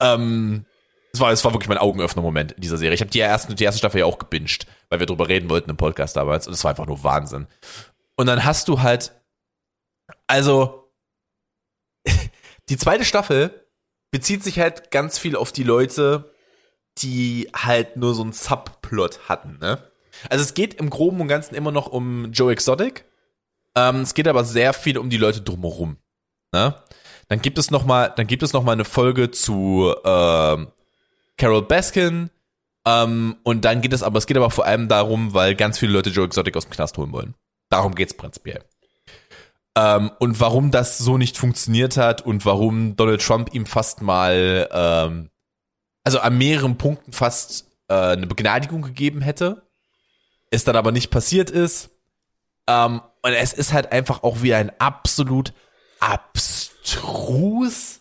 Ähm, 0.00 0.64
es 1.12 1.20
war, 1.20 1.30
es 1.30 1.44
war 1.44 1.52
wirklich 1.52 1.68
mein 1.68 1.78
Augenöffner-Moment 1.78 2.52
in 2.52 2.62
dieser 2.62 2.78
Serie. 2.78 2.94
Ich 2.94 3.00
habe 3.00 3.10
die, 3.10 3.20
ersten, 3.20 3.54
die 3.54 3.64
erste 3.64 3.78
Staffel 3.78 4.00
ja 4.00 4.06
auch 4.06 4.18
gebinged, 4.18 4.66
weil 4.88 4.98
wir 4.98 5.06
drüber 5.06 5.28
reden 5.28 5.50
wollten 5.50 5.68
im 5.68 5.76
Podcast 5.76 6.16
damals 6.16 6.46
und 6.46 6.54
es 6.54 6.64
war 6.64 6.70
einfach 6.70 6.86
nur 6.86 7.04
Wahnsinn. 7.04 7.48
Und 8.16 8.26
dann 8.26 8.44
hast 8.44 8.68
du 8.68 8.80
halt, 8.80 9.12
also, 10.26 10.92
die 12.68 12.76
zweite 12.76 13.04
Staffel 13.04 13.68
bezieht 14.10 14.42
sich 14.44 14.58
halt 14.58 14.90
ganz 14.90 15.18
viel 15.18 15.36
auf 15.36 15.52
die 15.52 15.64
Leute, 15.64 16.32
die 16.98 17.50
halt 17.54 17.96
nur 17.96 18.14
so 18.14 18.22
einen 18.22 18.32
Subplot 18.32 19.28
hatten, 19.28 19.58
ne? 19.58 19.90
Also 20.30 20.42
es 20.44 20.54
geht 20.54 20.74
im 20.74 20.90
Groben 20.90 21.20
und 21.20 21.28
Ganzen 21.28 21.54
immer 21.54 21.72
noch 21.72 21.88
um 21.88 22.30
Joe 22.32 22.52
Exotic. 22.52 23.04
Ähm, 23.76 24.02
es 24.02 24.14
geht 24.14 24.28
aber 24.28 24.44
sehr 24.44 24.72
viel 24.72 24.98
um 24.98 25.10
die 25.10 25.16
Leute 25.16 25.42
drumherum. 25.42 25.96
Ne? 26.52 26.74
Dann 27.28 27.42
gibt 27.42 27.58
es 27.58 27.70
noch 27.70 27.84
mal, 27.84 28.12
dann 28.16 28.26
gibt 28.26 28.42
es 28.42 28.52
noch 28.52 28.62
mal 28.62 28.72
eine 28.72 28.84
Folge 28.84 29.30
zu 29.30 29.94
ähm, 30.04 30.68
Carol 31.36 31.62
Baskin. 31.62 32.30
Ähm, 32.86 33.36
und 33.42 33.64
dann 33.64 33.80
geht 33.80 33.92
es 33.92 34.02
aber, 34.02 34.18
es 34.18 34.26
geht 34.26 34.36
aber 34.36 34.50
vor 34.50 34.66
allem 34.66 34.88
darum, 34.88 35.34
weil 35.34 35.54
ganz 35.54 35.78
viele 35.78 35.92
Leute 35.92 36.10
Joe 36.10 36.26
Exotic 36.26 36.56
aus 36.56 36.66
dem 36.66 36.72
Knast 36.72 36.96
holen 36.98 37.12
wollen. 37.12 37.34
Darum 37.70 37.94
geht's 37.94 38.14
prinzipiell. 38.14 38.64
Ähm, 39.76 40.12
und 40.20 40.40
warum 40.40 40.70
das 40.70 40.98
so 40.98 41.18
nicht 41.18 41.36
funktioniert 41.36 41.96
hat 41.96 42.22
und 42.22 42.46
warum 42.46 42.96
Donald 42.96 43.22
Trump 43.22 43.54
ihm 43.54 43.66
fast 43.66 44.02
mal, 44.02 44.68
ähm, 44.72 45.30
also 46.04 46.20
an 46.20 46.38
mehreren 46.38 46.78
Punkten 46.78 47.12
fast 47.12 47.72
äh, 47.88 47.94
eine 47.94 48.26
Begnadigung 48.26 48.82
gegeben 48.82 49.20
hätte, 49.20 49.66
es 50.50 50.64
dann 50.64 50.76
aber 50.76 50.92
nicht 50.92 51.10
passiert 51.10 51.50
ist. 51.50 51.90
Ähm, 52.68 53.00
und 53.22 53.32
es 53.32 53.52
ist 53.52 53.72
halt 53.72 53.90
einfach 53.90 54.22
auch 54.22 54.42
wieder 54.42 54.58
ein 54.58 54.70
absolut 54.78 55.52
abstrus. 55.98 58.00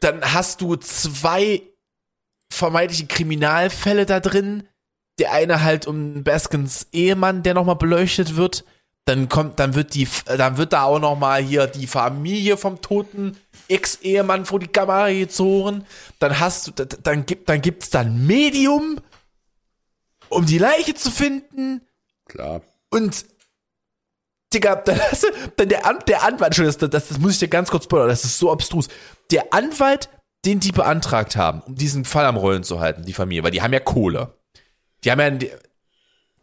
Dann 0.00 0.22
hast 0.22 0.62
du 0.62 0.76
zwei 0.76 1.62
vermeintliche 2.50 3.06
Kriminalfälle 3.06 4.06
da 4.06 4.20
drin. 4.20 4.66
Der 5.18 5.32
eine 5.32 5.62
halt 5.62 5.86
um 5.86 6.24
Baskins 6.24 6.88
Ehemann, 6.92 7.42
der 7.42 7.54
nochmal 7.54 7.76
beleuchtet 7.76 8.36
wird. 8.36 8.64
Dann 9.10 9.28
kommt, 9.28 9.58
dann 9.58 9.74
wird 9.74 9.94
die, 9.94 10.06
dann 10.24 10.56
wird 10.56 10.72
da 10.72 10.84
auch 10.84 11.00
nochmal 11.00 11.42
hier 11.42 11.66
die 11.66 11.88
Familie 11.88 12.56
vom 12.56 12.80
toten 12.80 13.36
Ex-Ehemann 13.66 14.46
vor 14.46 14.60
die 14.60 14.68
Kamera 14.68 15.10
gezogen. 15.10 15.84
Dann 16.20 16.38
hast 16.38 16.68
du, 16.68 16.86
dann 16.86 17.26
gibt, 17.26 17.48
dann 17.48 17.60
gibt's 17.60 17.90
dann 17.90 18.24
Medium, 18.24 19.00
um 20.28 20.46
die 20.46 20.58
Leiche 20.58 20.94
zu 20.94 21.10
finden. 21.10 21.80
Klar. 22.26 22.60
Und 22.90 23.26
Digga, 24.54 24.76
dann, 24.84 25.00
hast 25.00 25.24
du, 25.24 25.28
dann 25.56 25.68
der, 25.68 25.86
An 25.86 25.98
der 26.06 26.22
Anwalt, 26.22 26.54
schon, 26.54 26.66
das, 26.66 26.78
das, 26.78 26.88
das 26.90 27.18
muss 27.18 27.32
ich 27.32 27.40
dir 27.40 27.48
ganz 27.48 27.68
kurz 27.68 27.86
spoilern, 27.86 28.06
das 28.06 28.24
ist 28.24 28.38
so 28.38 28.52
abstrus. 28.52 28.86
Der 29.32 29.52
Anwalt, 29.52 30.08
den 30.44 30.60
die 30.60 30.70
beantragt 30.70 31.34
haben, 31.34 31.62
um 31.62 31.74
diesen 31.74 32.04
Fall 32.04 32.26
am 32.26 32.36
Rollen 32.36 32.62
zu 32.62 32.78
halten, 32.78 33.04
die 33.04 33.12
Familie, 33.12 33.42
weil 33.42 33.50
die 33.50 33.60
haben 33.60 33.72
ja 33.72 33.80
Kohle. 33.80 34.34
Die 35.02 35.10
haben 35.10 35.18
ja, 35.18 35.30
die, 35.30 35.50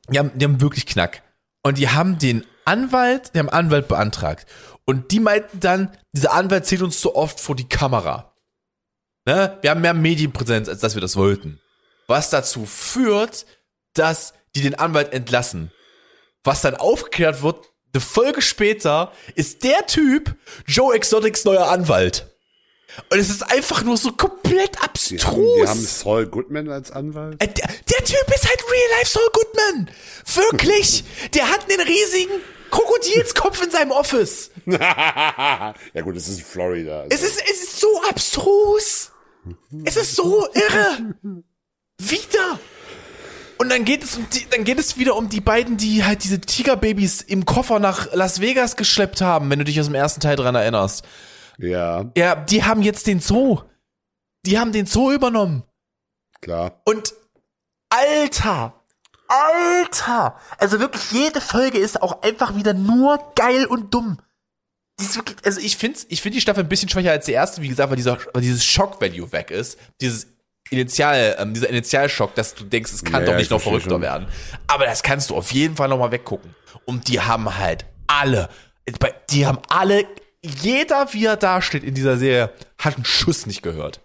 die 0.10 0.20
haben, 0.20 0.32
die 0.36 0.44
haben 0.44 0.60
wirklich 0.60 0.86
Knack. 0.86 1.24
Und 1.64 1.78
die 1.78 1.90
haben 1.90 2.18
den 2.18 2.46
Anwalt, 2.66 3.34
die 3.34 3.40
haben 3.40 3.50
Anwalt 3.50 3.88
beantragt. 3.88 4.46
Und 4.86 5.12
die 5.12 5.20
meinten 5.20 5.60
dann, 5.60 5.98
dieser 6.14 6.34
Anwalt 6.34 6.66
zählt 6.66 6.82
uns 6.82 7.02
zu 7.02 7.16
oft 7.16 7.40
vor 7.40 7.56
die 7.56 7.68
Kamera. 7.68 8.34
Ne? 9.26 9.58
Wir 9.62 9.72
haben 9.72 9.82
mehr 9.82 9.94
Medienpräsenz, 9.94 10.70
als 10.70 10.80
dass 10.80 10.96
wir 10.96 11.02
das 11.02 11.18
wollten. 11.18 11.60
Was 12.08 12.30
dazu 12.30 12.66
führt, 12.66 13.46
dass 13.94 14.34
die 14.56 14.62
den 14.62 14.76
Anwalt 14.76 15.12
entlassen. 15.12 15.72
Was 16.44 16.62
dann 16.62 16.76
aufgeklärt 16.76 17.42
wird, 17.42 17.66
eine 17.94 18.02
Folge 18.02 18.42
später 18.42 19.12
ist 19.36 19.64
der 19.64 19.86
Typ 19.88 20.36
Joe 20.66 20.96
Exotics 20.96 21.46
neuer 21.46 21.70
Anwalt. 21.70 22.37
Und 23.10 23.20
es 23.20 23.30
ist 23.30 23.44
einfach 23.44 23.84
nur 23.84 23.98
so 23.98 24.12
komplett 24.12 24.78
haben, 24.78 24.86
abstrus. 24.86 25.56
die 25.62 25.68
haben 25.68 25.86
Saul 25.86 26.26
Goodman 26.28 26.70
als 26.70 26.92
Anwalt. 26.92 27.42
Äh, 27.44 27.48
Der, 27.48 27.68
der 27.68 28.06
Typ 28.06 28.34
ist 28.34 28.48
halt 28.48 28.64
Real 28.72 29.00
Life 29.00 29.12
Saul 29.12 29.30
Goodman. 29.34 29.90
Wirklich. 30.34 31.04
Der 31.34 31.50
hat 31.50 31.70
einen 31.70 31.82
riesigen 31.82 32.32
Krokodilskopf 32.72 33.64
in 33.64 33.72
seinem 33.72 33.92
Office. 33.92 34.52
ja 34.66 35.74
gut, 36.02 36.16
es 36.16 36.28
ist 36.28 36.42
Florida. 36.42 37.02
Also. 37.02 37.16
Es 37.16 37.24
ist, 37.24 37.42
es 37.50 37.64
ist 37.64 37.80
so 37.80 37.88
abstrus. 38.10 39.12
Es 39.86 39.96
ist 39.96 40.16
so 40.16 40.48
irre. 40.54 41.16
Wieder. 42.00 42.60
Und 43.58 43.70
dann 43.70 43.86
geht 43.86 44.04
es 44.04 44.16
um 44.18 44.28
die, 44.30 44.46
dann 44.50 44.64
geht 44.64 44.78
es 44.80 44.98
wieder 44.98 45.16
um 45.16 45.30
die 45.30 45.42
beiden, 45.42 45.78
die 45.78 46.04
halt 46.04 46.24
diese 46.24 46.40
Tigerbabys 46.40 47.22
im 47.22 47.46
Koffer 47.46 47.80
nach 47.80 48.14
Las 48.14 48.40
Vegas 48.40 48.76
geschleppt 48.76 49.22
haben, 49.22 49.50
wenn 49.50 49.60
du 49.60 49.66
dich 49.66 49.80
aus 49.80 49.88
dem 49.88 49.96
ersten 49.96 50.20
Teil 50.22 50.36
dran 50.36 50.56
erinnerst. 50.56 51.04
Ja, 51.58 52.06
Ja, 52.16 52.36
die 52.36 52.64
haben 52.64 52.82
jetzt 52.82 53.08
den 53.08 53.20
Zoo. 53.20 53.62
Die 54.46 54.60
haben 54.60 54.72
den 54.72 54.86
Zoo 54.86 55.12
übernommen. 55.12 55.64
klar. 56.42 56.82
Und 56.86 57.14
Alter, 57.90 58.74
Alter, 59.28 60.38
also 60.58 60.80
wirklich 60.80 61.12
jede 61.12 61.42
Folge 61.42 61.78
ist 61.78 62.02
auch 62.02 62.22
einfach 62.22 62.56
wieder 62.56 62.74
nur 62.74 63.20
geil 63.36 63.66
und 63.66 63.94
dumm. 63.94 64.20
Die 65.00 65.06
ist 65.06 65.16
wirklich, 65.16 65.38
also 65.46 65.60
ich 65.62 65.78
finde 65.78 66.00
ich 66.10 66.22
find 66.22 66.36
die 66.36 66.42
Staffel 66.42 66.64
ein 66.64 66.70
bisschen 66.70 66.90
schwächer 66.90 67.12
als 67.12 67.26
die 67.26 67.32
erste, 67.34 67.62
wie 67.62 67.68
gesagt, 67.68 67.90
weil, 67.90 67.98
dieser, 67.98 68.18
weil 68.34 68.42
dieses 68.42 68.66
Shock-Value 68.66 69.32
weg 69.32 69.52
ist. 69.52 69.78
Dieses 70.02 70.28
Initial, 70.70 71.36
ähm, 71.40 71.54
dieser 71.54 71.70
Initialschock, 71.70 72.36
dass 72.36 72.56
du 72.56 72.64
denkst, 72.66 72.92
es 72.92 73.04
kann 73.04 73.22
Ja, 73.22 73.28
doch 73.28 73.34
nicht 73.36 73.44
ich 73.44 73.50
noch 73.52 73.62
verrückter 73.62 73.92
schon. 73.92 74.02
werden. 74.02 74.28
Aber 74.68 74.86
das 74.86 75.02
kannst 75.04 75.30
du 75.30 75.36
auf 75.36 75.52
jeden 75.52 75.76
Fall 75.78 75.88
noch 75.88 76.00
mal 76.00 76.12
weggucken. 76.12 76.56
Und 76.86 77.08
die 77.08 77.22
haben 77.22 77.58
halt 77.58 77.86
alle, 78.08 78.50
die 79.30 79.46
haben 79.46 79.60
alle, 79.70 80.06
jeder, 80.62 81.14
wie 81.14 81.26
er 81.26 81.38
da 81.38 81.62
steht 81.62 81.84
in 81.84 81.94
dieser 81.94 82.18
Serie, 82.18 82.52
hat 82.78 82.96
einen 82.96 83.06
Schuss 83.06 83.46
nicht 83.46 83.62
gehört. 83.62 84.02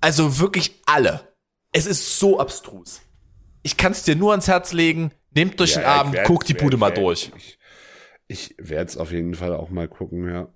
Also 0.00 0.38
wirklich 0.38 0.82
alle. 0.86 1.32
Es 1.72 1.86
ist 1.86 2.18
so 2.18 2.38
abstrus. 2.38 3.00
Ich 3.62 3.76
kann 3.76 3.92
es 3.92 4.02
dir 4.02 4.16
nur 4.16 4.32
ans 4.32 4.48
Herz 4.48 4.72
legen. 4.72 5.12
Nehmt 5.32 5.60
euch 5.60 5.74
Ja, 5.74 5.80
den 5.80 5.86
Abend, 5.86 6.24
guckt 6.24 6.48
die 6.48 6.54
Bude 6.54 6.76
mal 6.76 6.90
durch. 6.90 7.32
Ich, 7.36 7.58
ich 8.28 8.54
werde 8.58 8.90
es 8.90 8.96
auf 8.96 9.10
jeden 9.10 9.34
Fall 9.34 9.54
auch 9.54 9.70
mal 9.70 9.88
gucken, 9.88 10.28
ja. 10.28 10.48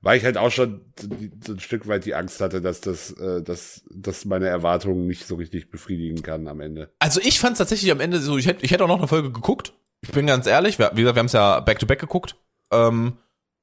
Weil 0.00 0.16
ich 0.16 0.24
halt 0.24 0.38
auch 0.38 0.50
schon 0.50 0.92
so 1.44 1.52
ein 1.52 1.60
Stück 1.60 1.88
weit 1.88 2.04
die 2.04 2.14
Angst 2.14 2.40
hatte, 2.40 2.60
dass 2.60 2.80
das, 2.80 3.10
äh, 3.12 3.42
dass, 3.42 3.82
dass 3.90 4.24
meine 4.24 4.46
Erwartungen 4.46 5.06
nicht 5.06 5.26
so 5.26 5.34
richtig 5.34 5.70
befriedigen 5.70 6.22
kann 6.22 6.46
am 6.46 6.60
Ende. 6.60 6.92
Also 7.00 7.20
ich 7.20 7.40
fand 7.40 7.58
tatsächlich 7.58 7.90
am 7.90 8.00
Ende 8.00 8.20
so, 8.20 8.38
ich 8.38 8.46
hätte 8.46 8.64
ich 8.64 8.70
hätte 8.70 8.84
auch 8.84 8.88
noch 8.88 8.98
eine 8.98 9.08
Folge 9.08 9.32
geguckt. 9.32 9.72
Ich 10.00 10.12
bin 10.12 10.26
ganz 10.26 10.46
ehrlich, 10.46 10.78
wir, 10.78 10.92
wie 10.94 11.00
gesagt, 11.00 11.16
wir 11.16 11.20
haben 11.20 11.26
es 11.26 11.32
ja 11.32 11.58
back-to-back 11.60 11.98
geguckt. 11.98 12.36
Ähm, 12.70 13.18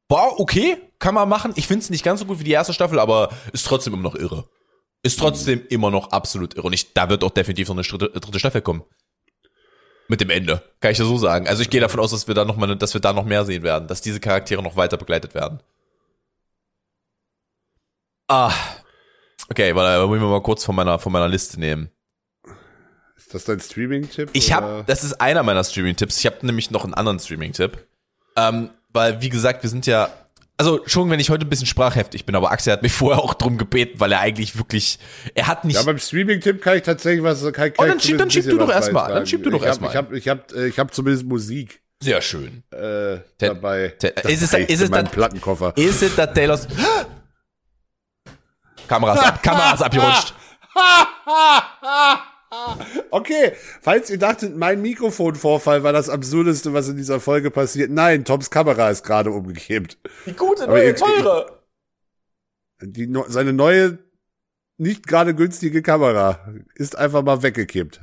war 0.09 0.39
okay, 0.39 0.77
kann 0.99 1.15
man 1.15 1.27
machen. 1.27 1.53
Ich 1.55 1.67
finde 1.67 1.83
es 1.83 1.89
nicht 1.89 2.03
ganz 2.03 2.19
so 2.19 2.25
gut 2.25 2.39
wie 2.39 2.43
die 2.43 2.51
erste 2.51 2.73
Staffel, 2.73 2.99
aber 2.99 3.29
ist 3.53 3.65
trotzdem 3.65 3.93
immer 3.93 4.03
noch 4.03 4.15
irre. 4.15 4.47
Ist 5.03 5.19
trotzdem 5.19 5.59
mhm. 5.59 5.65
immer 5.69 5.91
noch 5.91 6.11
absolut 6.11 6.55
irre. 6.55 6.67
Und 6.67 6.73
ich, 6.73 6.93
da 6.93 7.09
wird 7.09 7.23
auch 7.23 7.31
definitiv 7.31 7.67
noch 7.69 7.75
eine 7.75 7.83
dritte, 7.83 8.19
dritte 8.19 8.39
Staffel 8.39 8.61
kommen. 8.61 8.83
Mit 10.07 10.21
dem 10.21 10.29
Ende, 10.29 10.61
kann 10.81 10.91
ich 10.91 10.99
ja 10.99 11.05
so 11.05 11.17
sagen. 11.17 11.47
Also 11.47 11.63
ich 11.63 11.69
gehe 11.71 11.81
davon 11.81 11.99
aus, 11.99 12.11
dass 12.11 12.27
wir 12.27 12.35
da 12.35 12.45
noch 12.45 12.57
mal, 12.57 12.75
dass 12.75 12.93
wir 12.93 13.01
da 13.01 13.11
noch 13.11 13.25
mehr 13.25 13.43
sehen 13.43 13.63
werden, 13.63 13.87
dass 13.87 14.01
diese 14.01 14.19
Charaktere 14.19 14.61
noch 14.61 14.75
weiter 14.75 14.97
begleitet 14.97 15.33
werden. 15.33 15.61
Ah. 18.27 18.53
Okay, 19.49 19.75
warte, 19.75 20.07
wollen 20.07 20.21
wir 20.21 20.27
mal 20.27 20.41
kurz 20.41 20.63
von 20.63 20.75
meiner, 20.75 20.99
von 20.99 21.11
meiner 21.11 21.27
Liste 21.27 21.59
nehmen. 21.59 21.89
Ist 23.15 23.33
das 23.33 23.45
dein 23.45 23.59
Streaming-Tipp? 23.59 24.29
Ich 24.33 24.53
habe, 24.53 24.83
das 24.85 25.03
ist 25.03 25.19
einer 25.19 25.41
meiner 25.41 25.63
Streaming-Tipps. 25.63 26.19
Ich 26.19 26.25
habe 26.27 26.45
nämlich 26.45 26.69
noch 26.69 26.83
einen 26.83 26.93
anderen 26.93 27.19
Streaming-Tipp. 27.19 27.87
Ähm, 28.35 28.69
weil, 28.95 29.21
wie 29.21 29.29
gesagt, 29.29 29.61
wir 29.61 29.69
sind 29.69 29.85
ja, 29.85 30.09
also 30.57 30.81
schon, 30.87 31.09
wenn 31.09 31.19
ich 31.19 31.29
heute 31.29 31.45
ein 31.45 31.49
bisschen 31.49 31.67
sprachheftig 31.67 32.25
bin, 32.25 32.35
aber 32.35 32.51
Axel 32.51 32.73
hat 32.73 32.81
mich 32.81 32.93
vorher 32.93 33.21
auch 33.21 33.33
drum 33.33 33.57
gebeten, 33.57 33.99
weil 33.99 34.11
er 34.11 34.21
eigentlich 34.21 34.57
wirklich, 34.57 34.97
er 35.35 35.47
hat 35.47 35.65
nicht. 35.65 35.75
Ja, 35.75 35.83
beim 35.83 35.99
Streaming-Tipp 35.99 36.61
kann 36.61 36.77
ich 36.77 36.83
tatsächlich 36.83 37.23
was, 37.23 37.43
kann, 37.43 37.53
kann 37.53 37.73
oh, 37.77 37.85
dann, 37.85 37.99
schieb, 37.99 38.17
dann 38.17 38.31
schieb 38.31 38.45
du 38.45 38.57
doch 38.57 38.71
erstmal, 38.71 39.13
dann 39.13 39.27
schieb 39.27 39.43
du 39.43 39.51
doch 39.51 39.63
erstmal. 39.63 39.91
Ich 39.91 39.97
habe, 39.97 40.17
ich 40.17 40.27
habe, 40.27 40.41
ich 40.49 40.59
habe, 40.59 40.77
habe 40.77 40.91
zumindest 40.91 41.25
Musik. 41.25 41.81
Sehr 42.01 42.21
schön. 42.21 42.63
Äh, 42.71 43.19
dabei. 43.37 43.93
ist 44.23 44.41
es, 44.41 44.53
ist 44.53 44.81
es 44.81 44.89
dann, 44.89 45.07
Plattenkoffer. 45.07 45.73
Ist 45.75 46.01
es 46.01 46.15
der 46.15 46.33
Taylor's, 46.33 46.67
Kameras 48.87 49.19
ab, 49.19 49.43
Kameras 49.43 49.81
abgerutscht. 49.81 50.33
Okay, 53.11 53.53
falls 53.81 54.09
ihr 54.09 54.17
dachtet, 54.17 54.55
mein 54.55 54.81
Mikrofonvorfall 54.81 55.83
war 55.83 55.93
das 55.93 56.09
Absurdeste, 56.09 56.73
was 56.73 56.89
in 56.89 56.97
dieser 56.97 57.19
Folge 57.19 57.51
passiert. 57.51 57.91
Nein, 57.91 58.25
Toms 58.25 58.49
Kamera 58.49 58.89
ist 58.89 59.03
gerade 59.03 59.31
umgekippt. 59.31 59.97
Die 60.25 60.33
gute, 60.33 60.67
neue, 60.67 60.85
ihr, 60.85 60.95
teure. 60.95 61.63
Die, 62.81 63.11
seine 63.27 63.53
neue, 63.53 63.99
nicht 64.77 65.07
gerade 65.07 65.33
günstige 65.33 65.81
Kamera 65.81 66.53
ist 66.75 66.97
einfach 66.97 67.23
mal 67.23 67.41
weggekippt. 67.41 68.01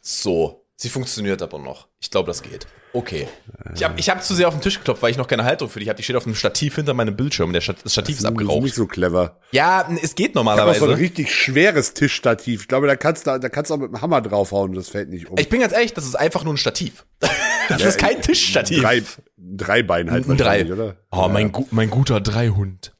So. 0.00 0.66
Sie 0.76 0.90
funktioniert 0.90 1.40
aber 1.40 1.58
noch. 1.58 1.88
Ich 2.00 2.10
glaube, 2.10 2.26
das 2.28 2.42
geht. 2.42 2.66
Okay. 2.96 3.28
Ich 3.74 3.84
habe 3.84 4.00
ich 4.00 4.08
hab 4.08 4.24
zu 4.24 4.34
sehr 4.34 4.48
auf 4.48 4.54
den 4.54 4.62
Tisch 4.62 4.78
geklopft, 4.78 5.02
weil 5.02 5.10
ich 5.10 5.18
noch 5.18 5.28
keine 5.28 5.44
Haltung 5.44 5.68
für 5.68 5.80
dich 5.80 5.88
habe. 5.90 5.98
Die 5.98 6.02
steht 6.02 6.16
auf 6.16 6.24
einem 6.24 6.34
Stativ 6.34 6.76
hinter 6.76 6.94
meinem 6.94 7.14
Bildschirm 7.14 7.50
und 7.50 7.52
der 7.52 7.60
Stat 7.60 7.76
das 7.84 7.92
Stativ 7.92 8.16
das 8.16 8.24
ist 8.24 8.24
abgeraucht. 8.24 8.56
Das 8.56 8.56
ist 8.56 8.64
nicht 8.64 8.74
so 8.74 8.86
clever. 8.86 9.38
Ja, 9.50 9.86
es 10.02 10.14
geht 10.14 10.34
normalerweise. 10.34 10.78
Ich 10.78 10.78
so 10.78 10.86
ein 10.86 10.96
richtig 10.96 11.34
schweres 11.34 11.92
Tischstativ. 11.92 12.62
Ich 12.62 12.68
glaube, 12.68 12.86
da 12.86 12.96
kannst 12.96 13.26
du 13.26 13.38
da 13.38 13.48
kannst 13.50 13.70
du 13.70 13.74
auch 13.74 13.78
mit 13.78 13.90
dem 13.90 14.00
Hammer 14.00 14.22
draufhauen 14.22 14.70
und 14.70 14.76
das 14.76 14.88
fällt 14.88 15.10
nicht 15.10 15.28
um. 15.28 15.36
Ich 15.36 15.50
bin 15.50 15.60
ganz 15.60 15.74
ehrlich, 15.74 15.92
das 15.92 16.06
ist 16.06 16.14
einfach 16.14 16.42
nur 16.42 16.54
ein 16.54 16.58
Stativ. 16.58 17.04
Das 17.68 17.82
ja, 17.82 17.88
ist 17.88 17.98
kein 17.98 18.22
Tischstativ. 18.22 18.80
Drei, 18.80 19.02
drei 19.36 19.82
Bein 19.82 20.08
halt 20.08 20.24
drei. 20.28 20.72
oder? 20.72 20.98
Oh, 21.10 21.22
ja. 21.22 21.28
mein, 21.28 21.52
mein 21.72 21.90
guter 21.90 22.20
Dreihund. 22.20 22.94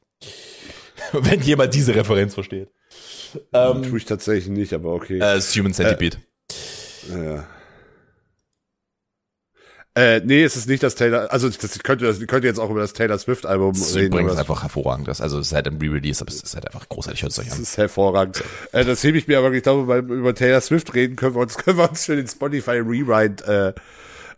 Wenn 1.13 1.39
jemand 1.39 1.73
diese 1.73 1.95
Referenz 1.95 2.33
versteht. 2.33 2.67
Ähm, 3.53 3.83
Tue 3.83 3.97
ich 3.97 4.03
tatsächlich 4.03 4.49
nicht, 4.49 4.73
aber 4.73 4.93
okay. 4.93 5.19
Äh, 5.19 5.39
Human 5.39 5.73
Centipede. 5.73 6.17
Äh, 7.09 7.35
ja. 7.35 7.47
Äh, 9.97 10.21
nee, 10.23 10.43
es 10.43 10.55
ist 10.55 10.69
nicht 10.69 10.83
das 10.83 10.93
Taylor, 10.93 11.31
also 11.31 11.49
das 11.49 11.79
könnte, 11.79 12.05
das 12.05 12.19
könnte 12.27 12.45
jetzt 12.45 12.59
auch 12.59 12.69
über 12.69 12.81
das 12.81 12.93
Taylor 12.93 13.17
Swift 13.17 13.47
Album 13.47 13.73
das 13.73 13.95
reden. 13.95 14.15
Das 14.15 14.33
ist 14.33 14.39
einfach 14.39 14.61
hervorragend. 14.61 15.07
Das, 15.07 15.21
also 15.21 15.39
es 15.39 15.47
ist 15.47 15.53
halt 15.53 15.65
ein 15.65 15.79
Re-Release, 15.81 16.21
aber 16.21 16.29
es 16.29 16.43
ist 16.43 16.53
halt 16.53 16.67
einfach 16.67 16.87
großartig. 16.87 17.23
Hört 17.23 17.31
es 17.31 17.39
euch 17.39 17.51
an. 17.51 17.57
Das 17.57 17.69
ist 17.69 17.77
hervorragend. 17.77 18.43
Äh, 18.73 18.85
das 18.85 19.03
hebe 19.03 19.17
ich 19.17 19.27
mir 19.27 19.39
aber, 19.39 19.51
ich 19.53 19.63
glaube, 19.63 19.97
über 19.97 20.35
Taylor 20.35 20.61
Swift 20.61 20.93
reden 20.93 21.15
können 21.15 21.33
wir 21.33 21.41
uns, 21.41 21.57
können 21.57 21.79
wir 21.79 21.89
uns 21.89 22.05
für 22.05 22.15
den 22.15 22.27
Spotify 22.27 22.77
Rewrite 22.77 23.73
äh, 23.75 23.81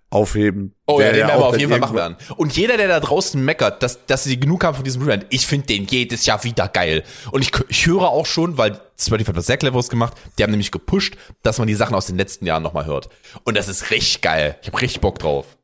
aufheben. 0.10 0.76
Oh 0.88 1.00
ja, 1.00 1.12
den 1.12 1.28
werden 1.28 1.40
wir 1.40 1.46
auf 1.46 1.58
jeden 1.58 1.70
Fall 1.70 1.80
machen 1.80 1.96
werden. 1.96 2.18
Und 2.36 2.56
jeder, 2.56 2.78
der 2.78 2.88
da 2.88 3.00
draußen 3.00 3.44
meckert, 3.44 3.84
dass, 3.84 4.06
dass 4.06 4.24
sie 4.24 4.40
genug 4.40 4.64
haben 4.64 4.76
von 4.76 4.84
diesem 4.84 5.02
Rewrite, 5.04 5.28
ich 5.30 5.46
finde 5.46 5.68
den 5.68 5.86
jedes 5.86 6.26
Jahr 6.26 6.44
wieder 6.44 6.68
geil. 6.68 7.04
Und 7.32 7.42
ich, 7.42 7.52
ich 7.68 7.86
höre 7.86 8.10
auch 8.10 8.26
schon, 8.26 8.58
weil 8.58 8.80
Spotify 8.98 9.30
hat 9.30 9.36
was 9.36 9.46
sehr 9.46 9.58
cleveres 9.58 9.90
gemacht, 9.90 10.14
die 10.38 10.44
haben 10.44 10.52
nämlich 10.52 10.72
gepusht, 10.72 11.16
dass 11.44 11.60
man 11.60 11.68
die 11.68 11.76
Sachen 11.76 11.96
aus 11.96 12.08
den 12.08 12.18
letzten 12.18 12.46
Jahren 12.46 12.64
nochmal 12.64 12.86
hört. 12.86 13.10
Und 13.44 13.56
das 13.56 13.68
ist 13.68 13.92
richtig 13.92 14.22
geil. 14.22 14.58
Ich 14.62 14.68
habe 14.68 14.82
richtig 14.82 15.02
Bock 15.02 15.20
drauf. 15.20 15.58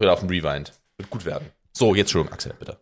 Oder 0.00 0.14
auf 0.14 0.20
dem 0.20 0.28
Rewind. 0.30 0.72
Wird 0.96 1.10
gut 1.10 1.24
werden. 1.24 1.50
So, 1.72 1.94
jetzt 1.94 2.10
schon, 2.10 2.28
Axel, 2.28 2.54
bitte. 2.58 2.78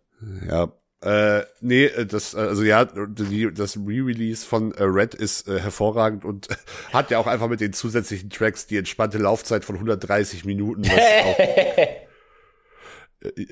Ja, 0.49 0.69
äh, 1.01 1.43
nee, 1.61 1.91
das, 2.07 2.35
also 2.35 2.65
ja, 2.65 2.85
die, 2.85 3.53
das 3.53 3.77
Re-Release 3.77 4.45
von 4.45 4.73
äh, 4.73 4.83
Red 4.83 5.15
ist 5.15 5.47
äh, 5.47 5.61
hervorragend 5.61 6.25
und 6.25 6.49
hat 6.93 7.11
ja 7.11 7.19
auch 7.19 7.29
einfach 7.29 7.49
mit 7.49 7.61
den 7.61 7.73
zusätzlichen 7.73 8.31
Tracks 8.31 8.67
die 8.67 8.79
entspannte 8.79 9.19
Laufzeit 9.19 9.65
von 9.65 9.77
130 9.77 10.45
Minuten. 10.45 10.85
Was 10.85 10.91
auch, 11.25 11.39
äh, 11.39 11.99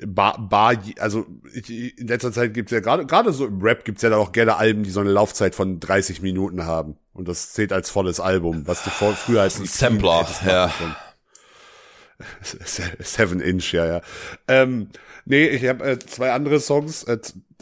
bar, 0.05 0.45
bar, 0.49 0.75
also 0.99 1.25
in 1.67 2.07
letzter 2.07 2.33
Zeit 2.33 2.53
gibt's 2.53 2.71
ja 2.71 2.81
gerade 2.81 3.05
gerade 3.05 3.31
so 3.31 3.45
im 3.45 3.61
Rap 3.61 3.85
gibt's 3.85 4.01
ja 4.01 4.09
da 4.09 4.17
auch 4.17 4.31
gerne 4.31 4.57
Alben, 4.57 4.83
die 4.83 4.89
so 4.89 4.99
eine 4.99 5.11
Laufzeit 5.11 5.55
von 5.55 5.79
30 5.79 6.21
Minuten 6.21 6.65
haben 6.65 6.97
und 7.13 7.29
das 7.29 7.53
zählt 7.53 7.71
als 7.71 7.89
volles 7.89 8.19
Album, 8.19 8.67
was 8.67 8.83
du 8.83 8.89
vor, 8.89 9.13
früher 9.13 9.41
als 9.41 9.59
ein 9.59 9.65
Sampler, 9.65 10.27
ja. 10.45 10.71
Seven 12.99 13.39
Inch, 13.41 13.73
ja, 13.73 13.85
ja. 13.85 14.01
Ähm, 14.47 14.89
nee, 15.27 15.47
ich 15.47 15.65
habe 15.67 15.85
äh, 15.85 15.99
zwei 15.99 16.31
andere 16.31 16.59
Songs. 16.59 17.03
Äh, 17.03 17.19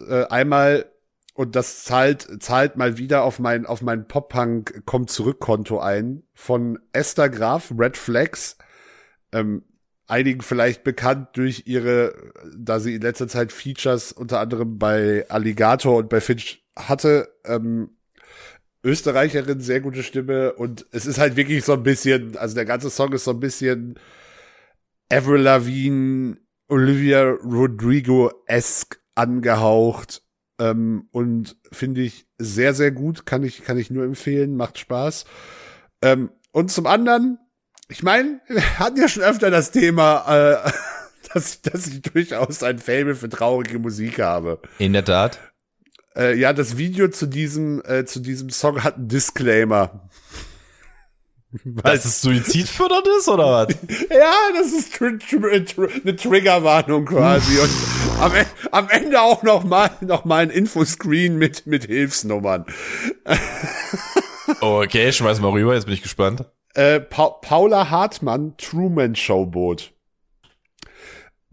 äh, 0.08 0.26
einmal 0.28 0.86
und 1.34 1.56
das 1.56 1.84
zahlt 1.84 2.42
zahlt 2.42 2.78
mal 2.78 2.98
wieder 2.98 3.24
auf 3.24 3.40
mein 3.40 3.66
auf 3.66 3.82
mein 3.82 4.08
Pop 4.08 4.30
Punk 4.30 4.86
kommt 4.86 5.10
zurück 5.10 5.40
Konto 5.40 5.80
ein 5.80 6.24
von 6.34 6.80
Esther 6.94 7.30
Graf 7.30 7.74
Red 7.78 7.98
Flags. 7.98 8.58
Ähm, 9.32 9.64
einigen 10.08 10.42
vielleicht 10.42 10.84
bekannt 10.84 11.30
durch 11.34 11.64
ihre, 11.66 12.32
da 12.56 12.80
sie 12.80 12.96
in 12.96 13.02
letzter 13.02 13.28
Zeit 13.28 13.52
Features 13.52 14.12
unter 14.12 14.40
anderem 14.40 14.78
bei 14.78 15.26
Alligator 15.30 15.98
und 15.98 16.10
bei 16.10 16.22
Finch 16.22 16.64
hatte. 16.76 17.30
Ähm, 17.44 17.90
Österreicherin, 18.84 19.62
sehr 19.62 19.82
gute 19.82 20.04
Stimme 20.04 20.54
und 20.54 20.86
es 20.92 21.08
ist 21.08 21.18
halt 21.18 21.36
wirklich 21.36 21.66
so 21.66 21.74
ein 21.74 21.82
bisschen, 21.82 22.38
also 22.38 22.54
der 22.54 22.66
ganze 22.66 22.92
Song 22.92 23.12
ist 23.14 23.24
so 23.24 23.32
ein 23.32 23.40
bisschen 23.40 24.00
Avril 25.12 25.42
Lavigne, 25.42 26.38
Olivia 26.68 27.32
Rodrigo-esque 27.44 29.00
angehaucht 29.16 30.24
ähm, 30.60 31.08
und 31.12 31.58
finde 31.72 32.02
ich 32.02 32.28
sehr, 32.38 32.74
sehr 32.74 32.92
gut. 32.92 33.26
Kann 33.26 33.44
ich, 33.44 33.64
kann 33.64 33.78
ich 33.78 33.92
nur 33.92 34.04
empfehlen, 34.04 34.56
macht 34.56 34.78
Spaß. 34.78 35.26
Ähm, 36.02 36.30
und 36.52 36.72
zum 36.72 36.88
anderen, 36.88 37.40
ich 37.90 38.04
meine, 38.04 38.42
wir 38.48 38.80
hatten 38.80 38.98
ja 38.98 39.08
schon 39.08 39.24
öfter 39.24 39.52
das 39.52 39.72
Thema, 39.72 40.64
äh, 40.66 40.72
dass, 41.34 41.62
dass 41.62 41.88
ich 41.88 42.02
durchaus 42.02 42.64
ein 42.64 42.80
Fable 42.80 43.16
für 43.16 43.30
traurige 43.30 43.80
Musik 43.80 44.20
habe. 44.20 44.60
In 44.80 44.94
der 44.94 45.06
Tat. 45.06 45.40
Äh, 46.16 46.38
ja, 46.38 46.54
das 46.54 46.78
Video 46.78 47.10
zu 47.10 47.26
diesem, 47.26 47.82
äh, 47.86 48.06
zu 48.06 48.22
diesem 48.22 48.50
Song 48.50 48.84
hat 48.84 48.96
einen 48.96 49.10
Disclaimer. 49.10 50.10
Weil 51.64 51.98
es 51.98 52.22
suizidfördernd 52.22 53.08
ist, 53.20 53.28
oder 53.28 53.46
was? 53.46 53.76
ja, 54.10 54.34
das 54.54 54.72
ist 54.74 54.94
tr 54.94 55.18
tr 55.18 55.66
tr 55.66 55.88
eine 56.04 56.16
Triggerwarnung 56.16 57.06
quasi. 57.06 57.60
Und 57.60 57.70
am, 58.22 58.36
e-, 58.36 58.46
am, 58.72 58.90
Ende 58.90 59.22
auch 59.22 59.44
noch 59.44 59.64
mal, 59.64 59.92
noch 60.02 60.26
mal 60.26 60.44
ein 60.44 60.50
Infoscreen 60.50 61.38
mit, 61.38 61.66
mit 61.68 61.86
Hilfsnummern. 61.86 62.66
okay, 64.62 65.12
schmeiß 65.12 65.40
mal 65.40 65.52
rüber, 65.52 65.74
jetzt 65.74 65.86
bin 65.86 65.94
ich 65.94 66.04
gespannt. 66.04 66.46
Äh, 66.74 67.00
pa 67.00 67.30
Paula 67.30 67.90
Hartmann, 67.90 68.56
Truman 68.58 69.16
Showboat. 69.16 69.94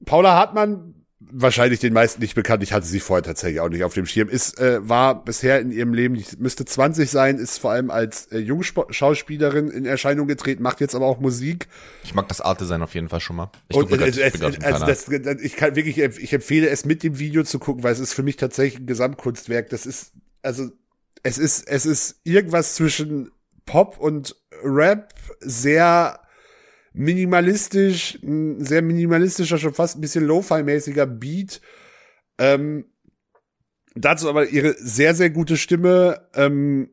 Paula 0.05 0.34
Hartmann 0.34 1.01
wahrscheinlich 1.33 1.80
den 1.80 1.93
meisten 1.93 2.20
nicht 2.20 2.35
bekannt. 2.35 2.62
Ich 2.62 2.72
hatte 2.72 2.87
sie 2.87 3.01
vorher 3.01 3.22
tatsächlich 3.22 3.61
auch 3.61 3.68
nicht 3.68 3.85
auf 3.85 3.95
dem 3.95 4.07
Schirm. 4.07 4.28
Ist 4.28 4.59
äh, 4.61 4.87
war 4.87 5.24
bisher 5.24 5.61
in 5.61 5.72
ihrem 5.72 5.95
Leben, 5.95 6.22
müsste 6.39 6.64
20 6.64 7.11
sein, 7.11 7.39
ist 7.39 7.59
vor 7.59 7.72
allem 7.72 7.91
als 7.91 8.26
äh, 8.26 8.39
Jungschauspielerin 8.39 9.68
in 9.68 9.87
Erscheinung 9.87 10.26
getreten, 10.26 10.62
macht 10.62 10.80
jetzt 10.80 10.95
aber 10.95 11.07
auch 11.07 11.20
Musik. 11.20 11.68
Ich 12.05 12.14
mag 12.14 12.28
das 12.28 12.41
Art-Design 12.41 12.83
auf 12.83 12.95
jeden 12.95 13.09
Fall 13.09 13.20
schon 13.20 13.37
mal. 13.37 13.51
Ich, 13.68 13.76
Und, 13.76 13.91
es, 13.93 14.16
ich, 14.16 14.22
es, 14.22 14.43
also 14.62 14.87
das, 14.87 15.09
ich 15.09 15.57
kann 15.57 15.74
wirklich, 15.74 15.99
ich 15.99 16.33
empfehle 16.33 16.68
es 16.68 16.85
mit 16.85 17.03
dem 17.03 17.18
Video 17.18 17.43
zu 17.45 17.59
gucken, 17.59 17.83
weil 17.83 17.93
es 17.93 18.01
ist 18.01 18.12
für 18.12 18.22
mich 18.22 18.37
tatsächlich 18.37 18.83
ein 18.83 18.87
Gesamtkunstwerk. 18.87 19.70
Das 19.70 19.87
ist, 19.87 20.12
also 20.43 20.70
es 21.22 21.39
ist, 21.39 21.66
es 21.66 21.87
ist 21.87 22.20
irgendwas 22.24 22.74
zwischen 22.74 23.30
Pop 23.64 23.99
und 23.99 24.37
Rap, 24.64 25.14
sehr 25.41 26.20
minimalistisch, 26.93 28.18
ein 28.22 28.64
sehr 28.64 28.82
minimalistischer, 28.82 29.59
schon 29.59 29.74
fast 29.74 29.97
ein 29.97 30.01
bisschen 30.01 30.26
Lo-Fi-mäßiger 30.26 31.07
Beat. 31.07 31.61
Ähm, 32.38 32.86
dazu 33.95 34.28
aber 34.28 34.49
ihre 34.49 34.74
sehr, 34.74 35.14
sehr 35.14 35.30
gute 35.30 35.57
Stimme. 35.57 36.28
Ähm, 36.34 36.90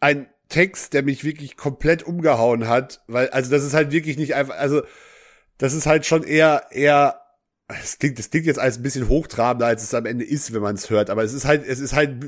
ein 0.00 0.26
Text, 0.48 0.92
der 0.92 1.02
mich 1.02 1.24
wirklich 1.24 1.56
komplett 1.56 2.02
umgehauen 2.02 2.68
hat, 2.68 3.02
weil, 3.08 3.30
also 3.30 3.50
das 3.50 3.64
ist 3.64 3.74
halt 3.74 3.90
wirklich 3.92 4.16
nicht 4.18 4.34
einfach, 4.34 4.56
also 4.56 4.82
das 5.58 5.72
ist 5.72 5.86
halt 5.86 6.04
schon 6.04 6.22
eher, 6.22 6.66
eher 6.70 7.20
es 7.66 7.98
klingt, 7.98 8.18
es 8.18 8.30
klingt 8.30 8.46
jetzt 8.46 8.58
als 8.58 8.76
ein 8.76 8.82
bisschen 8.82 9.08
hochtrabender, 9.08 9.66
als 9.66 9.82
es 9.82 9.94
am 9.94 10.04
Ende 10.04 10.24
ist, 10.24 10.52
wenn 10.52 10.60
man 10.60 10.74
es 10.74 10.90
hört, 10.90 11.08
aber 11.08 11.24
es 11.24 11.32
ist 11.32 11.46
halt, 11.46 11.66
es 11.66 11.80
ist 11.80 11.94
halt 11.94 12.22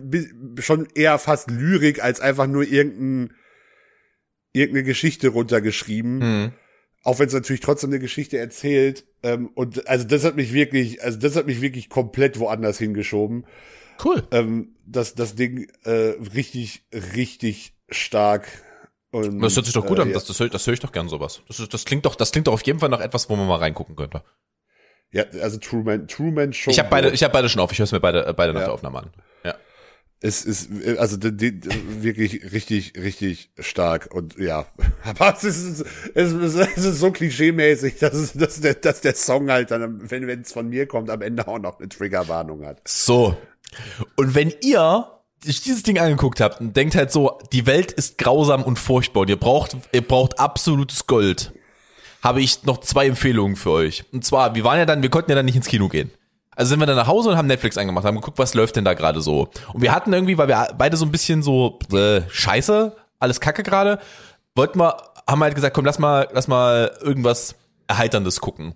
schon 0.60 0.88
eher 0.94 1.18
fast 1.18 1.50
Lyrik 1.50 2.02
als 2.02 2.20
einfach 2.20 2.46
nur 2.46 2.64
irgendein, 2.64 3.36
irgendeine 4.52 4.84
Geschichte 4.84 5.28
runtergeschrieben. 5.28 6.20
Hm. 6.22 6.52
Auch 7.06 7.20
wenn 7.20 7.28
es 7.28 7.32
natürlich 7.34 7.60
trotzdem 7.60 7.90
eine 7.90 8.00
Geschichte 8.00 8.36
erzählt. 8.36 9.06
Ähm, 9.22 9.48
und 9.54 9.86
also 9.88 10.04
das 10.04 10.24
hat 10.24 10.34
mich 10.34 10.52
wirklich, 10.52 11.04
also 11.04 11.16
das 11.20 11.36
hat 11.36 11.46
mich 11.46 11.60
wirklich 11.60 11.88
komplett 11.88 12.40
woanders 12.40 12.78
hingeschoben. 12.78 13.46
Cool. 14.04 14.26
Ähm, 14.32 14.74
das, 14.84 15.14
das 15.14 15.36
Ding 15.36 15.68
äh, 15.84 16.14
richtig, 16.34 16.84
richtig 16.92 17.74
stark. 17.88 18.48
Und, 19.12 19.38
Das 19.40 19.54
hört 19.54 19.66
sich 19.66 19.74
doch 19.74 19.86
gut 19.86 19.98
äh, 19.98 20.02
an. 20.02 20.08
ja. 20.08 20.14
Das, 20.14 20.24
das, 20.24 20.40
höre, 20.40 20.48
das 20.48 20.66
höre 20.66 20.74
ich 20.74 20.80
doch 20.80 20.90
gern 20.90 21.08
sowas. 21.08 21.42
Das, 21.46 21.66
das 21.68 21.84
klingt 21.84 22.04
doch, 22.06 22.16
das 22.16 22.32
klingt 22.32 22.48
doch 22.48 22.52
auf 22.52 22.62
jeden 22.66 22.80
Fall 22.80 22.88
nach 22.88 23.00
etwas, 23.00 23.30
wo 23.30 23.36
man 23.36 23.46
mal 23.46 23.58
reingucken 23.60 23.94
könnte. 23.94 24.24
Ja, 25.12 25.22
also 25.40 25.58
Truman, 25.58 26.08
Truman 26.08 26.52
Show. 26.52 26.72
Ich 26.72 26.80
habe 26.80 26.88
beide, 26.90 27.10
ich 27.10 27.22
habe 27.22 27.32
beide 27.32 27.48
schon 27.48 27.62
auf. 27.62 27.70
Ich 27.70 27.78
höre 27.78 27.84
es 27.84 27.92
mir 27.92 28.00
beide, 28.00 28.34
beide 28.36 28.52
nach 28.52 28.60
Ja. 28.62 28.66
der 28.66 28.74
Aufnahme 28.74 28.98
an. 28.98 29.12
Es 30.20 30.44
ist 30.44 30.70
also 30.98 31.18
die, 31.18 31.60
die, 31.60 32.02
wirklich 32.02 32.52
richtig, 32.52 32.94
richtig 32.96 33.50
stark 33.58 34.08
und 34.14 34.38
ja, 34.38 34.66
aber 35.04 35.34
es 35.36 35.44
ist, 35.44 35.84
es 36.14 36.32
ist, 36.32 36.54
es 36.54 36.84
ist 36.84 37.00
so 37.00 37.10
klischeemäßig, 37.10 37.98
dass, 37.98 38.32
dass, 38.32 38.60
der, 38.60 38.74
dass 38.74 39.02
der 39.02 39.14
Song 39.14 39.50
halt 39.50 39.70
dann, 39.70 40.10
wenn 40.10 40.26
wenn 40.26 40.40
es 40.40 40.52
von 40.52 40.68
mir 40.68 40.86
kommt, 40.86 41.10
am 41.10 41.20
Ende 41.20 41.46
auch 41.46 41.58
noch 41.58 41.78
eine 41.78 41.88
Triggerwarnung 41.88 42.64
hat. 42.64 42.80
So. 42.86 43.36
Und 44.16 44.34
wenn 44.34 44.54
ihr 44.62 45.10
sich 45.44 45.62
dieses 45.62 45.82
Ding 45.82 45.98
angeguckt 45.98 46.40
habt 46.40 46.60
und 46.60 46.76
denkt 46.76 46.94
halt 46.94 47.12
so, 47.12 47.38
die 47.52 47.66
Welt 47.66 47.92
ist 47.92 48.18
grausam 48.18 48.62
und 48.62 48.78
furchtbar 48.78 49.20
und 49.20 49.30
ihr 49.30 49.38
braucht, 49.38 49.76
ihr 49.92 50.02
braucht 50.02 50.40
absolutes 50.40 51.06
Gold, 51.06 51.52
habe 52.22 52.40
ich 52.40 52.64
noch 52.64 52.80
zwei 52.80 53.06
Empfehlungen 53.06 53.56
für 53.56 53.70
euch. 53.70 54.04
Und 54.12 54.24
zwar, 54.24 54.54
wir 54.54 54.64
waren 54.64 54.78
ja 54.78 54.86
dann, 54.86 55.02
wir 55.02 55.10
konnten 55.10 55.30
ja 55.30 55.36
dann 55.36 55.44
nicht 55.44 55.56
ins 55.56 55.68
Kino 55.68 55.88
gehen. 55.88 56.10
Also 56.56 56.70
sind 56.70 56.80
wir 56.80 56.86
dann 56.86 56.96
nach 56.96 57.06
Hause 57.06 57.28
und 57.30 57.36
haben 57.36 57.46
Netflix 57.46 57.76
angemacht, 57.78 58.04
haben 58.04 58.16
geguckt, 58.16 58.38
was 58.38 58.54
läuft 58.54 58.76
denn 58.76 58.84
da 58.84 58.94
gerade 58.94 59.20
so. 59.20 59.50
Und 59.72 59.82
wir 59.82 59.92
hatten 59.92 60.12
irgendwie, 60.12 60.38
weil 60.38 60.48
wir 60.48 60.68
beide 60.76 60.96
so 60.96 61.04
ein 61.04 61.12
bisschen 61.12 61.42
so, 61.42 61.78
äh, 61.92 62.22
scheiße, 62.28 62.96
alles 63.18 63.40
kacke 63.40 63.62
gerade, 63.62 64.00
wollten 64.54 64.80
wir, 64.80 64.96
haben 65.28 65.42
halt 65.42 65.54
gesagt, 65.54 65.74
komm, 65.74 65.84
lass 65.84 65.98
mal, 65.98 66.28
lass 66.32 66.48
mal 66.48 66.90
irgendwas 67.02 67.54
Erheiterndes 67.88 68.40
gucken. 68.40 68.74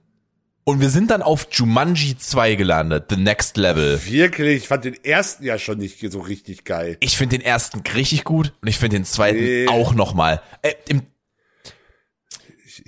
Und 0.65 0.81
wir 0.81 0.91
sind 0.91 1.11
dann 1.11 1.23
auf 1.23 1.49
Jumanji 1.51 2.19
2 2.19 2.55
gelandet, 2.55 3.07
The 3.09 3.17
Next 3.17 3.57
Level. 3.57 3.99
Wirklich, 4.05 4.63
ich 4.63 4.69
fand 4.69 4.85
den 4.85 5.03
ersten 5.03 5.45
ja 5.45 5.59
schon 5.59 5.79
nicht 5.79 5.99
so 6.13 6.21
richtig 6.21 6.65
geil. 6.65 6.99
Ich 7.01 7.17
finde 7.17 7.39
den 7.39 7.45
ersten 7.45 7.81
richtig 7.95 8.25
gut 8.25 8.53
und 8.61 8.69
ich 8.69 8.79
finde 8.79 8.99
den 8.99 9.05
zweiten 9.07 9.39
Nee. 9.41 9.69
auch 9.69 9.95
noch 9.95 10.13
mal. 10.13 10.43
Äh, 10.61 10.75
im, 10.87 11.03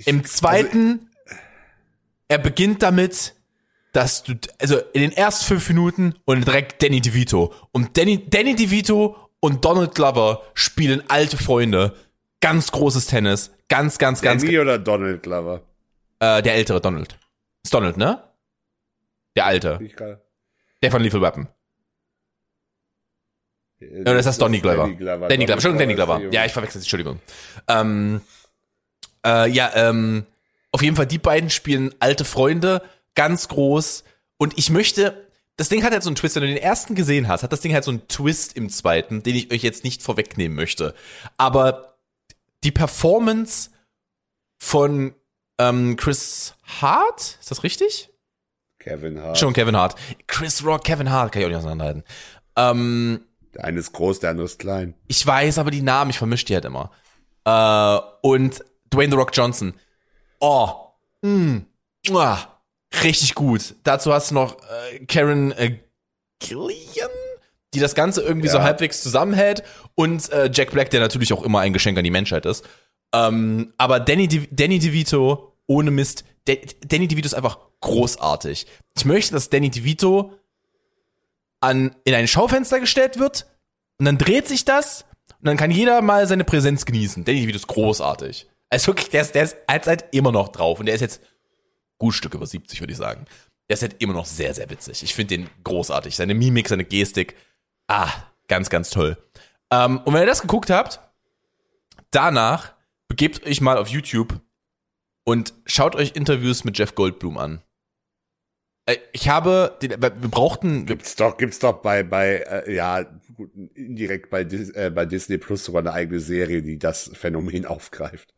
Im 0.05 0.23
zweiten, 0.23 1.09
er 2.27 2.37
beginnt 2.37 2.83
damit, 2.83 3.33
dass 3.93 4.23
du, 4.23 4.33
also 4.59 4.79
in 4.93 5.01
den 5.01 5.11
ersten 5.13 5.45
fünf 5.45 5.67
Minuten 5.69 6.15
und 6.25 6.45
direkt 6.45 6.83
Danny 6.83 6.99
DeVito. 6.99 7.53
Und 7.71 7.95
Danny, 7.97 8.29
Danny 8.29 8.55
DeVito 8.55 9.15
und 9.39 9.63
Donald 9.63 9.95
Glover 9.95 10.43
spielen 10.53 11.03
alte 11.09 11.37
Freunde. 11.37 11.95
Ganz 12.41 12.71
großes 12.71 13.05
Tennis. 13.07 13.51
Ganz, 13.69 13.97
ganz, 13.97 14.21
ganz, 14.21 14.43
Danny 14.43 14.59
oder 14.59 14.77
Donald 14.77 15.23
Glover? 15.23 15.61
äh, 16.19 16.41
der 16.41 16.55
ältere 16.55 16.81
Donald. 16.81 17.17
Ist 17.63 17.73
Donald, 17.73 17.95
ne? 17.97 18.21
Der 19.35 19.45
alte. 19.45 19.79
Ich 19.81 19.95
kann- 19.95 20.17
Der 20.81 20.91
von 20.91 21.01
Lethal 21.01 21.21
Weapon. 21.21 21.47
Ja, 23.79 24.13
das 24.13 24.25
ist 24.25 24.41
Donny 24.41 24.59
Glover. 24.59 24.83
Danny 24.83 24.95
Glover. 24.95 25.27
Danny 25.27 25.45
Glover, 25.45 25.53
Entschuldigung, 25.53 25.79
Danny 25.79 25.95
Glover. 25.95 26.21
Ja, 26.31 26.45
ich 26.45 26.51
verwechsel 26.53 26.79
es, 26.79 26.85
Entschuldigung. 26.85 27.19
Ähm, 27.67 28.21
äh, 29.25 29.49
ja, 29.49 29.71
ähm, 29.75 30.25
auf 30.71 30.81
jeden 30.81 30.95
Fall, 30.95 31.05
die 31.05 31.17
beiden 31.17 31.49
spielen 31.49 31.93
alte 31.99 32.23
Freunde, 32.25 32.81
ganz 33.15 33.47
groß. 33.47 34.03
Und 34.37 34.57
ich 34.57 34.69
möchte, 34.69 35.27
das 35.57 35.69
Ding 35.69 35.83
hat 35.83 35.91
halt 35.93 36.03
so 36.03 36.09
einen 36.09 36.15
Twist, 36.15 36.35
wenn 36.35 36.41
du 36.43 36.47
den 36.47 36.57
ersten 36.57 36.95
gesehen 36.95 37.27
hast, 37.27 37.43
hat 37.43 37.51
das 37.53 37.61
Ding 37.61 37.73
halt 37.73 37.83
so 37.83 37.91
einen 37.91 38.07
Twist 38.07 38.55
im 38.57 38.69
zweiten, 38.69 39.23
den 39.23 39.35
ich 39.35 39.51
euch 39.51 39.61
jetzt 39.63 39.83
nicht 39.83 40.01
vorwegnehmen 40.01 40.55
möchte. 40.55 40.93
Aber 41.37 41.97
die 42.63 42.71
Performance 42.71 43.69
von 44.59 45.13
ähm, 45.59 45.95
Chris 45.97 46.55
Hart, 46.81 47.37
ist 47.39 47.51
das 47.51 47.63
richtig? 47.63 48.09
Kevin 48.79 49.21
Hart. 49.21 49.37
Schon 49.37 49.53
Kevin 49.53 49.75
Hart. 49.77 49.95
Chris 50.27 50.65
Rock, 50.65 50.83
Kevin 50.83 51.09
Hart, 51.11 51.31
kann 51.31 51.41
ich 51.41 51.45
auch 51.45 51.49
nicht 51.49 51.57
auseinanderhalten. 51.59 52.03
Ähm, 52.55 53.25
Der 53.53 53.65
eine 53.65 53.79
ist 53.79 53.93
groß, 53.93 54.19
der 54.19 54.31
andere 54.31 54.45
ist 54.45 54.59
klein. 54.59 54.95
ich 55.07 55.25
weiß 55.25 55.57
aber 55.59 55.71
die 55.71 55.81
Namen, 55.81 56.09
ich 56.11 56.17
vermische 56.17 56.45
die 56.45 56.55
halt 56.55 56.65
immer. 56.65 56.91
Äh, 57.45 57.99
und 58.27 58.63
Dwayne 58.93 59.11
The 59.11 59.17
Rock 59.17 59.31
Johnson. 59.33 59.73
Oh, 60.39 60.69
mm, 61.21 61.59
muah, 62.09 62.52
richtig 63.03 63.35
gut. 63.35 63.75
Dazu 63.83 64.13
hast 64.13 64.31
du 64.31 64.35
noch 64.35 64.57
äh, 64.91 65.05
Karen 65.05 65.51
äh, 65.53 65.79
Gillian, 66.39 67.09
die 67.73 67.79
das 67.79 67.95
Ganze 67.95 68.21
irgendwie 68.21 68.49
so 68.49 68.57
Ja. 68.57 68.63
halbwegs 68.63 69.01
zusammenhält. 69.01 69.63
Und 69.95 70.31
äh, 70.31 70.49
Jack 70.53 70.71
Black, 70.71 70.89
der 70.91 70.99
natürlich 70.99 71.33
auch 71.33 71.43
immer 71.43 71.59
ein 71.61 71.73
Geschenk 71.73 71.97
an 71.97 72.03
die 72.03 72.11
Menschheit 72.11 72.45
ist. 72.45 72.65
Ähm, 73.13 73.73
aber 73.77 73.99
Danny, 73.99 74.27
De 74.27 74.47
Danny 74.51 74.79
DeVito, 74.79 75.55
ohne 75.67 75.91
Mist, 75.91 76.23
De 76.47 76.59
Danny 76.87 77.07
DeVito 77.07 77.25
ist 77.27 77.33
einfach 77.35 77.57
großartig. 77.81 78.65
Ich 78.97 79.05
möchte, 79.05 79.33
dass 79.33 79.49
Danny 79.49 79.69
DeVito 79.69 80.33
an, 81.61 81.95
in 82.03 82.13
ein 82.13 82.27
Schaufenster 82.27 82.79
gestellt 82.79 83.17
wird 83.19 83.45
und 83.99 84.05
dann 84.05 84.17
dreht 84.17 84.47
sich 84.47 84.65
das 84.65 85.05
und 85.39 85.47
dann 85.47 85.57
kann 85.57 85.71
jeder 85.71 86.01
mal 86.01 86.27
seine 86.27 86.43
Präsenz 86.43 86.85
genießen. 86.85 87.23
Danny 87.23 87.41
DeVito 87.41 87.57
ist 87.57 87.67
großartig. 87.67 88.47
Ist 88.73 88.87
wirklich, 88.87 89.09
der 89.09 89.21
ist, 89.21 89.35
der 89.35 89.43
ist 89.43 89.55
allzeit 89.67 90.05
immer 90.11 90.31
noch 90.31 90.49
drauf 90.49 90.79
und 90.79 90.87
der 90.87 90.95
ist 90.95 91.01
jetzt 91.01 91.21
gut 91.97 92.13
Stück 92.13 92.33
über 92.33 92.45
70, 92.45 92.79
würde 92.81 92.91
ich 92.91 92.97
sagen. 92.97 93.25
Der 93.69 93.75
ist 93.75 93.81
halt 93.81 94.01
immer 94.01 94.13
noch 94.13 94.25
sehr, 94.25 94.53
sehr 94.53 94.69
witzig. 94.69 95.03
Ich 95.03 95.13
finde 95.13 95.37
den 95.37 95.49
großartig. 95.63 96.15
Seine 96.15 96.33
Mimik, 96.33 96.67
seine 96.67 96.85
Gestik. 96.85 97.35
Ah, 97.87 98.11
ganz, 98.47 98.69
ganz 98.69 98.89
toll. 98.89 99.17
Ähm, 99.71 99.99
und 100.05 100.13
wenn 100.13 100.21
ihr 100.21 100.27
das 100.27 100.41
geguckt 100.41 100.69
habt, 100.69 100.99
danach 102.11 102.73
begebt 103.07 103.45
euch 103.45 103.61
mal 103.61 103.77
auf 103.77 103.87
YouTube 103.87 104.39
und 105.23 105.53
schaut 105.65 105.95
euch 105.95 106.15
Interviews 106.15 106.63
mit 106.63 106.77
Jeff 106.77 106.95
Goldblum 106.95 107.37
an. 107.37 107.61
Äh, 108.85 108.97
Ich 109.13 109.29
habe, 109.29 109.77
den, 109.81 109.91
wir 109.91 110.09
brauchten, 110.11 110.85
Gibt's 110.85 111.15
doch, 111.15 111.37
gibt's 111.37 111.59
doch 111.59 111.81
bei, 111.81 112.03
bei, 112.03 112.37
äh, 112.37 112.73
ja, 112.73 113.05
indirekt 113.73 114.29
bei, 114.29 114.43
Dis 114.43 114.69
äh, 114.71 114.91
bei 114.93 115.05
Disney 115.05 115.37
Plus 115.37 115.65
sogar 115.65 115.81
eine 115.81 115.93
eigene 115.93 116.19
Serie, 116.19 116.61
die 116.61 116.77
das 116.77 117.11
Phänomen 117.13 117.65
aufgreift. 117.65 118.33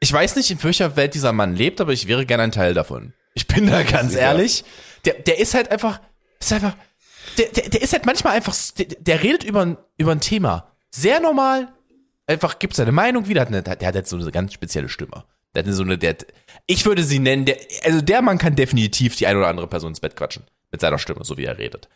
Ich 0.00 0.12
weiß 0.12 0.36
nicht, 0.36 0.50
in 0.50 0.62
welcher 0.62 0.96
Welt 0.96 1.14
dieser 1.14 1.32
Mann 1.32 1.56
lebt, 1.56 1.80
aber 1.80 1.92
ich 1.92 2.06
wäre 2.06 2.26
gerne 2.26 2.44
ein 2.44 2.52
Teil 2.52 2.74
davon. 2.74 3.14
Ich 3.34 3.46
bin 3.46 3.66
da 3.66 3.82
ganz 3.82 4.12
Sicher. 4.12 4.22
ehrlich. 4.22 4.64
Der, 5.04 5.14
der 5.14 5.38
ist 5.38 5.54
halt 5.54 5.70
einfach, 5.70 6.00
ist 6.38 6.52
einfach, 6.52 6.76
der, 7.38 7.48
der, 7.48 7.68
der 7.70 7.82
ist 7.82 7.92
halt 7.92 8.06
manchmal 8.06 8.34
einfach, 8.34 8.54
der, 8.78 8.86
der 8.86 9.22
redet 9.22 9.44
über 9.44 9.62
ein, 9.62 9.76
über 9.96 10.12
ein 10.12 10.20
Thema. 10.20 10.72
Sehr 10.90 11.20
normal, 11.20 11.72
einfach 12.26 12.58
gibt 12.58 12.74
seine 12.74 12.92
Meinung 12.92 13.28
wieder. 13.28 13.40
Hat 13.40 13.48
eine, 13.48 13.62
der 13.62 13.88
hat 13.88 13.94
jetzt 13.94 14.10
so 14.10 14.16
eine 14.16 14.30
ganz 14.30 14.52
spezielle 14.52 14.88
Stimme. 14.88 15.24
Der 15.54 15.64
hat 15.64 15.72
so 15.72 15.82
eine, 15.82 15.98
der, 15.98 16.16
ich 16.66 16.84
würde 16.84 17.02
sie 17.02 17.18
nennen, 17.18 17.44
der, 17.44 17.58
also 17.84 18.00
der 18.00 18.22
Mann 18.22 18.38
kann 18.38 18.56
definitiv 18.56 19.16
die 19.16 19.26
eine 19.26 19.38
oder 19.38 19.48
andere 19.48 19.68
Person 19.68 19.90
ins 19.90 20.00
Bett 20.00 20.16
quatschen. 20.16 20.44
Mit 20.70 20.80
seiner 20.80 20.98
Stimme, 20.98 21.24
so 21.24 21.36
wie 21.36 21.44
er 21.44 21.58
redet. 21.58 21.88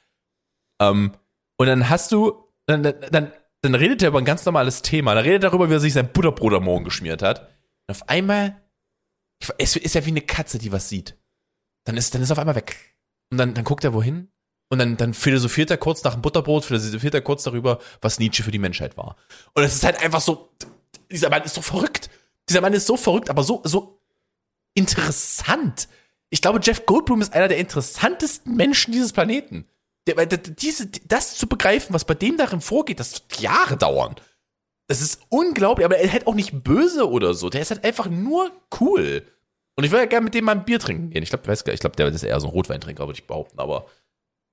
Ähm, 0.81 1.13
und 1.57 1.67
dann 1.67 1.89
hast 1.89 2.13
du, 2.13 2.45
dann, 2.67 2.83
dann, 2.83 3.33
dann 3.63 3.75
redet 3.75 4.03
er 4.03 4.09
über 4.09 4.19
ein 4.19 4.25
ganz 4.25 4.45
normales 4.45 4.83
Thema. 4.83 5.15
Dann 5.15 5.25
redet 5.25 5.43
er 5.43 5.51
darüber, 5.51 5.69
wie 5.69 5.75
er 5.75 5.81
sich 5.81 5.93
sein 5.93 6.13
Butterbrot 6.13 6.55
am 6.55 6.65
Morgen 6.65 6.85
geschmiert 6.85 7.23
hat. 7.23 7.49
Und 7.89 7.95
auf 7.97 8.09
einmal, 8.09 8.61
es 9.59 9.77
ist 9.77 9.95
ja 9.95 10.05
wie 10.05 10.11
eine 10.11 10.21
Katze, 10.21 10.59
die 10.59 10.73
was 10.73 10.89
sieht. 10.89 11.17
Dann 11.85 11.97
ist, 11.97 12.15
dann 12.15 12.23
ist 12.23 12.31
er 12.31 12.35
auf 12.35 12.39
einmal 12.39 12.55
weg. 12.55 12.77
Und 13.31 13.39
dann, 13.39 13.55
dann 13.55 13.65
guckt 13.65 13.83
er 13.85 13.95
wohin. 13.95 14.31
Und 14.71 14.79
dann, 14.79 14.99
dann 14.99 15.15
philosophiert 15.15 15.71
er 15.71 15.79
kurz 15.79 16.05
nach 16.05 16.13
dem 16.13 16.21
Butterbrot, 16.21 16.67
philosophiert 16.67 17.15
er 17.15 17.23
kurz 17.23 17.43
darüber, 17.45 17.79
was 18.03 18.19
Nietzsche 18.19 18.43
für 18.43 18.51
die 18.51 18.59
Menschheit 18.59 18.99
war. 18.99 19.17
Und 19.55 19.63
es 19.63 19.75
ist 19.75 19.85
halt 19.85 20.03
einfach 20.03 20.21
so, 20.21 20.51
dieser 21.11 21.31
Mann 21.31 21.43
ist 21.45 21.55
so 21.55 21.63
verrückt. 21.63 22.11
Dieser 22.51 22.61
Mann 22.61 22.75
ist 22.75 22.87
so 22.87 22.99
verrückt, 22.99 23.31
aber 23.31 23.43
so, 23.43 23.63
so 23.65 24.03
interessant. 24.75 25.89
Ich 26.29 26.43
glaube, 26.43 26.61
Jeff 26.63 26.85
Goldblum 26.85 27.23
ist 27.23 27.33
einer 27.33 27.49
der 27.49 27.57
interessantesten 27.59 28.55
Menschen 28.55 28.93
dieses 28.93 29.15
Planeten. 29.15 29.67
Der, 30.07 30.27
der- 30.27 30.39
diese, 30.39 30.87
das 30.87 31.37
zu 31.37 31.47
begreifen, 31.47 31.95
was 31.95 32.05
bei 32.05 32.15
dem 32.15 32.37
darin 32.37 32.61
vorgeht, 32.61 33.01
das 33.01 33.15
wird 33.15 33.41
Jahre 33.41 33.79
dauern. 33.79 34.17
Das 34.89 35.03
ist 35.03 35.21
unglaublich, 35.29 35.85
aber 35.85 35.99
er 35.99 36.11
halt 36.11 36.27
auch 36.27 36.35
nicht 36.35 36.65
böse 36.65 37.09
oder 37.09 37.35
so. 37.35 37.51
Der 37.51 37.61
ist 37.61 37.71
halt 37.71 37.85
einfach 37.85 38.07
nur 38.07 38.51
cool. 38.81 39.23
Und 39.77 39.85
ich 39.85 39.91
würde 39.91 40.05
ja 40.05 40.09
gerne 40.09 40.25
mit 40.25 40.35
dem 40.35 40.47
mal 40.47 40.53
ein 40.53 40.65
Bier 40.65 40.81
trinken 40.81 41.11
gehen. 41.11 41.23
Ich 41.23 41.29
glaube, 41.29 41.53
ich 41.53 41.81
glaube, 41.81 41.97
der 41.97 42.09
ist 42.09 42.23
eher 42.23 42.41
so 42.41 42.49
ein 42.49 42.53
Rotweintrinker, 42.53 43.07
würde 43.07 43.19
ich 43.19 43.27
behaupten. 43.27 43.61
Aber 43.61 43.87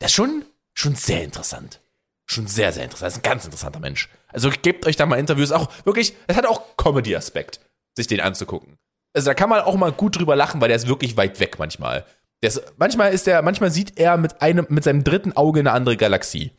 der 0.01 0.07
ist 0.07 0.13
schon, 0.13 0.43
schon 0.73 0.93
sehr 0.93 1.23
interessant. 1.23 1.79
Schon 2.27 2.47
sehr, 2.47 2.73
sehr 2.73 2.83
interessant. 2.83 3.07
Das 3.07 3.13
ist 3.17 3.25
ein 3.25 3.29
ganz 3.29 3.45
interessanter 3.45 3.79
Mensch. 3.79 4.09
Also 4.27 4.49
gebt 4.49 4.85
euch 4.85 4.97
da 4.97 5.05
mal 5.05 5.17
Interviews. 5.17 5.51
Auch 5.51 5.69
wirklich, 5.85 6.15
es 6.27 6.35
hat 6.35 6.45
auch 6.45 6.75
Comedy-Aspekt, 6.75 7.61
sich 7.95 8.07
den 8.07 8.19
anzugucken. 8.19 8.77
Also 9.13 9.27
da 9.27 9.33
kann 9.33 9.49
man 9.49 9.61
auch 9.61 9.75
mal 9.75 9.93
gut 9.93 10.17
drüber 10.17 10.35
lachen, 10.35 10.59
weil 10.59 10.67
der 10.67 10.77
ist 10.77 10.87
wirklich 10.87 11.15
weit 11.15 11.39
weg 11.39 11.57
manchmal. 11.57 12.05
Ist, 12.41 12.61
manchmal 12.77 13.13
ist 13.13 13.25
der, 13.25 13.41
manchmal 13.41 13.71
sieht 13.71 13.97
er 13.97 14.17
mit 14.17 14.41
einem, 14.41 14.67
mit 14.69 14.83
seinem 14.83 15.03
dritten 15.03 15.33
Auge 15.33 15.61
eine 15.61 15.71
andere 15.71 15.95
Galaxie. 15.97 16.51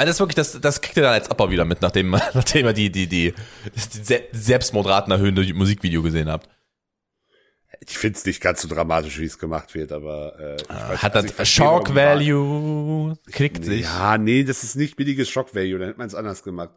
Also 0.00 0.08
das 0.08 0.16
ist 0.16 0.20
wirklich, 0.20 0.34
das, 0.36 0.60
das 0.62 0.80
kriegt 0.80 0.96
er 0.96 1.02
dann 1.02 1.12
als 1.12 1.30
Upper 1.30 1.50
wieder 1.50 1.66
mit, 1.66 1.82
nachdem, 1.82 2.10
nachdem 2.34 2.64
er 2.64 2.72
die, 2.72 2.90
die, 2.90 3.06
die, 3.06 3.34
die 3.74 3.98
Se- 4.02 4.22
Selbstmordraten 4.32 5.12
erhöhende 5.12 5.52
Musikvideo 5.52 6.02
gesehen 6.02 6.30
habt. 6.30 6.48
Ich 7.86 7.98
find's 7.98 8.24
nicht 8.24 8.40
ganz 8.40 8.62
so 8.62 8.68
dramatisch, 8.68 9.18
wie 9.18 9.26
es 9.26 9.38
gemacht 9.38 9.74
wird, 9.74 9.92
aber 9.92 10.38
äh, 10.40 10.56
ich 10.56 10.68
weiß, 10.70 11.02
Hat 11.02 11.16
also 11.16 11.34
das 11.36 11.48
Shock 11.50 11.94
Value, 11.94 13.14
kriegt 13.30 13.62
sich. 13.62 13.82
Ja, 13.82 14.16
nee, 14.16 14.42
das 14.42 14.64
ist 14.64 14.74
nicht 14.76 14.96
billiges 14.96 15.28
Shock 15.28 15.54
Value, 15.54 15.78
dann 15.78 15.88
hätte 15.88 15.98
man 15.98 16.06
es 16.06 16.14
anders 16.14 16.42
gemacht. 16.42 16.70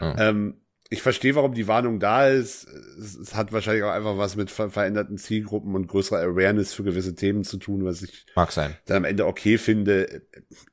Ähm, 0.00 0.60
ich 0.90 1.02
verstehe, 1.02 1.34
warum 1.34 1.52
die 1.54 1.68
Warnung 1.68 2.00
da 2.00 2.28
ist. 2.28 2.64
Es, 2.66 3.34
hat 3.34 3.52
wahrscheinlich 3.52 3.84
auch 3.84 3.90
einfach 3.90 4.16
was 4.16 4.36
mit 4.36 4.50
ver 4.50 4.70
veränderten 4.70 5.18
Zielgruppen 5.18 5.74
und 5.74 5.86
größerer 5.86 6.20
Awareness 6.20 6.72
für 6.72 6.82
gewisse 6.82 7.14
Themen 7.14 7.44
zu 7.44 7.58
tun, 7.58 7.84
was 7.84 8.02
ich 8.02 8.24
Mag 8.34 8.52
sein. 8.52 8.76
dann 8.86 8.98
am 8.98 9.04
Ende 9.04 9.26
okay 9.26 9.58
finde. 9.58 10.22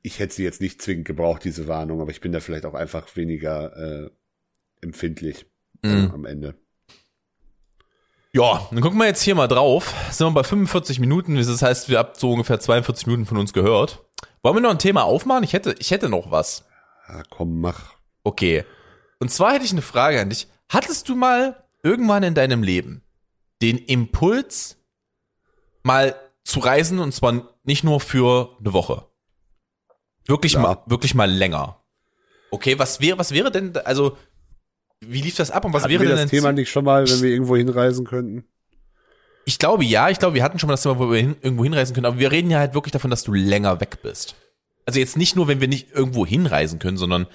Ich 0.02 0.18
hätte 0.18 0.34
sie 0.34 0.44
jetzt 0.44 0.60
nicht 0.62 0.80
zwingend 0.80 1.06
gebraucht, 1.06 1.44
diese 1.44 1.68
Warnung, 1.68 2.00
aber 2.00 2.10
ich 2.10 2.20
bin 2.22 2.32
da 2.32 2.40
vielleicht 2.40 2.64
auch 2.64 2.74
einfach 2.74 3.14
weniger 3.16 4.04
äh, 4.06 4.10
empfindlich 4.80 5.46
äh, 5.82 5.88
Mhm. 5.88 6.10
am 6.12 6.24
Ende. 6.24 6.54
Ja, 8.32 8.66
dann 8.70 8.80
gucken 8.82 8.98
wir 8.98 9.06
jetzt 9.06 9.22
hier 9.22 9.34
mal 9.34 9.48
drauf. 9.48 9.94
Sind 10.10 10.26
wir 10.26 10.32
bei 10.32 10.42
45 10.44 10.98
Minuten, 11.00 11.36
das 11.36 11.62
heißt, 11.62 11.88
wir 11.88 11.98
habt 11.98 12.18
so 12.18 12.32
ungefähr 12.32 12.60
42 12.60 13.06
Minuten 13.06 13.24
von 13.26 13.38
uns 13.38 13.52
gehört. 13.52 14.04
Wollen 14.42 14.56
wir 14.56 14.60
noch 14.60 14.70
ein 14.70 14.78
Thema 14.78 15.04
aufmachen? 15.04 15.44
Ich 15.44 15.52
hätte, 15.54 15.74
ich 15.78 15.90
hätte 15.90 16.08
noch 16.08 16.30
was. 16.30 16.64
Ja, 17.08 17.22
komm, 17.30 17.60
mach. 17.60 17.94
Okay. 18.24 18.64
Und 19.18 19.30
zwar 19.30 19.54
hätte 19.54 19.64
ich 19.64 19.72
eine 19.72 19.82
Frage 19.82 20.20
an 20.20 20.30
dich. 20.30 20.48
Hattest 20.68 21.08
du 21.08 21.16
mal 21.16 21.64
irgendwann 21.82 22.22
in 22.22 22.34
deinem 22.34 22.62
Leben 22.62 23.02
den 23.62 23.78
Impuls, 23.78 24.76
mal 25.82 26.14
zu 26.44 26.60
reisen 26.60 26.98
und 26.98 27.12
zwar 27.12 27.54
nicht 27.64 27.84
nur 27.84 28.00
für 28.00 28.56
eine 28.60 28.72
Woche? 28.72 29.06
Wirklich 30.26 30.54
Ja. 30.54 30.60
mal, 30.60 30.82
wirklich 30.86 31.14
mal 31.14 31.30
länger. 31.30 31.82
Okay, 32.50 32.78
was 32.78 33.00
wäre, 33.00 33.18
was 33.18 33.32
wäre 33.32 33.50
denn, 33.50 33.76
also, 33.78 34.16
wie 35.00 35.22
lief 35.22 35.36
das 35.36 35.50
ab 35.50 35.64
und 35.64 35.72
was 35.72 35.82
Hatten 35.82 35.92
wäre 35.92 36.02
wir 36.02 36.08
denn 36.10 36.18
das 36.18 36.30
Thema 36.30 36.52
nicht 36.52 36.70
schon 36.70 36.84
mal, 36.84 37.08
wenn 37.08 37.22
wir 37.22 37.30
irgendwo 37.30 37.56
hinreisen 37.56 38.04
könnten? 38.06 38.44
Ich 39.44 39.58
glaube 39.58 39.84
ja, 39.84 40.10
ich 40.10 40.18
glaube, 40.18 40.34
wir 40.34 40.42
hatten 40.42 40.58
schon 40.58 40.66
mal 40.66 40.72
das 40.72 40.82
Thema, 40.82 40.98
wo 40.98 41.10
wir 41.10 41.18
hin, 41.20 41.36
irgendwo 41.40 41.62
hinreisen 41.64 41.94
können, 41.94 42.06
aber 42.06 42.18
wir 42.18 42.32
reden 42.32 42.50
ja 42.50 42.58
halt 42.58 42.74
wirklich 42.74 42.92
davon, 42.92 43.10
dass 43.10 43.22
du 43.22 43.32
länger 43.32 43.80
weg 43.80 44.02
bist. 44.02 44.34
Also 44.86 44.98
jetzt 44.98 45.16
nicht 45.16 45.36
nur, 45.36 45.48
wenn 45.48 45.60
wir 45.60 45.68
nicht 45.68 45.92
irgendwo 45.92 46.26
hinreisen 46.26 46.78
können, 46.78 46.96
sondern 46.96 47.26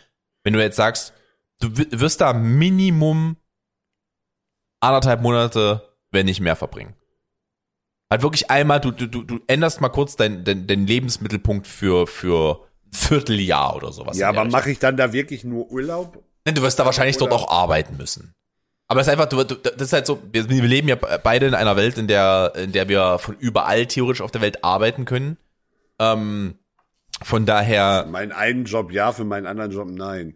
wenn 0.43 0.53
du 0.53 0.61
jetzt 0.61 0.75
sagst, 0.75 1.13
du 1.62 1.78
wi- 1.78 1.88
wirst 1.91 2.20
da 2.22 2.34
Minimum 2.34 3.38
anderthalb 4.80 5.22
Monate, 5.22 5.88
wenn 6.12 6.26
nicht 6.26 6.41
mehr 6.41 6.55
verbringen. 6.55 6.95
Halt 8.09 8.24
wirklich 8.24 8.49
einmal, 8.51 8.82
du, 8.82 8.91
du, 8.91 9.07
du, 9.07 9.39
änderst 9.47 9.80
mal 9.80 9.89
kurz 9.89 10.16
deinen 10.18 10.43
dein, 10.43 10.68
dein 10.68 10.86
Lebensmittelpunkt 10.86 11.66
für, 11.68 12.07
für 12.07 12.68
ein 12.86 12.91
Vierteljahr 12.93 13.76
oder 13.76 13.93
sowas. 13.93 14.18
ja, 14.18 14.28
aber 14.28 14.43
mache 14.45 14.70
ich 14.72 14.80
dann 14.80 14.97
da 14.97 15.14
wirklich 15.14 15.43
nur 15.45 15.72
Urlaub? 15.72 16.22
Nein, 16.43 16.55
Du 16.55 16.62
wirst 16.62 16.78
da 16.80 16.86
wahrscheinlich 16.86 17.18
dort 17.18 17.32
Oder- 17.32 17.41
auch 17.43 17.49
arbeiten 17.51 17.95
müssen. 17.97 18.34
Aber 18.89 18.99
es 18.99 19.07
ist 19.07 19.14
einfach, 19.14 19.28
du, 19.28 19.41
du, 19.45 19.55
das 19.55 19.82
ist 19.82 19.93
halt 19.93 20.05
so, 20.05 20.22
wir, 20.34 20.49
wir 20.49 20.64
leben 20.64 20.89
ja 20.89 20.95
beide 20.95 21.45
in 21.45 21.53
einer 21.53 21.78
Welt, 21.78 21.97
in 21.97 22.07
der, 22.07 22.51
in 22.57 22.74
der 22.74 22.89
wir 22.89 23.20
von 23.20 23.38
überall 23.38 23.86
theoretisch 23.86 24.20
auf 24.20 24.32
der 24.32 24.41
Welt 24.41 24.66
arbeiten 24.66 25.05
können. 25.05 25.38
Ähm, 25.97 26.55
von 27.24 27.45
daher, 27.45 28.05
Meinen 28.09 28.34
einen 28.34 28.66
Job 28.66 28.91
ja, 28.91 29.14
für 29.14 29.24
meinen 29.24 29.45
anderen 29.47 29.72
Job 29.72 29.88
nein. 29.89 30.36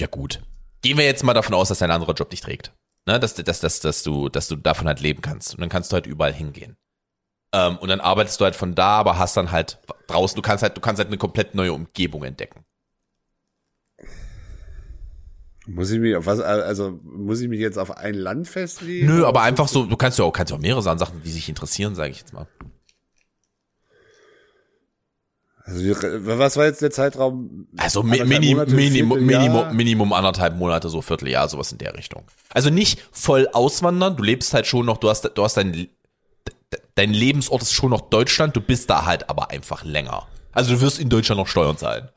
Ja 0.00 0.06
gut. 0.06 0.42
Gehen 0.82 0.98
wir 0.98 1.04
jetzt 1.04 1.24
mal 1.24 1.34
davon 1.34 1.54
aus, 1.54 1.68
dass 1.68 1.78
dein 1.78 1.90
anderer 1.90 2.14
Job 2.14 2.30
dich 2.30 2.40
trägt. 2.40 2.72
Ne, 3.06 3.20
dass, 3.20 3.34
dass, 3.34 3.60
dass, 3.60 3.80
dass 3.80 4.02
du, 4.02 4.28
dass 4.28 4.48
du 4.48 4.56
davon 4.56 4.88
halt 4.88 5.00
leben 5.00 5.22
kannst. 5.22 5.54
Und 5.54 5.60
dann 5.60 5.68
kannst 5.68 5.92
du 5.92 5.94
halt 5.94 6.06
überall 6.06 6.32
hingehen. 6.32 6.76
Ähm, 7.52 7.76
und 7.78 7.88
dann 7.88 8.00
arbeitest 8.00 8.40
du 8.40 8.44
halt 8.44 8.56
von 8.56 8.74
da, 8.74 8.98
aber 8.98 9.18
hast 9.18 9.36
dann 9.36 9.52
halt 9.52 9.78
draußen, 10.08 10.34
du 10.34 10.42
kannst 10.42 10.62
halt, 10.62 10.76
du 10.76 10.80
kannst 10.80 10.98
halt 10.98 11.08
eine 11.08 11.18
komplett 11.18 11.54
neue 11.54 11.72
Umgebung 11.72 12.24
entdecken. 12.24 12.64
Muss 15.68 15.90
ich 15.90 15.98
mich 15.98 16.14
auf 16.14 16.26
was, 16.26 16.38
also 16.40 17.00
muss 17.02 17.40
ich 17.40 17.48
mich 17.48 17.58
jetzt 17.58 17.78
auf 17.78 17.96
ein 17.96 18.14
Land 18.14 18.46
festlegen? 18.46 19.06
Nö, 19.06 19.24
aber 19.24 19.42
einfach 19.42 19.66
so, 19.66 19.84
du 19.84 19.96
kannst 19.96 20.18
ja 20.18 20.24
auch, 20.24 20.32
kannst 20.32 20.50
ja 20.50 20.56
auch 20.56 20.60
mehrere 20.60 20.82
Sachen, 20.82 21.22
die 21.24 21.30
sich 21.30 21.48
interessieren, 21.48 21.94
sage 21.94 22.10
ich 22.10 22.20
jetzt 22.20 22.32
mal. 22.32 22.46
Also, 25.66 25.82
was 25.84 26.56
war 26.56 26.66
jetzt 26.66 26.80
der 26.80 26.92
Zeitraum? 26.92 27.66
Also 27.76 28.04
Minim, 28.04 28.56
Monate, 28.56 28.72
Minimum, 28.72 29.18
Vierteljahr? 29.18 29.42
Minimum, 29.42 29.76
Minimum 29.76 30.12
anderthalb 30.12 30.54
Monate, 30.54 30.88
so 30.88 31.02
Vierteljahr, 31.02 31.48
sowas 31.48 31.72
in 31.72 31.78
der 31.78 31.94
Richtung. 31.94 32.22
Also 32.50 32.70
nicht 32.70 33.00
voll 33.10 33.48
auswandern, 33.52 34.16
du 34.16 34.22
lebst 34.22 34.54
halt 34.54 34.68
schon 34.68 34.86
noch, 34.86 34.98
du 34.98 35.10
hast, 35.10 35.24
du 35.24 35.42
hast 35.42 35.56
dein, 35.56 35.88
dein 36.94 37.12
Lebensort 37.12 37.62
ist 37.62 37.72
schon 37.72 37.90
noch 37.90 38.02
Deutschland, 38.02 38.54
du 38.54 38.60
bist 38.60 38.88
da 38.90 39.06
halt 39.06 39.28
aber 39.28 39.50
einfach 39.50 39.82
länger. 39.82 40.28
Also 40.52 40.74
du 40.74 40.80
wirst 40.80 41.00
in 41.00 41.08
Deutschland 41.08 41.40
noch 41.40 41.48
Steuern 41.48 41.76
zahlen. 41.76 42.10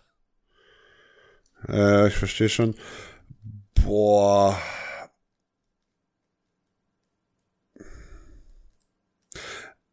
Äh, 1.67 2.07
ich 2.07 2.13
verstehe 2.13 2.49
schon. 2.49 2.75
Boah. 3.83 4.55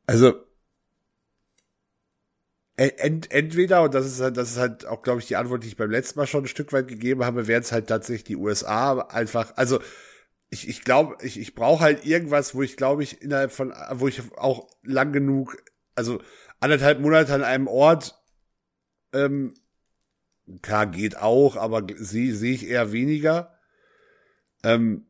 Also 0.06 0.45
ent, 2.76 3.30
entweder, 3.32 3.82
und 3.82 3.94
das 3.94 4.06
ist 4.06 4.20
halt, 4.20 4.36
das 4.36 4.50
ist 4.52 4.58
halt 4.58 4.86
auch, 4.86 5.02
glaube 5.02 5.20
ich, 5.20 5.26
die 5.26 5.36
Antwort, 5.36 5.64
die 5.64 5.68
ich 5.68 5.76
beim 5.76 5.90
letzten 5.90 6.18
Mal 6.18 6.26
schon 6.26 6.44
ein 6.44 6.48
Stück 6.48 6.72
weit 6.72 6.88
gegeben 6.88 7.24
habe, 7.24 7.46
wären 7.46 7.62
es 7.62 7.72
halt 7.72 7.88
tatsächlich 7.88 8.24
die 8.24 8.36
USA 8.36 8.98
einfach, 9.00 9.52
also 9.56 9.80
ich, 10.50 10.68
ich 10.68 10.82
glaube, 10.84 11.16
ich, 11.22 11.40
ich 11.40 11.54
brauche 11.54 11.82
halt 11.82 12.06
irgendwas, 12.06 12.54
wo 12.54 12.62
ich 12.62 12.76
glaube 12.76 13.02
ich 13.02 13.22
innerhalb 13.22 13.52
von, 13.52 13.74
wo 13.92 14.08
ich 14.08 14.22
auch 14.38 14.68
lang 14.84 15.12
genug, 15.12 15.56
also 15.96 16.20
anderthalb 16.60 17.00
Monate 17.00 17.34
an 17.34 17.44
einem 17.44 17.68
Ort, 17.68 18.16
ähm, 19.14 19.54
klar 20.62 20.86
geht 20.86 21.16
auch, 21.18 21.56
aber 21.56 21.86
sehe 21.96 22.34
sehe 22.34 22.54
ich 22.54 22.68
eher 22.68 22.92
weniger. 22.92 23.58
Ähm, 24.62 25.06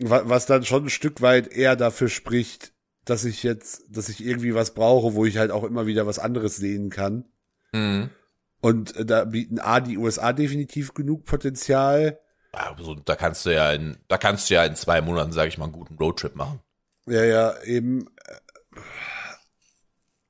wa- 0.00 0.22
was 0.26 0.46
dann 0.46 0.64
schon 0.64 0.84
ein 0.86 0.90
Stück 0.90 1.20
weit 1.22 1.48
eher 1.48 1.76
dafür 1.76 2.08
spricht, 2.08 2.73
dass 3.04 3.24
ich 3.24 3.42
jetzt, 3.42 3.84
dass 3.88 4.08
ich 4.08 4.24
irgendwie 4.24 4.54
was 4.54 4.74
brauche, 4.74 5.14
wo 5.14 5.24
ich 5.24 5.36
halt 5.36 5.50
auch 5.50 5.64
immer 5.64 5.86
wieder 5.86 6.06
was 6.06 6.18
anderes 6.18 6.56
sehen 6.56 6.90
kann. 6.90 7.24
Mhm. 7.72 8.10
Und 8.60 8.96
äh, 8.96 9.04
da 9.04 9.24
bieten 9.24 9.58
A 9.58 9.80
die 9.80 9.98
USA 9.98 10.32
definitiv 10.32 10.94
genug 10.94 11.24
Potenzial. 11.24 12.18
Also, 12.52 12.94
da 12.94 13.16
kannst 13.16 13.44
du 13.44 13.50
ja 13.50 13.72
in, 13.72 13.98
da 14.08 14.16
kannst 14.16 14.48
du 14.48 14.54
ja 14.54 14.64
in 14.64 14.76
zwei 14.76 15.00
Monaten, 15.00 15.32
sage 15.32 15.48
ich 15.48 15.58
mal, 15.58 15.64
einen 15.64 15.72
guten 15.72 15.96
Roadtrip 15.96 16.36
machen. 16.36 16.60
Ja, 17.06 17.24
ja, 17.24 17.62
eben 17.64 18.06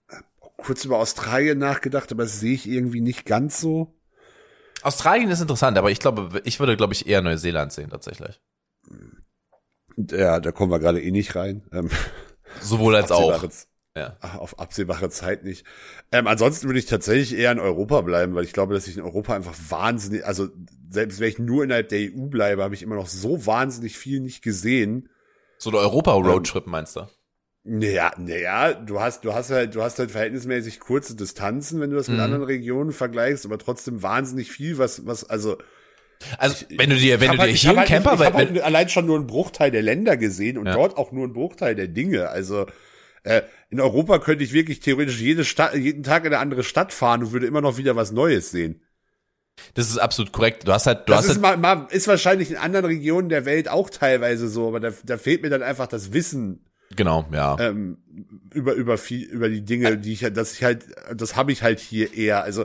äh, 0.08 0.16
kurz 0.56 0.84
über 0.84 0.98
Australien 0.98 1.58
nachgedacht, 1.58 2.10
aber 2.10 2.24
das 2.24 2.40
sehe 2.40 2.54
ich 2.54 2.68
irgendwie 2.68 3.02
nicht 3.02 3.24
ganz 3.24 3.60
so. 3.60 3.94
Australien 4.82 5.30
ist 5.30 5.40
interessant, 5.40 5.78
aber 5.78 5.90
ich 5.90 6.00
glaube, 6.00 6.42
ich 6.44 6.58
würde, 6.58 6.76
glaube 6.76 6.92
ich, 6.92 7.06
eher 7.06 7.22
Neuseeland 7.22 7.72
sehen 7.72 7.90
tatsächlich. 7.90 8.40
Ja, 9.96 10.40
da 10.40 10.52
kommen 10.52 10.72
wir 10.72 10.80
gerade 10.80 11.00
eh 11.00 11.10
nicht 11.10 11.36
rein. 11.36 11.62
Ähm, 11.72 11.88
Sowohl 12.60 12.96
als 12.96 13.10
auch. 13.10 13.44
Ja. 13.96 14.16
Auf 14.20 14.58
absehbare 14.58 15.08
Zeit 15.08 15.44
nicht. 15.44 15.64
Ähm, 16.10 16.26
ansonsten 16.26 16.66
würde 16.66 16.80
ich 16.80 16.86
tatsächlich 16.86 17.38
eher 17.38 17.52
in 17.52 17.60
Europa 17.60 18.00
bleiben, 18.00 18.34
weil 18.34 18.42
ich 18.42 18.52
glaube, 18.52 18.74
dass 18.74 18.88
ich 18.88 18.96
in 18.96 19.04
Europa 19.04 19.36
einfach 19.36 19.54
wahnsinnig, 19.68 20.26
also 20.26 20.48
selbst 20.90 21.20
wenn 21.20 21.28
ich 21.28 21.38
nur 21.38 21.62
innerhalb 21.62 21.90
der 21.90 22.00
EU 22.00 22.26
bleibe, 22.26 22.64
habe 22.64 22.74
ich 22.74 22.82
immer 22.82 22.96
noch 22.96 23.06
so 23.06 23.46
wahnsinnig 23.46 23.96
viel 23.96 24.18
nicht 24.18 24.42
gesehen. 24.42 25.08
So 25.58 25.70
eine 25.70 25.78
Europa-Roadtrip 25.78 26.66
meinst 26.66 26.96
du? 26.96 27.06
Naja, 27.62 28.12
naja, 28.18 28.74
du 28.74 29.00
hast, 29.00 29.24
du 29.24 29.32
hast 29.32 29.50
halt, 29.50 29.74
du 29.76 29.82
hast 29.82 29.98
halt 29.98 30.10
verhältnismäßig 30.10 30.80
kurze 30.80 31.14
Distanzen, 31.14 31.80
wenn 31.80 31.90
du 31.90 31.96
das 31.96 32.08
mit 32.08 32.18
Mhm. 32.18 32.24
anderen 32.24 32.42
Regionen 32.42 32.92
vergleichst, 32.92 33.46
aber 33.46 33.58
trotzdem 33.58 34.02
wahnsinnig 34.02 34.50
viel, 34.50 34.76
was, 34.78 35.06
was, 35.06 35.22
also. 35.24 35.56
Also, 36.38 36.64
wenn 36.76 36.90
du 36.90 36.96
dir, 36.96 37.20
wenn 37.20 37.32
ich 37.32 37.32
du 37.32 37.36
dir 37.36 37.42
halt, 37.42 37.56
hier 37.56 37.70
ich 37.72 37.78
einen 37.78 37.86
Camper, 37.86 38.10
halt, 38.10 38.20
ich 38.20 38.26
hab 38.26 38.34
weil, 38.34 38.46
halt 38.48 38.60
allein 38.62 38.88
schon 38.88 39.06
nur 39.06 39.16
einen 39.16 39.26
Bruchteil 39.26 39.70
der 39.70 39.82
Länder 39.82 40.16
gesehen 40.16 40.58
und 40.58 40.66
Ja. 40.66 40.74
dort 40.74 40.96
auch 40.96 41.12
nur 41.12 41.24
einen 41.24 41.32
Bruchteil 41.32 41.74
der 41.74 41.88
Dinge. 41.88 42.28
Also 42.28 42.66
äh, 43.24 43.42
in 43.70 43.80
Europa 43.80 44.18
könnte 44.18 44.44
ich 44.44 44.52
wirklich 44.52 44.80
theoretisch 44.80 45.20
jede 45.20 45.44
Stadt, 45.44 45.74
jeden 45.74 46.02
Tag 46.02 46.24
in 46.24 46.32
eine 46.32 46.38
andere 46.40 46.62
Stadt 46.62 46.92
fahren 46.92 47.22
und 47.24 47.32
würde 47.32 47.46
immer 47.46 47.60
noch 47.60 47.76
wieder 47.78 47.96
was 47.96 48.12
Neues 48.12 48.50
sehen. 48.50 48.82
das 49.74 49.88
ist 49.90 49.98
absolut 49.98 50.32
korrekt. 50.32 50.66
Du 50.66 50.72
hast 50.72 50.86
halt, 50.86 51.08
du 51.08 51.12
Das 51.12 51.20
hast 51.28 51.36
ist, 51.36 51.42
halt, 51.44 51.60
mal, 51.60 51.76
mal, 51.76 51.86
ist 51.90 52.08
wahrscheinlich 52.08 52.50
in 52.50 52.56
anderen 52.56 52.86
Regionen 52.86 53.28
der 53.28 53.44
Welt 53.44 53.68
auch 53.68 53.90
teilweise 53.90 54.48
so, 54.48 54.68
aber 54.68 54.80
da, 54.80 54.92
da 55.04 55.18
fehlt 55.18 55.42
mir 55.42 55.50
dann 55.50 55.62
einfach 55.62 55.86
das 55.86 56.12
Wissen 56.12 56.64
genau, 56.96 57.26
ja. 57.32 57.56
ähm, 57.60 57.98
über 58.52 58.74
über 58.74 58.98
viel 58.98 59.24
über 59.26 59.48
die 59.48 59.64
Dinge, 59.64 59.98
die 59.98 60.12
ich 60.12 60.22
halt, 60.24 60.36
dass 60.36 60.52
ich 60.54 60.62
halt, 60.64 60.84
das 61.14 61.34
habe 61.36 61.52
ich 61.52 61.62
halt 61.62 61.80
hier 61.80 62.14
eher. 62.14 62.42
Also 62.44 62.64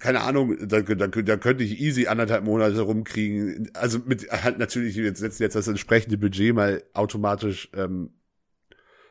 keine 0.00 0.22
Ahnung, 0.22 0.56
da, 0.66 0.80
da, 0.80 1.06
da 1.06 1.36
könnte 1.36 1.62
ich 1.62 1.78
easy 1.78 2.06
anderthalb 2.06 2.44
Monate 2.44 2.80
rumkriegen. 2.80 3.70
Also 3.74 4.00
mit 4.04 4.30
halt 4.30 4.58
natürlich 4.58 4.96
jetzt 4.96 5.20
setzen 5.20 5.42
jetzt 5.42 5.54
das 5.54 5.68
entsprechende 5.68 6.16
Budget 6.16 6.54
mal 6.54 6.82
automatisch 6.94 7.68
ähm, 7.74 8.10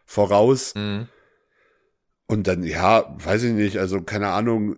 voraus. 0.05 0.73
Mhm. 0.75 1.07
Und 2.25 2.47
dann, 2.47 2.63
ja, 2.63 3.15
weiß 3.23 3.43
ich 3.43 3.53
nicht, 3.53 3.77
also 3.77 4.01
keine 4.01 4.29
Ahnung, 4.29 4.77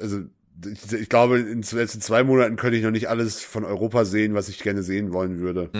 also 0.00 0.22
ich, 0.66 0.92
ich 0.92 1.08
glaube, 1.08 1.38
in 1.38 1.62
den 1.62 1.78
letzten 1.78 2.00
zwei 2.00 2.24
Monaten 2.24 2.56
könnte 2.56 2.76
ich 2.76 2.82
noch 2.82 2.90
nicht 2.90 3.08
alles 3.08 3.40
von 3.42 3.64
Europa 3.64 4.04
sehen, 4.04 4.34
was 4.34 4.48
ich 4.48 4.58
gerne 4.58 4.82
sehen 4.82 5.12
wollen 5.12 5.38
würde. 5.38 5.70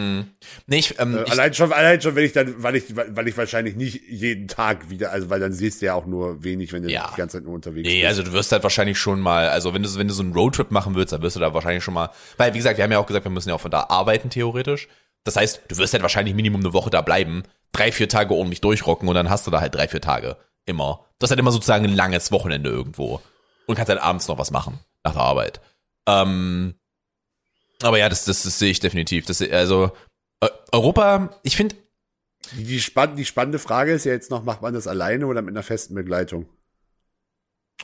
Nee, 0.67 0.79
ich, 0.79 0.99
ähm, 1.01 1.17
Äh, 1.17 1.23
ich, 1.25 1.31
allein 1.33 1.55
schon, 1.55 1.73
allein 1.73 2.01
schon, 2.01 2.15
wenn 2.15 2.25
ich 2.25 2.33
dann, 2.33 2.63
weil 2.63 2.77
ich, 2.77 2.85
weil 2.97 3.27
ich 3.29 3.37
wahrscheinlich 3.37 3.77
nicht 3.77 4.03
jeden 4.09 4.47
Tag 4.49 4.91
wieder, 4.91 5.11
also 5.13 5.31
weil 5.31 5.41
dann 5.41 5.53
siehst 5.53 5.83
du 5.83 5.87
ja 5.87 5.95
auch 5.95 6.07
nur 6.07 6.45
wenig, 6.45 6.73
wenn 6.73 6.83
du 6.83 6.91
Ja. 6.91 7.11
die 7.13 7.17
ganze 7.17 7.39
Zeit 7.39 7.45
nur 7.45 7.55
unterwegs 7.55 7.89
Nee, 7.89 7.97
bist. 8.03 8.09
also 8.09 8.23
du 8.23 8.33
wirst 8.33 8.53
halt 8.53 8.63
wahrscheinlich 8.63 8.99
schon 8.99 9.21
mal, 9.21 9.49
also 9.49 9.75
wenn 9.75 9.83
du, 9.83 9.95
wenn 9.97 10.09
du 10.09 10.15
so 10.15 10.23
einen 10.23 10.33
Roadtrip 10.33 10.71
machen 10.71 10.95
willst, 10.95 11.13
dann 11.13 11.23
wirst 11.23 11.37
du 11.37 11.41
da 11.41 11.53
wahrscheinlich 11.55 11.83
schon 11.83 11.95
mal, 11.95 12.11
weil 12.37 12.55
wie 12.55 12.59
gesagt, 12.59 12.77
wir 12.77 12.85
haben 12.85 12.93
ja 12.93 12.99
auch 12.99 13.07
gesagt, 13.07 13.25
wir 13.25 13.31
müssen 13.33 13.49
ja 13.49 13.55
auch 13.57 13.61
von 13.61 13.71
da 13.71 13.87
arbeiten 13.89 14.31
theoretisch. 14.31 14.89
Das 15.25 15.37
heißt, 15.37 15.63
du 15.69 15.77
wirst 15.79 15.93
halt 15.93 16.03
wahrscheinlich 16.03 16.35
Minimum 16.35 16.61
eine 16.61 16.73
Woche 16.73 16.91
da 16.91 17.03
bleiben. 17.03 17.43
drei, 17.73 17.93
vier 17.93 18.09
Tage 18.09 18.33
ordentlich 18.35 18.61
durchrocken 18.63 19.09
und 19.09 19.15
dann 19.15 19.29
hast 19.29 19.47
du 19.47 19.51
da 19.51 19.61
halt 19.61 19.75
drei, 19.75 19.89
vier 19.89 20.01
Tage 20.01 20.37
immer. 20.65 21.05
Das 21.19 21.29
ist 21.29 21.33
halt 21.33 21.41
immer 21.41 21.51
sozusagen 21.53 21.85
ein 21.85 21.95
langes 21.95 22.33
Wochenende 22.33 22.71
irgendwo. 22.71 23.21
Und 23.69 23.77
kannst 23.77 23.91
halt 23.91 24.01
abends 24.01 24.27
noch 24.27 24.39
was 24.39 24.51
machen 24.51 24.81
nach 25.05 25.13
der 25.13 25.23
Arbeit. 25.23 25.61
Ähm, 26.07 26.75
aber 27.83 27.99
ja, 27.99 28.09
das, 28.09 28.25
das, 28.25 28.43
das 28.43 28.59
sehe 28.59 28.71
ich 28.73 28.81
definitiv. 28.81 29.27
Das, 29.27 29.41
also 29.41 29.93
äh, 30.41 30.49
Europa, 30.73 31.31
ich 31.45 31.57
finde, 31.57 31.77
Die, 32.57 32.65
die, 32.65 32.81
spann 32.81 33.15
die 33.15 33.25
spannende 33.25 33.61
Frage 33.61 33.93
ist 33.93 34.05
ja 34.05 34.13
jetzt 34.13 34.31
noch, 34.31 34.43
macht 34.43 34.63
man 34.63 34.75
das 34.75 34.89
alleine 34.89 35.27
oder 35.27 35.43
mit 35.43 35.53
einer 35.53 35.63
festen 35.63 35.95
Begleitung? 35.95 36.47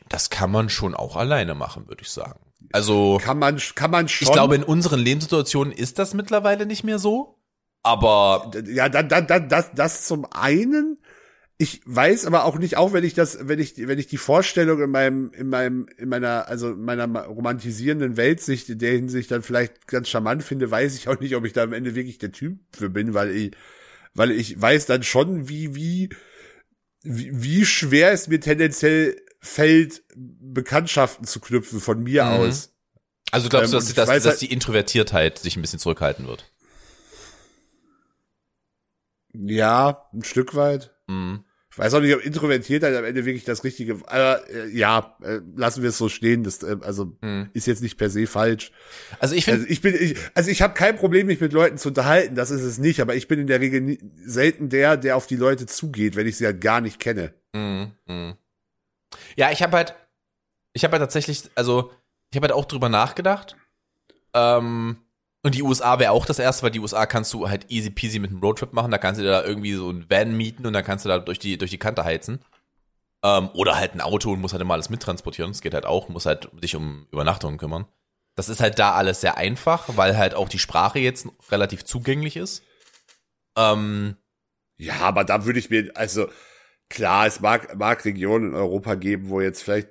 das 0.09 0.31
kann 0.31 0.51
man 0.51 0.69
schon 0.69 0.95
auch 0.95 1.17
alleine 1.17 1.55
machen, 1.55 1.89
würde 1.89 2.03
ich 2.03 2.11
sagen. 2.11 2.41
Also 2.73 3.21
Kann 3.23 3.39
man, 3.39 3.61
kann 3.75 3.91
man 3.91 4.09
schon. 4.09 4.27
ich 4.27 4.33
glaube, 4.33 4.57
in 4.57 4.65
unseren 4.65 4.99
Lebenssituationen 4.99 5.73
ist 5.73 5.99
das 5.99 6.15
mittlerweile 6.15 6.67
nicht 6.67 6.83
mehr 6.83 6.99
so. 6.99 7.39
Aber 7.83 8.51
ja, 8.67 8.89
dann, 8.89 9.09
dann, 9.09 9.27
dann, 9.27 9.49
das, 9.49 9.71
das 9.75 10.07
zum 10.07 10.25
einen. 10.33 10.99
Ich 11.57 11.83
weiß 11.87 12.27
aber 12.27 12.45
auch 12.47 12.59
nicht, 12.59 12.77
auch 12.77 12.93
wenn 12.93 13.05
ich 13.05 13.15
das, 13.15 13.39
wenn 13.49 13.61
ich, 13.61 13.75
wenn 13.87 13.99
ich 14.01 14.09
die 14.09 14.17
Vorstellung 14.17 14.83
in 14.83 14.91
meinem, 14.91 15.31
in 15.33 15.49
meinem, 15.49 15.87
in 15.99 16.09
meiner, 16.09 16.49
also 16.49 16.73
in 16.73 16.83
meiner 16.83 17.07
romantisierenden 17.27 18.17
Weltsicht 18.17 18.69
in 18.71 18.79
der 18.81 18.91
Hinsicht 18.93 19.31
dann 19.31 19.43
vielleicht 19.45 19.87
ganz 19.87 20.09
charmant 20.09 20.43
finde, 20.43 20.71
weiß 20.71 20.97
ich 20.97 21.07
auch 21.09 21.21
nicht, 21.21 21.37
ob 21.37 21.45
ich 21.45 21.53
da 21.53 21.63
am 21.63 21.73
Ende 21.73 21.95
wirklich 21.95 22.19
der 22.19 22.33
Typ 22.33 22.59
für 22.77 22.91
bin, 22.91 23.15
weil 23.15 23.31
ich, 23.31 23.53
weil 24.15 24.33
ich 24.33 24.61
weiß 24.61 24.87
dann 24.87 25.05
schon, 25.05 25.49
wie, 25.49 25.77
wie, 25.77 26.09
wie, 27.03 27.31
wie 27.33 27.65
schwer 27.65 28.11
es 28.11 28.27
mir 28.27 28.41
tendenziell 28.41 29.21
fällt, 29.41 30.03
Bekanntschaften 30.17 31.25
zu 31.25 31.39
knüpfen 31.39 31.79
von 31.79 32.03
mir 32.03 32.25
Mhm. 32.25 32.31
aus. 32.31 32.73
also 33.31 33.49
glaubst 33.49 33.67
Ähm, 33.69 33.71
du, 33.73 33.77
dass, 33.79 33.89
ich 33.91 33.95
dass, 33.95 34.09
weiß 34.09 34.23
dass 34.25 34.33
halt- 34.33 34.41
die 34.41 34.53
Introvertiertheit 34.53 35.39
sich 35.39 35.57
ein 35.57 35.61
bisschen 35.63 35.79
zurückhalten 35.79 36.27
wird? 36.27 36.51
Ja, 39.35 40.09
ein 40.13 40.25
Stück 40.25 40.55
weit. 40.55 40.94
Mhm. 41.09 41.45
Ich 41.71 41.79
weiß 41.79 41.93
auch 41.95 42.01
nicht, 42.01 42.15
ob 42.15 42.25
Introvertiertheit 42.25 42.95
am 42.95 43.05
Ende 43.05 43.25
wirklich 43.25 43.43
das 43.43 43.65
Richtige, 43.65 43.99
aber 44.07 44.49
äh, 44.49 44.69
ja, 44.69 45.17
äh, 45.23 45.41
lassen 45.57 45.83
wir 45.83 45.89
es 45.89 45.99
so 45.99 46.09
stehen. 46.09 46.45
Das 46.45 46.63
äh, 46.63 46.77
also 46.83 47.17
Mhm. 47.21 47.51
ist 47.53 47.67
jetzt 47.67 47.83
nicht 47.83 47.97
per 47.99 48.11
se 48.11 48.29
falsch. 48.29 48.71
Also 49.19 49.35
ich 49.35 49.45
finde, 49.45 49.63
Also 49.63 49.73
ich 49.73 49.81
bin, 49.81 49.95
ich, 49.99 50.17
also 50.35 50.51
ich 50.53 50.63
habe 50.63 50.75
kein 50.75 50.97
Problem, 50.97 51.27
mich 51.27 51.41
mit 51.41 51.53
Leuten 51.53 51.77
zu 51.77 51.89
unterhalten. 51.89 52.37
Das 52.37 52.53
ist 52.53 52.63
es 52.63 52.79
nicht. 52.79 53.01
Aber 53.01 53.17
ich 53.17 53.27
bin 53.27 53.41
in 53.41 53.49
der 53.49 53.59
Regel 53.61 53.81
nie, 53.81 53.99
selten 54.25 54.69
der, 54.69 54.97
der 54.97 55.17
auf 55.17 55.27
die 55.27 55.35
Leute 55.35 55.67
zugeht, 55.67 56.15
wenn 56.15 56.29
ich 56.29 56.37
sie 56.37 56.47
halt 56.47 56.61
gar 56.61 56.81
nicht 56.81 57.01
kenne. 57.01 57.35
Mhm, 57.53 57.91
mhm. 58.07 58.35
Ja, 59.35 59.51
ich 59.51 59.61
habe 59.63 59.77
halt, 59.77 59.97
ich 60.75 60.85
habe 60.85 60.93
halt 60.93 61.03
tatsächlich, 61.03 61.51
also 61.57 61.91
ich 62.31 62.37
habe 62.37 62.47
halt 62.47 62.55
auch 62.55 62.67
drüber 62.67 62.89
nachgedacht. 62.89 63.57
Ähm, 64.33 64.99
und 65.45 65.55
die 65.55 65.63
USA 65.63 65.99
wäre 66.01 66.11
auch 66.13 66.27
das 66.27 66.39
erste, 66.41 66.65
weil 66.65 66.71
die 66.73 66.81
USA 66.81 67.07
kannst 67.07 67.33
du 67.35 67.49
halt 67.49 67.71
easy 67.71 67.91
peasy 67.91 68.19
mit 68.19 68.31
einem 68.31 68.41
Roadtrip 68.41 68.73
machen. 68.73 68.91
Da 68.91 68.99
kannst 68.99 69.21
du 69.21 69.25
dir 69.25 69.31
da 69.31 69.45
irgendwie 69.45 69.75
so 69.75 69.91
ein 69.91 70.07
Van 70.11 70.37
mieten 70.37 70.67
und 70.67 70.73
dann 70.73 70.85
kannst 70.85 71.05
du 71.05 71.09
da 71.09 71.19
durch 71.19 71.39
die 71.39 71.59
durch 71.59 71.71
die 71.71 71.79
Kante 71.79 72.05
heizen. 72.05 72.41
Ähm, 73.23 73.51
oder 73.55 73.77
halt 73.77 73.95
ein 73.95 74.01
Auto 74.01 74.33
und 74.33 74.41
musst 74.41 74.55
halt 74.55 74.63
immer 74.63 74.75
alles 74.75 74.91
mittransportieren. 74.91 75.53
Das 75.53 75.61
geht 75.61 75.75
halt 75.75 75.87
auch, 75.87 76.09
muss 76.09 76.27
halt 76.27 76.49
dich 76.63 76.77
um 76.77 77.07
Übernachtungen 77.13 77.59
kümmern. 77.59 77.87
Das 78.37 78.49
ist 78.49 78.61
halt 78.61 78.79
da 78.79 78.93
alles 78.95 79.21
sehr 79.21 79.37
einfach, 79.39 79.97
weil 79.97 80.17
halt 80.17 80.35
auch 80.35 80.49
die 80.49 80.59
Sprache 80.59 80.99
jetzt 80.99 81.29
relativ 81.51 81.85
zugänglich 81.85 82.37
ist. 82.37 82.63
Ähm, 83.57 84.17
Ja, 84.79 85.01
aber 85.01 85.25
da 85.25 85.45
würde 85.45 85.59
ich 85.59 85.71
mir, 85.71 85.93
also 85.95 86.29
klar, 86.89 87.27
es 87.27 87.41
mag, 87.41 87.77
mag 87.77 88.05
Regionen 88.05 88.51
in 88.51 88.55
Europa 88.55 88.95
geben, 88.95 89.29
wo 89.29 89.41
jetzt 89.41 89.63
vielleicht 89.63 89.89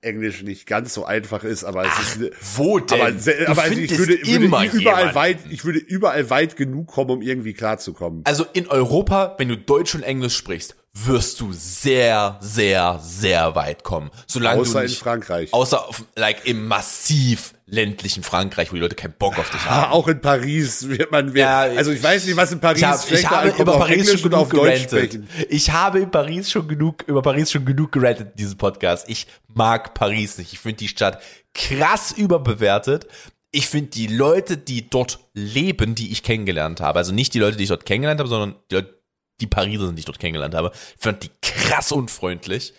Englisch 0.00 0.42
nicht 0.42 0.66
ganz 0.66 0.94
so 0.94 1.04
einfach 1.04 1.42
ist, 1.42 1.64
aber 1.64 1.84
es 1.84 1.98
ist 1.98 2.16
eine- 2.18 2.30
wo 2.56 2.78
denn? 2.78 3.00
aber, 3.00 3.10
Du 3.12 3.48
aber 3.48 3.68
ich 3.68 3.90
würde, 3.98 3.98
würde 3.98 4.14
immer 4.46 4.64
überall 4.64 4.98
jemanden. 4.98 5.14
weit, 5.14 5.38
ich 5.50 5.64
würde 5.64 5.78
überall 5.80 6.30
weit 6.30 6.56
genug 6.56 6.86
kommen, 6.86 7.10
um 7.10 7.22
irgendwie 7.22 7.54
klarzukommen. 7.54 8.22
Also 8.24 8.46
in 8.52 8.68
Europa, 8.68 9.34
wenn 9.38 9.48
du 9.48 9.56
Deutsch 9.56 9.94
und 9.94 10.02
Englisch 10.02 10.36
sprichst, 10.36 10.76
wirst 10.94 11.40
du 11.40 11.52
sehr, 11.52 12.38
sehr, 12.40 13.00
sehr 13.02 13.54
weit 13.54 13.82
kommen. 13.82 14.10
Solange 14.26 14.60
Außer 14.60 14.72
du 14.74 14.78
in 14.78 14.84
nicht, 14.86 14.98
Frankreich. 15.00 15.52
außer 15.52 15.88
auf, 15.88 16.04
like 16.14 16.46
im 16.46 16.66
massiv 16.68 17.52
ländlichen 17.68 18.22
Frankreich, 18.22 18.70
wo 18.70 18.76
die 18.76 18.80
Leute 18.80 18.94
keinen 18.94 19.14
Bock 19.14 19.38
auf 19.38 19.50
dich 19.50 19.60
Ah, 19.62 19.82
haben. 19.88 19.92
auch 19.92 20.06
in 20.06 20.20
Paris 20.20 20.88
wird 20.88 21.10
man, 21.10 21.34
Ja, 21.34 21.60
also 21.62 21.90
ich 21.90 22.00
weiß 22.02 22.24
nicht, 22.26 22.36
was 22.36 22.52
in 22.52 22.60
Paris 22.60 22.80
Ich, 22.80 22.86
hab, 22.86 23.10
ich 23.10 23.28
habe 23.28 23.48
über 23.60 23.78
Paris 23.78 24.06
Englisch 24.06 24.20
schon 24.22 24.30
genug 24.30 24.50
gerantet. 24.50 24.88
sprechen. 24.88 25.28
Ich 25.48 25.70
habe 25.72 25.98
in 25.98 26.10
Paris 26.10 26.50
schon 26.50 26.68
genug, 26.68 27.02
über 27.08 27.22
Paris 27.22 27.50
schon 27.50 27.64
genug 27.64 27.90
gerantet 27.90 28.28
in 28.30 28.36
diesem 28.36 28.56
Podcast. 28.56 29.08
Ich 29.08 29.26
mag 29.52 29.94
Paris 29.94 30.38
nicht. 30.38 30.52
Ich 30.52 30.60
finde 30.60 30.76
die 30.78 30.88
Stadt 30.88 31.20
krass 31.54 32.12
überbewertet. 32.12 33.06
Ich 33.50 33.66
finde 33.68 33.90
die 33.90 34.06
Leute, 34.08 34.56
die 34.58 34.88
dort 34.88 35.18
leben, 35.34 35.94
die 35.96 36.12
ich 36.12 36.22
kennengelernt 36.22 36.80
habe, 36.80 36.98
also 36.98 37.12
nicht 37.12 37.34
die 37.34 37.38
Leute, 37.40 37.56
die 37.56 37.64
ich 37.64 37.68
dort 37.70 37.84
kennengelernt 37.86 38.20
habe, 38.20 38.28
sondern 38.28 38.54
die 38.70 38.74
Leute, 38.76 39.00
die 39.40 39.46
Pariser 39.46 39.86
sind, 39.86 39.96
die 39.96 40.00
ich 40.00 40.06
dort 40.06 40.18
kennengelernt 40.18 40.54
habe, 40.54 40.70
fand 40.98 41.22
die 41.24 41.30
krass 41.42 41.90
unfreundlich. 41.90 42.74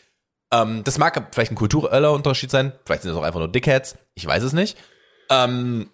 Ähm, 0.51 0.83
das 0.83 0.97
mag 0.97 1.29
vielleicht 1.33 1.51
ein 1.51 1.55
kultureller 1.55 2.11
Unterschied 2.11 2.51
sein. 2.51 2.73
Vielleicht 2.85 3.03
sind 3.03 3.11
das 3.11 3.19
auch 3.19 3.23
einfach 3.23 3.39
nur 3.39 3.51
Dickheads. 3.51 3.97
Ich 4.13 4.25
weiß 4.25 4.43
es 4.43 4.53
nicht. 4.53 4.77
Ähm, 5.29 5.89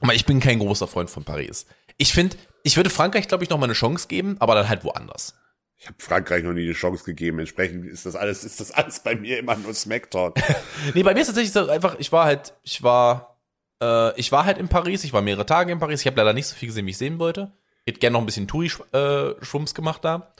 aber 0.00 0.14
ich 0.14 0.26
bin 0.26 0.40
kein 0.40 0.58
großer 0.58 0.88
Freund 0.88 1.10
von 1.10 1.24
Paris. 1.24 1.66
Ich 1.98 2.12
finde, 2.12 2.36
ich 2.62 2.76
würde 2.76 2.90
Frankreich, 2.90 3.28
glaube 3.28 3.44
ich, 3.44 3.50
noch 3.50 3.58
mal 3.58 3.64
eine 3.64 3.74
Chance 3.74 4.08
geben, 4.08 4.36
aber 4.40 4.54
dann 4.54 4.68
halt 4.68 4.84
woanders. 4.84 5.34
Ich 5.76 5.86
habe 5.86 5.96
Frankreich 5.98 6.44
noch 6.44 6.52
nie 6.52 6.64
eine 6.64 6.74
Chance 6.74 7.04
gegeben. 7.04 7.40
Entsprechend 7.40 7.84
ist 7.86 8.06
das 8.06 8.16
alles, 8.16 8.44
ist 8.44 8.60
das 8.60 8.70
alles 8.70 9.00
bei 9.00 9.16
mir 9.16 9.38
immer 9.38 9.56
nur 9.56 9.74
Smacktalk. 9.74 10.36
Nee, 10.94 11.02
bei 11.02 11.12
mir 11.12 11.20
ist 11.20 11.26
tatsächlich 11.26 11.52
so 11.52 11.68
einfach, 11.68 11.96
ich 11.98 12.12
war 12.12 12.24
halt, 12.24 12.54
ich 12.62 12.82
war, 12.82 13.40
äh, 13.82 14.18
ich 14.18 14.30
war 14.32 14.44
halt 14.44 14.58
in 14.58 14.68
Paris, 14.68 15.04
ich 15.04 15.12
war 15.12 15.22
mehrere 15.22 15.44
Tage 15.46 15.72
in 15.72 15.80
Paris, 15.80 16.00
ich 16.00 16.06
habe 16.06 16.16
leider 16.16 16.32
nicht 16.32 16.46
so 16.46 16.54
viel 16.54 16.68
gesehen, 16.68 16.86
wie 16.86 16.90
ich 16.90 16.98
sehen 16.98 17.18
wollte. 17.18 17.52
Ich 17.84 17.90
hätte 17.90 18.00
gerne 18.00 18.12
noch 18.14 18.20
ein 18.20 18.26
bisschen 18.26 18.46
Touri-Schwumms 18.46 19.74
gemacht 19.74 20.04
da. 20.04 20.32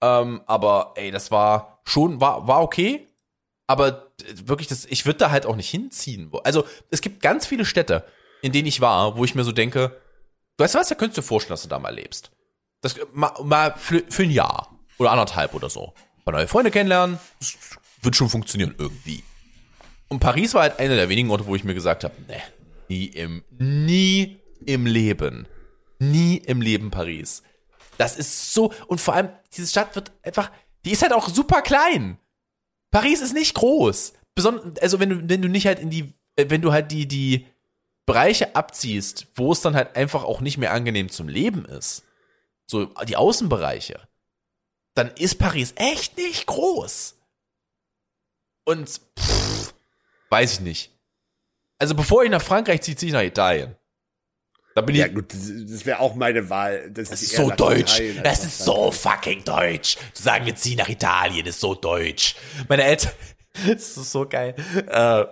Ähm, 0.00 0.42
aber 0.46 0.92
ey, 0.94 1.10
das 1.10 1.32
war 1.32 1.75
schon, 1.86 2.20
war, 2.20 2.46
war 2.46 2.62
okay. 2.62 3.08
Aber 3.66 4.12
äh, 4.20 4.34
wirklich, 4.44 4.68
das, 4.68 4.84
ich 4.84 5.06
würde 5.06 5.18
da 5.18 5.30
halt 5.30 5.46
auch 5.46 5.56
nicht 5.56 5.70
hinziehen. 5.70 6.30
Also, 6.44 6.64
es 6.90 7.00
gibt 7.00 7.22
ganz 7.22 7.46
viele 7.46 7.64
Städte, 7.64 8.04
in 8.42 8.52
denen 8.52 8.68
ich 8.68 8.80
war, 8.80 9.16
wo 9.16 9.24
ich 9.24 9.34
mir 9.34 9.44
so 9.44 9.52
denke, 9.52 10.00
du 10.56 10.64
weißt 10.64 10.74
was, 10.74 10.88
da 10.88 10.94
könntest 10.94 11.18
du 11.18 11.20
dir 11.22 11.26
vorstellen, 11.26 11.54
dass 11.54 11.62
du 11.62 11.68
da 11.68 11.78
mal 11.78 11.94
lebst. 11.94 12.30
Das, 12.82 12.96
mal, 13.12 13.32
mal 13.42 13.74
für, 13.76 14.04
für 14.08 14.22
ein 14.22 14.30
Jahr 14.30 14.78
oder 14.98 15.10
anderthalb 15.10 15.54
oder 15.54 15.70
so. 15.70 15.94
Mal 16.24 16.32
neue 16.32 16.48
Freunde 16.48 16.70
kennenlernen, 16.70 17.18
das 17.38 17.56
wird 18.02 18.16
schon 18.16 18.28
funktionieren 18.28 18.74
irgendwie. 18.78 19.22
Und 20.08 20.20
Paris 20.20 20.54
war 20.54 20.62
halt 20.62 20.78
einer 20.78 20.94
der 20.94 21.08
wenigen 21.08 21.30
Orte, 21.30 21.46
wo 21.46 21.56
ich 21.56 21.64
mir 21.64 21.74
gesagt 21.74 22.04
habe, 22.04 22.14
ne, 22.28 22.40
nie 22.88 23.06
im, 23.06 23.42
nie 23.58 24.40
im 24.64 24.86
Leben. 24.86 25.48
Nie 25.98 26.36
im 26.36 26.60
Leben 26.60 26.90
Paris. 26.90 27.42
Das 27.98 28.16
ist 28.16 28.52
so, 28.52 28.72
und 28.86 29.00
vor 29.00 29.14
allem, 29.14 29.30
diese 29.56 29.66
Stadt 29.66 29.96
wird 29.96 30.12
einfach, 30.22 30.50
die 30.86 30.92
ist 30.92 31.02
halt 31.02 31.12
auch 31.12 31.28
super 31.28 31.62
klein. 31.62 32.18
Paris 32.90 33.20
ist 33.20 33.34
nicht 33.34 33.54
groß. 33.54 34.14
Beson 34.34 34.74
also 34.80 35.00
wenn 35.00 35.10
du, 35.10 35.28
wenn 35.28 35.42
du 35.42 35.48
nicht 35.48 35.66
halt 35.66 35.80
in 35.80 35.90
die, 35.90 36.14
äh, 36.36 36.46
wenn 36.48 36.62
du 36.62 36.72
halt 36.72 36.92
die, 36.92 37.06
die 37.06 37.46
Bereiche 38.06 38.54
abziehst, 38.54 39.26
wo 39.34 39.52
es 39.52 39.60
dann 39.60 39.74
halt 39.74 39.96
einfach 39.96 40.22
auch 40.22 40.40
nicht 40.40 40.58
mehr 40.58 40.72
angenehm 40.72 41.10
zum 41.10 41.28
Leben 41.28 41.64
ist. 41.64 42.04
So, 42.66 42.86
die 43.04 43.16
Außenbereiche. 43.16 44.00
Dann 44.94 45.08
ist 45.10 45.38
Paris 45.38 45.72
echt 45.76 46.16
nicht 46.16 46.46
groß. 46.46 47.16
Und, 48.64 49.00
pff, 49.18 49.74
weiß 50.30 50.54
ich 50.54 50.60
nicht. 50.60 50.92
Also 51.78 51.94
bevor 51.94 52.24
ich 52.24 52.30
nach 52.30 52.42
Frankreich 52.42 52.82
ziehe, 52.82 52.96
ziehe 52.96 53.08
ich 53.08 53.12
nach 53.12 53.22
Italien. 53.22 53.76
Da 54.76 54.82
bin 54.82 54.94
ja 54.94 55.06
ich, 55.06 55.14
gut, 55.14 55.32
das 55.32 55.50
das 55.70 55.86
wäre 55.86 56.00
auch 56.00 56.14
meine 56.16 56.50
Wahl. 56.50 56.90
Das, 56.90 57.08
das 57.08 57.22
ist 57.22 57.34
so 57.34 57.48
deutsch. 57.48 57.98
Italien 57.98 58.22
Das 58.22 58.44
ist 58.44 58.58
so 58.58 58.90
fucking 58.90 59.42
deutsch. 59.42 59.96
Zu 60.12 60.22
sagen, 60.22 60.44
wir 60.44 60.54
ziehen 60.54 60.76
nach 60.76 60.90
Italien, 60.90 61.46
ist 61.46 61.60
so 61.60 61.74
deutsch. 61.74 62.36
Meine 62.68 62.84
Eltern, 62.84 63.12
das 63.54 63.96
ist 63.96 64.12
so 64.12 64.28
geil. 64.28 64.54
Äh, 64.86 65.24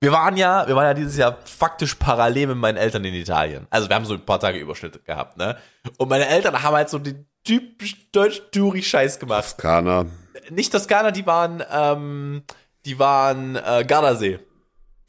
wir 0.00 0.12
waren 0.12 0.36
ja, 0.36 0.66
wir 0.66 0.74
waren 0.74 0.86
ja 0.86 0.94
dieses 0.94 1.16
Jahr 1.16 1.38
faktisch 1.44 1.94
parallel 1.94 2.48
mit 2.48 2.56
meinen 2.56 2.78
Eltern 2.78 3.04
in 3.04 3.14
Italien. 3.14 3.68
Also 3.70 3.88
wir 3.88 3.94
haben 3.94 4.06
so 4.06 4.14
ein 4.14 4.26
paar 4.26 4.40
Tage 4.40 4.58
Überschnitt 4.58 5.04
gehabt, 5.04 5.36
ne? 5.36 5.56
Und 5.96 6.08
meine 6.08 6.26
Eltern 6.26 6.60
haben 6.60 6.74
halt 6.74 6.90
so 6.90 6.98
den 6.98 7.28
typisch 7.44 8.10
deutsch 8.10 8.42
Touri-Scheiß 8.50 9.20
gemacht. 9.20 9.44
Toskana. 9.44 10.06
Nicht 10.50 10.72
Toskana, 10.72 11.12
die 11.12 11.26
waren, 11.26 11.62
ähm, 11.70 12.42
die 12.84 12.98
waren 12.98 13.54
äh, 13.54 13.84
Gardasee. 13.86 14.40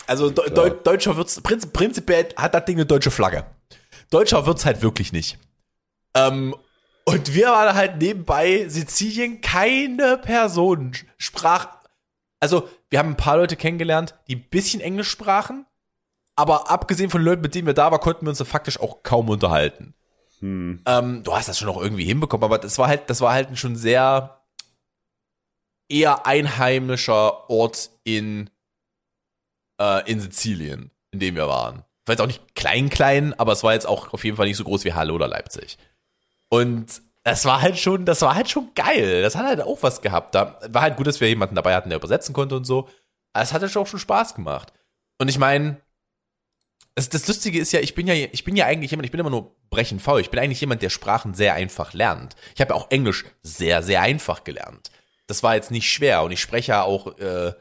Also 0.10 0.32
Deu 0.32 0.50
Deu 0.50 0.72
deutscher 0.72 1.16
wird's, 1.18 1.40
prinzip 1.40 1.72
prinzipiell 1.72 2.30
hat 2.36 2.56
das 2.56 2.66
Ding 2.66 2.78
eine 2.78 2.88
deutsche 2.88 3.12
Flagge. 3.12 3.46
Deutscher 4.10 4.48
wird's 4.48 4.66
halt 4.66 4.82
wirklich 4.82 5.14
nicht. 5.14 5.38
Ähm, 6.16 6.56
und 7.06 7.36
wir 7.36 7.48
waren 7.50 7.76
halt 7.76 7.98
nebenbei 7.98 8.68
Sizilien, 8.68 9.40
keine 9.42 10.18
Person 10.18 10.94
sprach, 11.18 11.68
also 12.40 12.68
wir 12.90 12.98
haben 12.98 13.10
ein 13.10 13.18
paar 13.18 13.38
Leute 13.38 13.56
kennengelernt, 13.56 14.16
die 14.28 14.38
ein 14.38 14.50
bisschen 14.50 14.82
Englisch 14.82 15.10
sprachen, 15.10 15.68
aber 16.36 16.72
abgesehen 16.72 17.12
von 17.12 17.22
Leuten, 17.22 17.44
mit 17.44 17.54
denen 17.54 17.68
wir 17.68 17.76
da 17.76 17.92
waren, 17.92 18.00
konnten 18.00 18.26
wir 18.26 18.30
uns 18.30 18.42
faktisch 18.42 18.80
auch 18.80 19.04
kaum 19.04 19.30
unterhalten. 19.30 19.94
Hm. 20.40 20.82
Ähm, 20.88 21.24
du 21.24 21.36
hast 21.36 21.50
das 21.50 21.60
schon 21.60 21.68
noch 21.68 21.80
irgendwie 21.80 22.06
hinbekommen, 22.06 22.44
aber 22.44 22.58
das 22.58 22.80
war 22.80 22.88
halt, 22.88 23.12
das 23.12 23.22
war 23.22 23.34
halt 23.34 23.50
ein 23.50 23.58
schon 23.58 23.76
sehr 23.76 24.42
eher 25.88 26.26
einheimischer 26.26 27.48
Ort 27.50 27.92
in, 28.04 28.50
äh, 29.80 30.10
in 30.10 30.20
Sizilien, 30.20 30.92
in 31.12 31.20
dem 31.20 31.36
wir 31.36 31.48
waren. 31.48 31.84
War 32.06 32.14
jetzt 32.14 32.22
auch 32.22 32.28
nicht 32.28 32.56
klein, 32.56 32.90
klein, 32.90 33.34
aber 33.38 33.54
es 33.54 33.64
war 33.64 33.74
jetzt 33.74 33.88
auch 33.88 34.14
auf 34.14 34.24
jeden 34.24 34.38
Fall 34.38 34.48
nicht 34.48 34.58
so 34.58 34.64
groß 34.64 34.84
wie 34.84 34.94
Halle 34.94 35.14
oder 35.14 35.28
Leipzig. 35.28 35.78
Und 36.50 37.02
das 37.24 37.46
war 37.46 37.62
halt 37.62 37.78
schon, 37.78 38.06
das 38.06 38.22
war 38.22 38.36
halt 38.36 38.50
schon 38.50 38.74
geil. 38.74 39.22
Das 39.22 39.36
hat 39.36 39.46
halt 39.46 39.62
auch 39.62 39.84
was 39.84 40.02
gehabt. 40.02 40.34
Da 40.36 40.60
war 40.70 40.82
halt 40.82 40.98
gut, 40.98 41.08
dass 41.08 41.22
wir 41.22 41.28
jemanden 41.28 41.56
dabei 41.56 41.76
hatten, 41.76 41.90
der 41.90 42.00
übersetzen 42.00 42.34
konnte 42.34 42.56
und 42.56 42.66
so. 42.66 42.90
Aber 43.34 43.44
es 43.44 43.54
hat 43.54 43.62
halt 43.62 43.76
auch 43.78 43.88
schon 43.88 44.00
Spaß 44.00 44.36
gemacht. 44.36 44.74
Und 45.20 45.28
ich 45.28 45.38
meine, 45.38 45.78
das, 46.96 47.10
das 47.10 47.28
Lustige 47.28 47.60
ist 47.60 47.72
ja, 47.72 47.80
ich 47.80 47.94
bin 47.94 48.08
ja, 48.08 48.14
ich 48.14 48.44
bin 48.44 48.56
ja 48.56 48.66
eigentlich 48.66 48.92
jemand, 48.92 49.06
ich 49.06 49.12
bin 49.12 49.20
immer 49.20 49.30
nur 49.30 49.56
brechen 49.70 50.00
faul. 50.00 50.22
Ich 50.22 50.32
bin 50.32 50.40
eigentlich 50.40 50.62
jemand, 50.62 50.82
der 50.82 50.90
Sprachen 50.90 51.34
sehr 51.34 51.54
einfach 51.54 51.94
lernt. 51.94 52.36
Ich 52.56 52.62
habe 52.62 52.74
ja 52.74 52.76
auch 52.76 52.90
Englisch 52.90 53.26
sehr, 53.44 53.84
sehr 53.84 54.02
einfach 54.02 54.44
gelernt. 54.44 54.90
Das 55.28 55.44
war 55.44 55.56
jetzt 55.56 55.72
nicht 55.72 55.92
schwer 55.92 56.24
und 56.24 56.32
ich 56.32 56.42
spreche 56.42 56.72
ja 56.72 56.84
auch, 56.84 57.18
äh, 57.20 57.54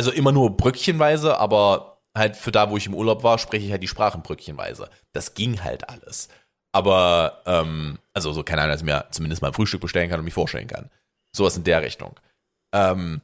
also 0.00 0.12
immer 0.12 0.32
nur 0.32 0.56
brückchenweise, 0.56 1.36
aber 1.36 1.98
halt 2.16 2.34
für 2.34 2.50
da, 2.50 2.70
wo 2.70 2.78
ich 2.78 2.86
im 2.86 2.94
Urlaub 2.94 3.22
war, 3.22 3.36
spreche 3.36 3.66
ich 3.66 3.70
halt 3.70 3.82
die 3.82 3.88
Sprachen 3.88 4.22
brückchenweise. 4.22 4.88
Das 5.12 5.34
ging 5.34 5.62
halt 5.62 5.90
alles. 5.90 6.30
Aber, 6.72 7.42
ähm, 7.44 7.98
also 8.14 8.32
so, 8.32 8.42
keine 8.42 8.62
Ahnung, 8.62 8.72
dass 8.72 8.80
ich 8.80 8.86
mir 8.86 9.04
zumindest 9.10 9.42
mal 9.42 9.48
ein 9.48 9.54
Frühstück 9.54 9.82
bestellen 9.82 10.08
kann 10.08 10.18
und 10.18 10.24
mich 10.24 10.32
vorstellen 10.32 10.68
kann. 10.68 10.88
Sowas 11.36 11.54
in 11.58 11.64
der 11.64 11.82
Richtung. 11.82 12.18
Ähm, 12.72 13.20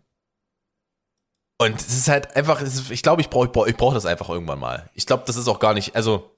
und 1.57 1.81
es 1.81 1.97
ist 1.97 2.09
halt 2.09 2.37
einfach, 2.37 2.61
ist, 2.61 2.91
ich 2.91 3.03
glaube, 3.03 3.23
ich 3.23 3.31
brauche 3.31 3.47
ich 3.47 3.53
brauch, 3.53 3.67
ich 3.67 3.77
brauch 3.79 3.95
das 3.95 4.05
einfach 4.05 4.29
irgendwann 4.29 4.59
mal. 4.59 4.91
Ich 4.93 5.07
glaube, 5.07 5.23
das 5.27 5.37
ist 5.37 5.49
auch 5.49 5.61
gar 5.61 5.73
nicht, 5.73 5.97
also 5.97 6.37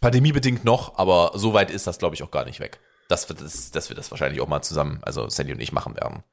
pandemiebedingt 0.00 0.64
noch, 0.64 0.96
aber 0.96 1.32
so 1.34 1.52
weit 1.52 1.70
ist 1.70 1.86
das, 1.86 1.98
glaube 1.98 2.14
ich, 2.14 2.22
auch 2.22 2.30
gar 2.30 2.46
nicht 2.46 2.60
weg. 2.60 2.80
Dass 3.08 3.28
wir 3.28 3.36
das, 3.36 3.72
dass 3.72 3.90
wir 3.90 3.96
das 3.96 4.10
wahrscheinlich 4.10 4.40
auch 4.40 4.48
mal 4.48 4.62
zusammen, 4.62 5.00
also 5.02 5.28
Sandy 5.28 5.52
und 5.52 5.60
ich 5.60 5.72
machen 5.72 5.96
werden. 5.96 6.24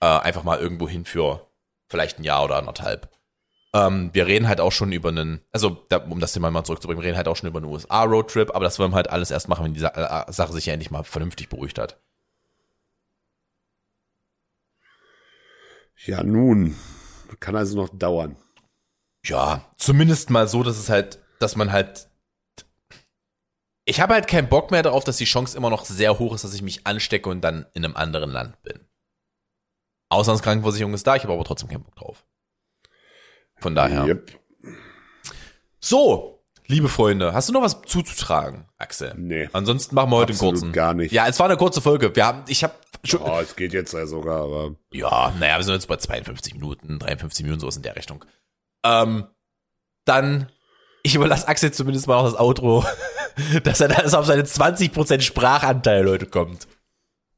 Äh, 0.00 0.06
einfach 0.06 0.42
mal 0.42 0.58
irgendwo 0.58 0.88
hin 0.88 1.04
für 1.04 1.47
vielleicht 1.88 2.18
ein 2.18 2.24
Jahr 2.24 2.44
oder 2.44 2.56
anderthalb. 2.56 3.10
Ähm, 3.74 4.10
wir 4.12 4.26
reden 4.26 4.48
halt 4.48 4.60
auch 4.60 4.72
schon 4.72 4.92
über 4.92 5.10
einen, 5.10 5.40
also 5.52 5.84
da, 5.88 5.98
um 5.98 6.20
das 6.20 6.32
Thema 6.32 6.50
mal 6.50 6.64
zurückzubringen, 6.64 7.02
wir 7.02 7.06
reden 7.06 7.18
halt 7.18 7.28
auch 7.28 7.36
schon 7.36 7.48
über 7.48 7.58
einen 7.58 7.70
USA-Roadtrip, 7.70 8.54
aber 8.54 8.64
das 8.64 8.78
wollen 8.78 8.92
wir 8.92 8.96
halt 8.96 9.10
alles 9.10 9.30
erst 9.30 9.48
machen, 9.48 9.64
wenn 9.64 9.74
die 9.74 9.80
Sa 9.80 10.24
äh, 10.26 10.32
Sache 10.32 10.52
sich 10.52 10.66
ja 10.66 10.72
endlich 10.72 10.90
mal 10.90 11.04
vernünftig 11.04 11.48
beruhigt 11.48 11.78
hat. 11.78 12.00
Ja, 16.06 16.22
nun. 16.22 16.76
Kann 17.40 17.56
also 17.56 17.76
noch 17.76 17.90
dauern. 17.90 18.36
Ja, 19.24 19.64
zumindest 19.76 20.30
mal 20.30 20.48
so, 20.48 20.62
dass 20.62 20.78
es 20.78 20.88
halt, 20.88 21.18
dass 21.38 21.56
man 21.56 21.72
halt. 21.72 22.08
Ich 23.84 24.00
habe 24.00 24.14
halt 24.14 24.28
keinen 24.28 24.48
Bock 24.48 24.70
mehr 24.70 24.82
darauf, 24.82 25.04
dass 25.04 25.16
die 25.16 25.24
Chance 25.24 25.56
immer 25.56 25.70
noch 25.70 25.84
sehr 25.84 26.18
hoch 26.18 26.34
ist, 26.34 26.44
dass 26.44 26.54
ich 26.54 26.62
mich 26.62 26.86
anstecke 26.86 27.28
und 27.28 27.40
dann 27.40 27.66
in 27.74 27.84
einem 27.84 27.96
anderen 27.96 28.30
Land 28.30 28.62
bin. 28.62 28.87
Auslandskrankenversicherung 30.08 30.94
ist 30.94 31.06
da, 31.06 31.16
ich 31.16 31.22
habe 31.22 31.32
aber 31.32 31.44
trotzdem 31.44 31.68
keinen 31.68 31.84
Bock 31.84 31.96
drauf. 31.96 32.24
Von 33.56 33.74
daher. 33.74 34.04
Yep. 34.06 34.38
So, 35.80 36.44
liebe 36.66 36.88
Freunde, 36.88 37.32
hast 37.34 37.48
du 37.48 37.52
noch 37.52 37.62
was 37.62 37.82
zuzutragen, 37.82 38.66
Axel? 38.78 39.14
Nee. 39.16 39.48
Ansonsten 39.52 39.94
machen 39.94 40.10
wir 40.10 40.16
heute 40.16 40.32
einen 40.32 40.38
kurzen. 40.38 40.72
gar 40.72 40.94
nicht. 40.94 41.12
Ja, 41.12 41.26
es 41.26 41.38
war 41.38 41.46
eine 41.46 41.56
kurze 41.56 41.80
Folge. 41.80 42.14
Wir 42.14 42.26
haben, 42.26 42.44
ich 42.48 42.62
habe 42.64 42.74
schon, 43.04 43.20
Oh, 43.22 43.38
es 43.40 43.56
geht 43.56 43.72
jetzt 43.72 43.92
ja 43.92 44.06
sogar, 44.06 44.42
aber. 44.42 44.74
Ja, 44.92 45.32
naja, 45.38 45.56
wir 45.56 45.64
sind 45.64 45.74
jetzt 45.74 45.88
bei 45.88 45.96
52 45.96 46.54
Minuten, 46.54 46.98
53 46.98 47.44
Minuten, 47.44 47.60
sowas 47.60 47.76
in 47.76 47.82
der 47.82 47.96
Richtung. 47.96 48.24
Ähm, 48.84 49.26
dann, 50.04 50.50
ich 51.02 51.14
überlasse 51.14 51.48
Axel 51.48 51.72
zumindest 51.72 52.06
mal 52.06 52.16
auch 52.16 52.24
das 52.24 52.38
Outro, 52.38 52.84
dass 53.64 53.80
er 53.80 53.90
er 53.90 54.18
auf 54.18 54.26
seine 54.26 54.42
20% 54.42 55.20
Sprachanteil, 55.20 56.04
Leute, 56.04 56.26
kommt. 56.26 56.66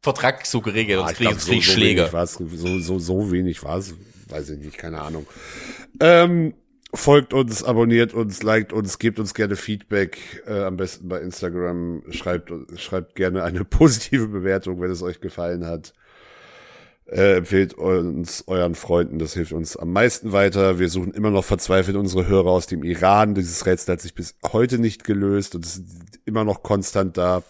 Vertrag 0.02 0.46
so 0.46 0.60
geregelt, 0.60 1.00
Ah, 1.00 1.06
sonst 1.08 1.16
kriege 1.16 1.30
ich, 1.32 1.44
krieg 1.44 1.58
ich 1.58 1.64
Schläge. 1.72 2.00
wenig 2.02 2.12
war's, 2.12 2.32
so, 2.34 2.78
so, 2.78 2.98
so 2.98 3.30
wenig 3.32 3.62
war 3.62 3.78
es. 3.78 3.94
Weiß 4.28 4.48
ich 4.50 4.58
nicht, 4.58 4.78
keine 4.78 5.00
Ahnung. 5.02 5.26
Ähm, 6.00 6.54
folgt 6.94 7.34
uns, 7.34 7.62
abonniert 7.62 8.14
uns, 8.14 8.42
liked 8.42 8.72
uns, 8.72 8.98
gebt 8.98 9.18
uns 9.18 9.34
gerne 9.34 9.56
Feedback, 9.56 10.42
äh, 10.46 10.62
am 10.62 10.76
besten 10.76 11.08
bei 11.08 11.20
Instagram. 11.20 12.02
Schreibt, 12.10 12.50
schreibt 12.78 13.14
gerne 13.14 13.42
eine 13.42 13.64
positive 13.64 14.28
Bewertung, 14.28 14.80
wenn 14.80 14.90
es 14.90 15.02
euch 15.02 15.20
gefallen 15.20 15.66
hat. 15.66 15.92
Äh, 17.06 17.38
empfehlt 17.38 17.74
uns 17.74 18.44
euren 18.46 18.76
Freunden, 18.76 19.18
das 19.18 19.34
hilft 19.34 19.52
uns 19.52 19.76
am 19.76 19.92
meisten 19.92 20.30
weiter. 20.32 20.78
Wir 20.78 20.88
suchen 20.88 21.12
immer 21.12 21.30
noch 21.30 21.44
verzweifelt 21.44 21.96
unsere 21.96 22.26
Hörer 22.28 22.50
aus 22.50 22.68
dem 22.68 22.84
Iran. 22.84 23.34
Dieses 23.34 23.66
Rätsel 23.66 23.94
hat 23.94 24.00
sich 24.00 24.14
bis 24.14 24.36
heute 24.52 24.78
nicht 24.78 25.02
gelöst 25.02 25.56
und 25.56 25.66
ist 25.66 25.82
immer 26.24 26.44
noch 26.44 26.62
konstant 26.62 27.16
da, 27.18 27.42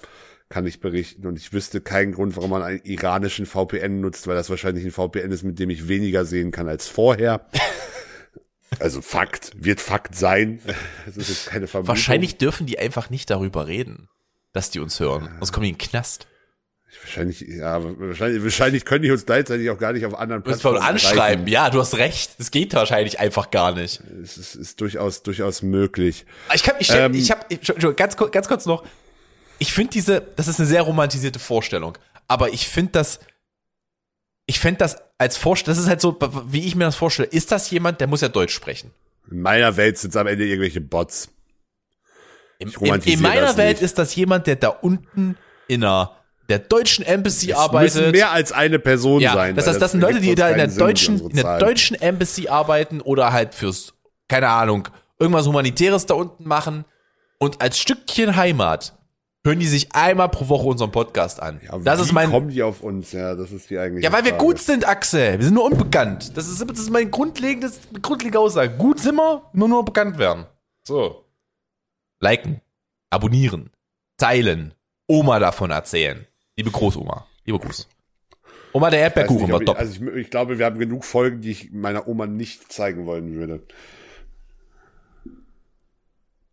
kann 0.51 0.67
ich 0.67 0.81
berichten. 0.81 1.27
Und 1.27 1.39
ich 1.39 1.53
wüsste 1.55 1.81
keinen 1.81 2.13
Grund, 2.13 2.37
warum 2.37 2.51
man 2.51 2.63
einen 2.63 2.83
iranischen 2.83 3.47
VPN 3.47 4.01
nutzt, 4.01 4.27
weil 4.27 4.35
das 4.35 4.51
wahrscheinlich 4.51 4.85
ein 4.85 4.91
VPN 4.91 5.31
ist, 5.31 5.45
mit 5.45 5.59
dem 5.59 5.71
ich 5.71 5.89
weniger 5.89 6.27
sehen 6.27 6.51
kann 6.51 6.69
als 6.69 6.87
vorher. 6.87 7.47
Also 8.79 9.03
Fakt, 9.03 9.51
wird 9.57 9.81
Fakt 9.81 10.15
sein. 10.15 10.61
Das 11.05 11.17
ist 11.17 11.29
jetzt 11.29 11.47
keine 11.47 11.67
Vermutung. 11.67 11.89
Wahrscheinlich 11.89 12.39
dürfen 12.39 12.67
die 12.67 12.79
einfach 12.79 13.11
nicht 13.11 13.29
darüber 13.29 13.67
reden, 13.67 14.09
dass 14.53 14.71
die 14.71 14.79
uns 14.79 15.01
hören. 15.01 15.29
Sonst 15.41 15.51
kommen 15.51 15.65
die 15.65 15.71
in 15.71 15.75
den 15.77 15.89
Knast. 15.89 16.29
Wahrscheinlich, 17.03 17.41
ja, 17.41 17.83
wahrscheinlich, 17.83 18.45
wahrscheinlich 18.45 18.85
können 18.85 19.03
die 19.03 19.11
uns 19.11 19.27
gleichzeitig 19.27 19.71
auch 19.71 19.79
gar 19.79 19.93
nicht 19.93 20.07
auf 20.07 20.17
anderen 20.17 20.45
Plattformen 20.45 20.79
anschreiben. 20.79 21.19
erreichen. 21.19 21.47
Ja, 21.49 21.69
du 21.71 21.81
hast 21.81 21.97
recht. 21.97 22.39
Das 22.39 22.53
geht 22.53 22.73
wahrscheinlich 22.73 23.19
einfach 23.19 23.51
gar 23.51 23.75
nicht. 23.75 24.03
Es 24.23 24.39
ist, 24.39 24.55
ist 24.55 24.81
durchaus, 24.81 25.25
durchaus 25.25 25.63
möglich. 25.63 26.25
Ich 26.55 26.63
kann, 26.63 26.77
ich, 26.79 26.91
Ähm, 26.93 27.13
ich 27.13 27.33
habe, 27.33 27.95
ganz, 27.95 28.17
ganz 28.17 28.47
kurz 28.47 28.67
noch. 28.67 28.85
Ich 29.61 29.73
finde 29.73 29.93
diese, 29.93 30.23
das 30.37 30.49
ist 30.49 30.59
eine 30.59 30.67
sehr 30.67 30.83
romantisierte 30.83 31.39
Vorstellung. 31.39 31.97
Aber 32.27 32.53
ich 32.53 32.67
finde 32.67 32.93
das, 32.93 33.21
ich 34.47 34.59
fände 34.59 34.79
das 34.79 34.97
als 35.19 35.37
Vorstellung, 35.37 35.77
das 35.77 35.85
ist 35.85 35.89
halt 35.89 36.01
so, 36.01 36.19
wie 36.47 36.67
ich 36.67 36.75
mir 36.75 36.85
das 36.85 36.97
vorstelle. 36.97 37.29
Ist 37.29 37.53
das 37.53 37.71
jemand, 37.71 38.01
der 38.01 38.09
muss 38.09 38.23
ja 38.23 38.29
Deutsch 38.29 38.55
sprechen? 38.55 38.91
In 39.31 39.43
meiner 39.43 39.77
Welt 39.77 39.99
sind 39.99 40.11
es 40.11 40.17
am 40.17 40.27
Ende 40.27 40.47
irgendwelche 40.47 40.81
Bots. 40.81 41.29
In, 42.59 42.69
in 42.69 42.75
romantisiere 42.75 43.23
meiner 43.23 43.57
Welt 43.57 43.81
ist 43.81 43.99
das 43.99 44.15
jemand, 44.17 44.47
der 44.47 44.57
da 44.57 44.69
unten 44.69 45.37
in 45.69 45.85
einer, 45.85 46.17
der 46.49 46.59
deutschen 46.59 47.05
Embassy 47.05 47.51
Es 47.51 47.57
arbeitet. 47.57 47.95
müssen 47.97 48.11
mehr 48.13 48.31
als 48.33 48.51
eine 48.53 48.79
Person 48.79 49.21
ja, 49.21 49.35
sein. 49.35 49.57
das 49.57 49.67
heißt, 49.67 49.81
das 49.81 49.93
sind 49.93 50.01
Leute, 50.01 50.21
die 50.21 50.35
da 50.35 50.49
in 50.49 50.57
der 50.57 50.67
deutschen, 50.69 51.21
in 51.21 51.37
der 51.37 51.59
deutschen 51.59 52.01
Embassy 52.01 52.49
arbeiten 52.49 53.01
oder 53.01 53.33
halt 53.33 53.55
fürs, 53.55 53.95
keine 54.27 54.49
Ahnung, 54.49 54.89
irgendwas 55.19 55.47
Humanitäres 55.47 56.07
da 56.07 56.15
unten 56.15 56.49
machen 56.49 56.85
und 57.39 57.61
als 57.61 57.79
Stückchen 57.79 58.37
Heimat 58.37 58.95
hören 59.45 59.59
die 59.59 59.67
sich 59.67 59.95
einmal 59.95 60.29
pro 60.29 60.49
Woche 60.49 60.67
unseren 60.69 60.93
Podcast 60.93 61.41
an. 61.43 61.61
Ja, 61.65 61.79
das 61.79 62.01
ist 62.01 62.13
mein, 62.13 62.31
kommen 62.31 62.49
die 62.49 62.63
auf 62.63 62.83
uns? 62.83 63.13
Ja, 63.13 63.35
das 63.35 63.53
ist 63.53 63.71
die 63.71 63.79
eigentliche 63.79 64.07
ja, 64.07 64.13
weil 64.13 64.25
wir 64.25 64.33
Frage. 64.33 64.45
gut 64.45 64.59
sind, 64.59 64.87
Axel. 64.87 65.39
Wir 65.39 65.45
sind 65.45 65.55
nur 65.55 65.65
unbekannt. 65.65 66.37
Das 66.37 66.49
ist, 66.49 66.61
das 66.69 66.79
ist 66.79 66.91
mein 66.91 67.11
grundlegendes, 67.11 67.81
grundlegende 68.03 68.41
Aussage. 68.41 68.77
Gut 68.77 69.01
sind 69.01 69.17
wir, 69.17 69.43
nur 69.53 69.69
nur 69.69 69.85
bekannt 69.85 70.19
werden. 70.19 70.47
So. 70.87 71.25
Liken, 72.21 72.61
abonnieren, 73.09 73.71
teilen, 74.19 74.75
Oma 75.07 75.39
davon 75.39 75.71
erzählen. 75.71 76.27
Liebe 76.57 76.71
Großoma, 76.71 77.27
liebe 77.45 77.59
Gruß. 77.59 77.89
Oma, 78.73 78.91
der 78.91 79.01
Erdbeerkuchen 79.01 79.45
nicht, 79.45 79.51
war 79.51 79.57
ob 79.57 79.63
ich, 79.63 79.67
top. 79.67 79.79
also 79.79 80.05
ich, 80.05 80.17
ich 80.17 80.31
glaube, 80.31 80.59
wir 80.59 80.67
haben 80.67 80.79
genug 80.79 81.05
Folgen, 81.05 81.41
die 81.41 81.51
ich 81.51 81.73
meiner 81.73 82.07
Oma 82.07 82.27
nicht 82.27 82.71
zeigen 82.71 83.07
wollen 83.07 83.35
würde. 83.35 83.63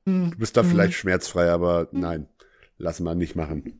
Du 0.05 0.31
bist 0.38 0.55
da 0.55 0.63
vielleicht 0.63 0.93
schmerzfrei, 0.93 1.51
aber 1.51 1.89
nein, 1.91 2.29
lass 2.78 2.99
mal 2.99 3.15
nicht 3.15 3.36
machen. 3.36 3.80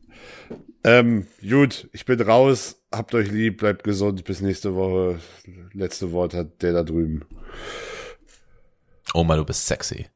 Ähm, 0.84 1.26
gut, 1.46 1.88
ich 1.92 2.04
bin 2.04 2.20
raus. 2.20 2.82
Habt 2.92 3.14
euch 3.14 3.30
lieb, 3.30 3.58
bleibt 3.58 3.84
gesund. 3.84 4.24
Bis 4.24 4.40
nächste 4.40 4.74
Woche. 4.74 5.20
Letzte 5.72 6.12
Wort 6.12 6.34
hat 6.34 6.62
der 6.62 6.72
da 6.72 6.82
drüben. 6.82 7.24
Oma, 9.14 9.36
du 9.36 9.44
bist 9.44 9.66
sexy. 9.66 10.06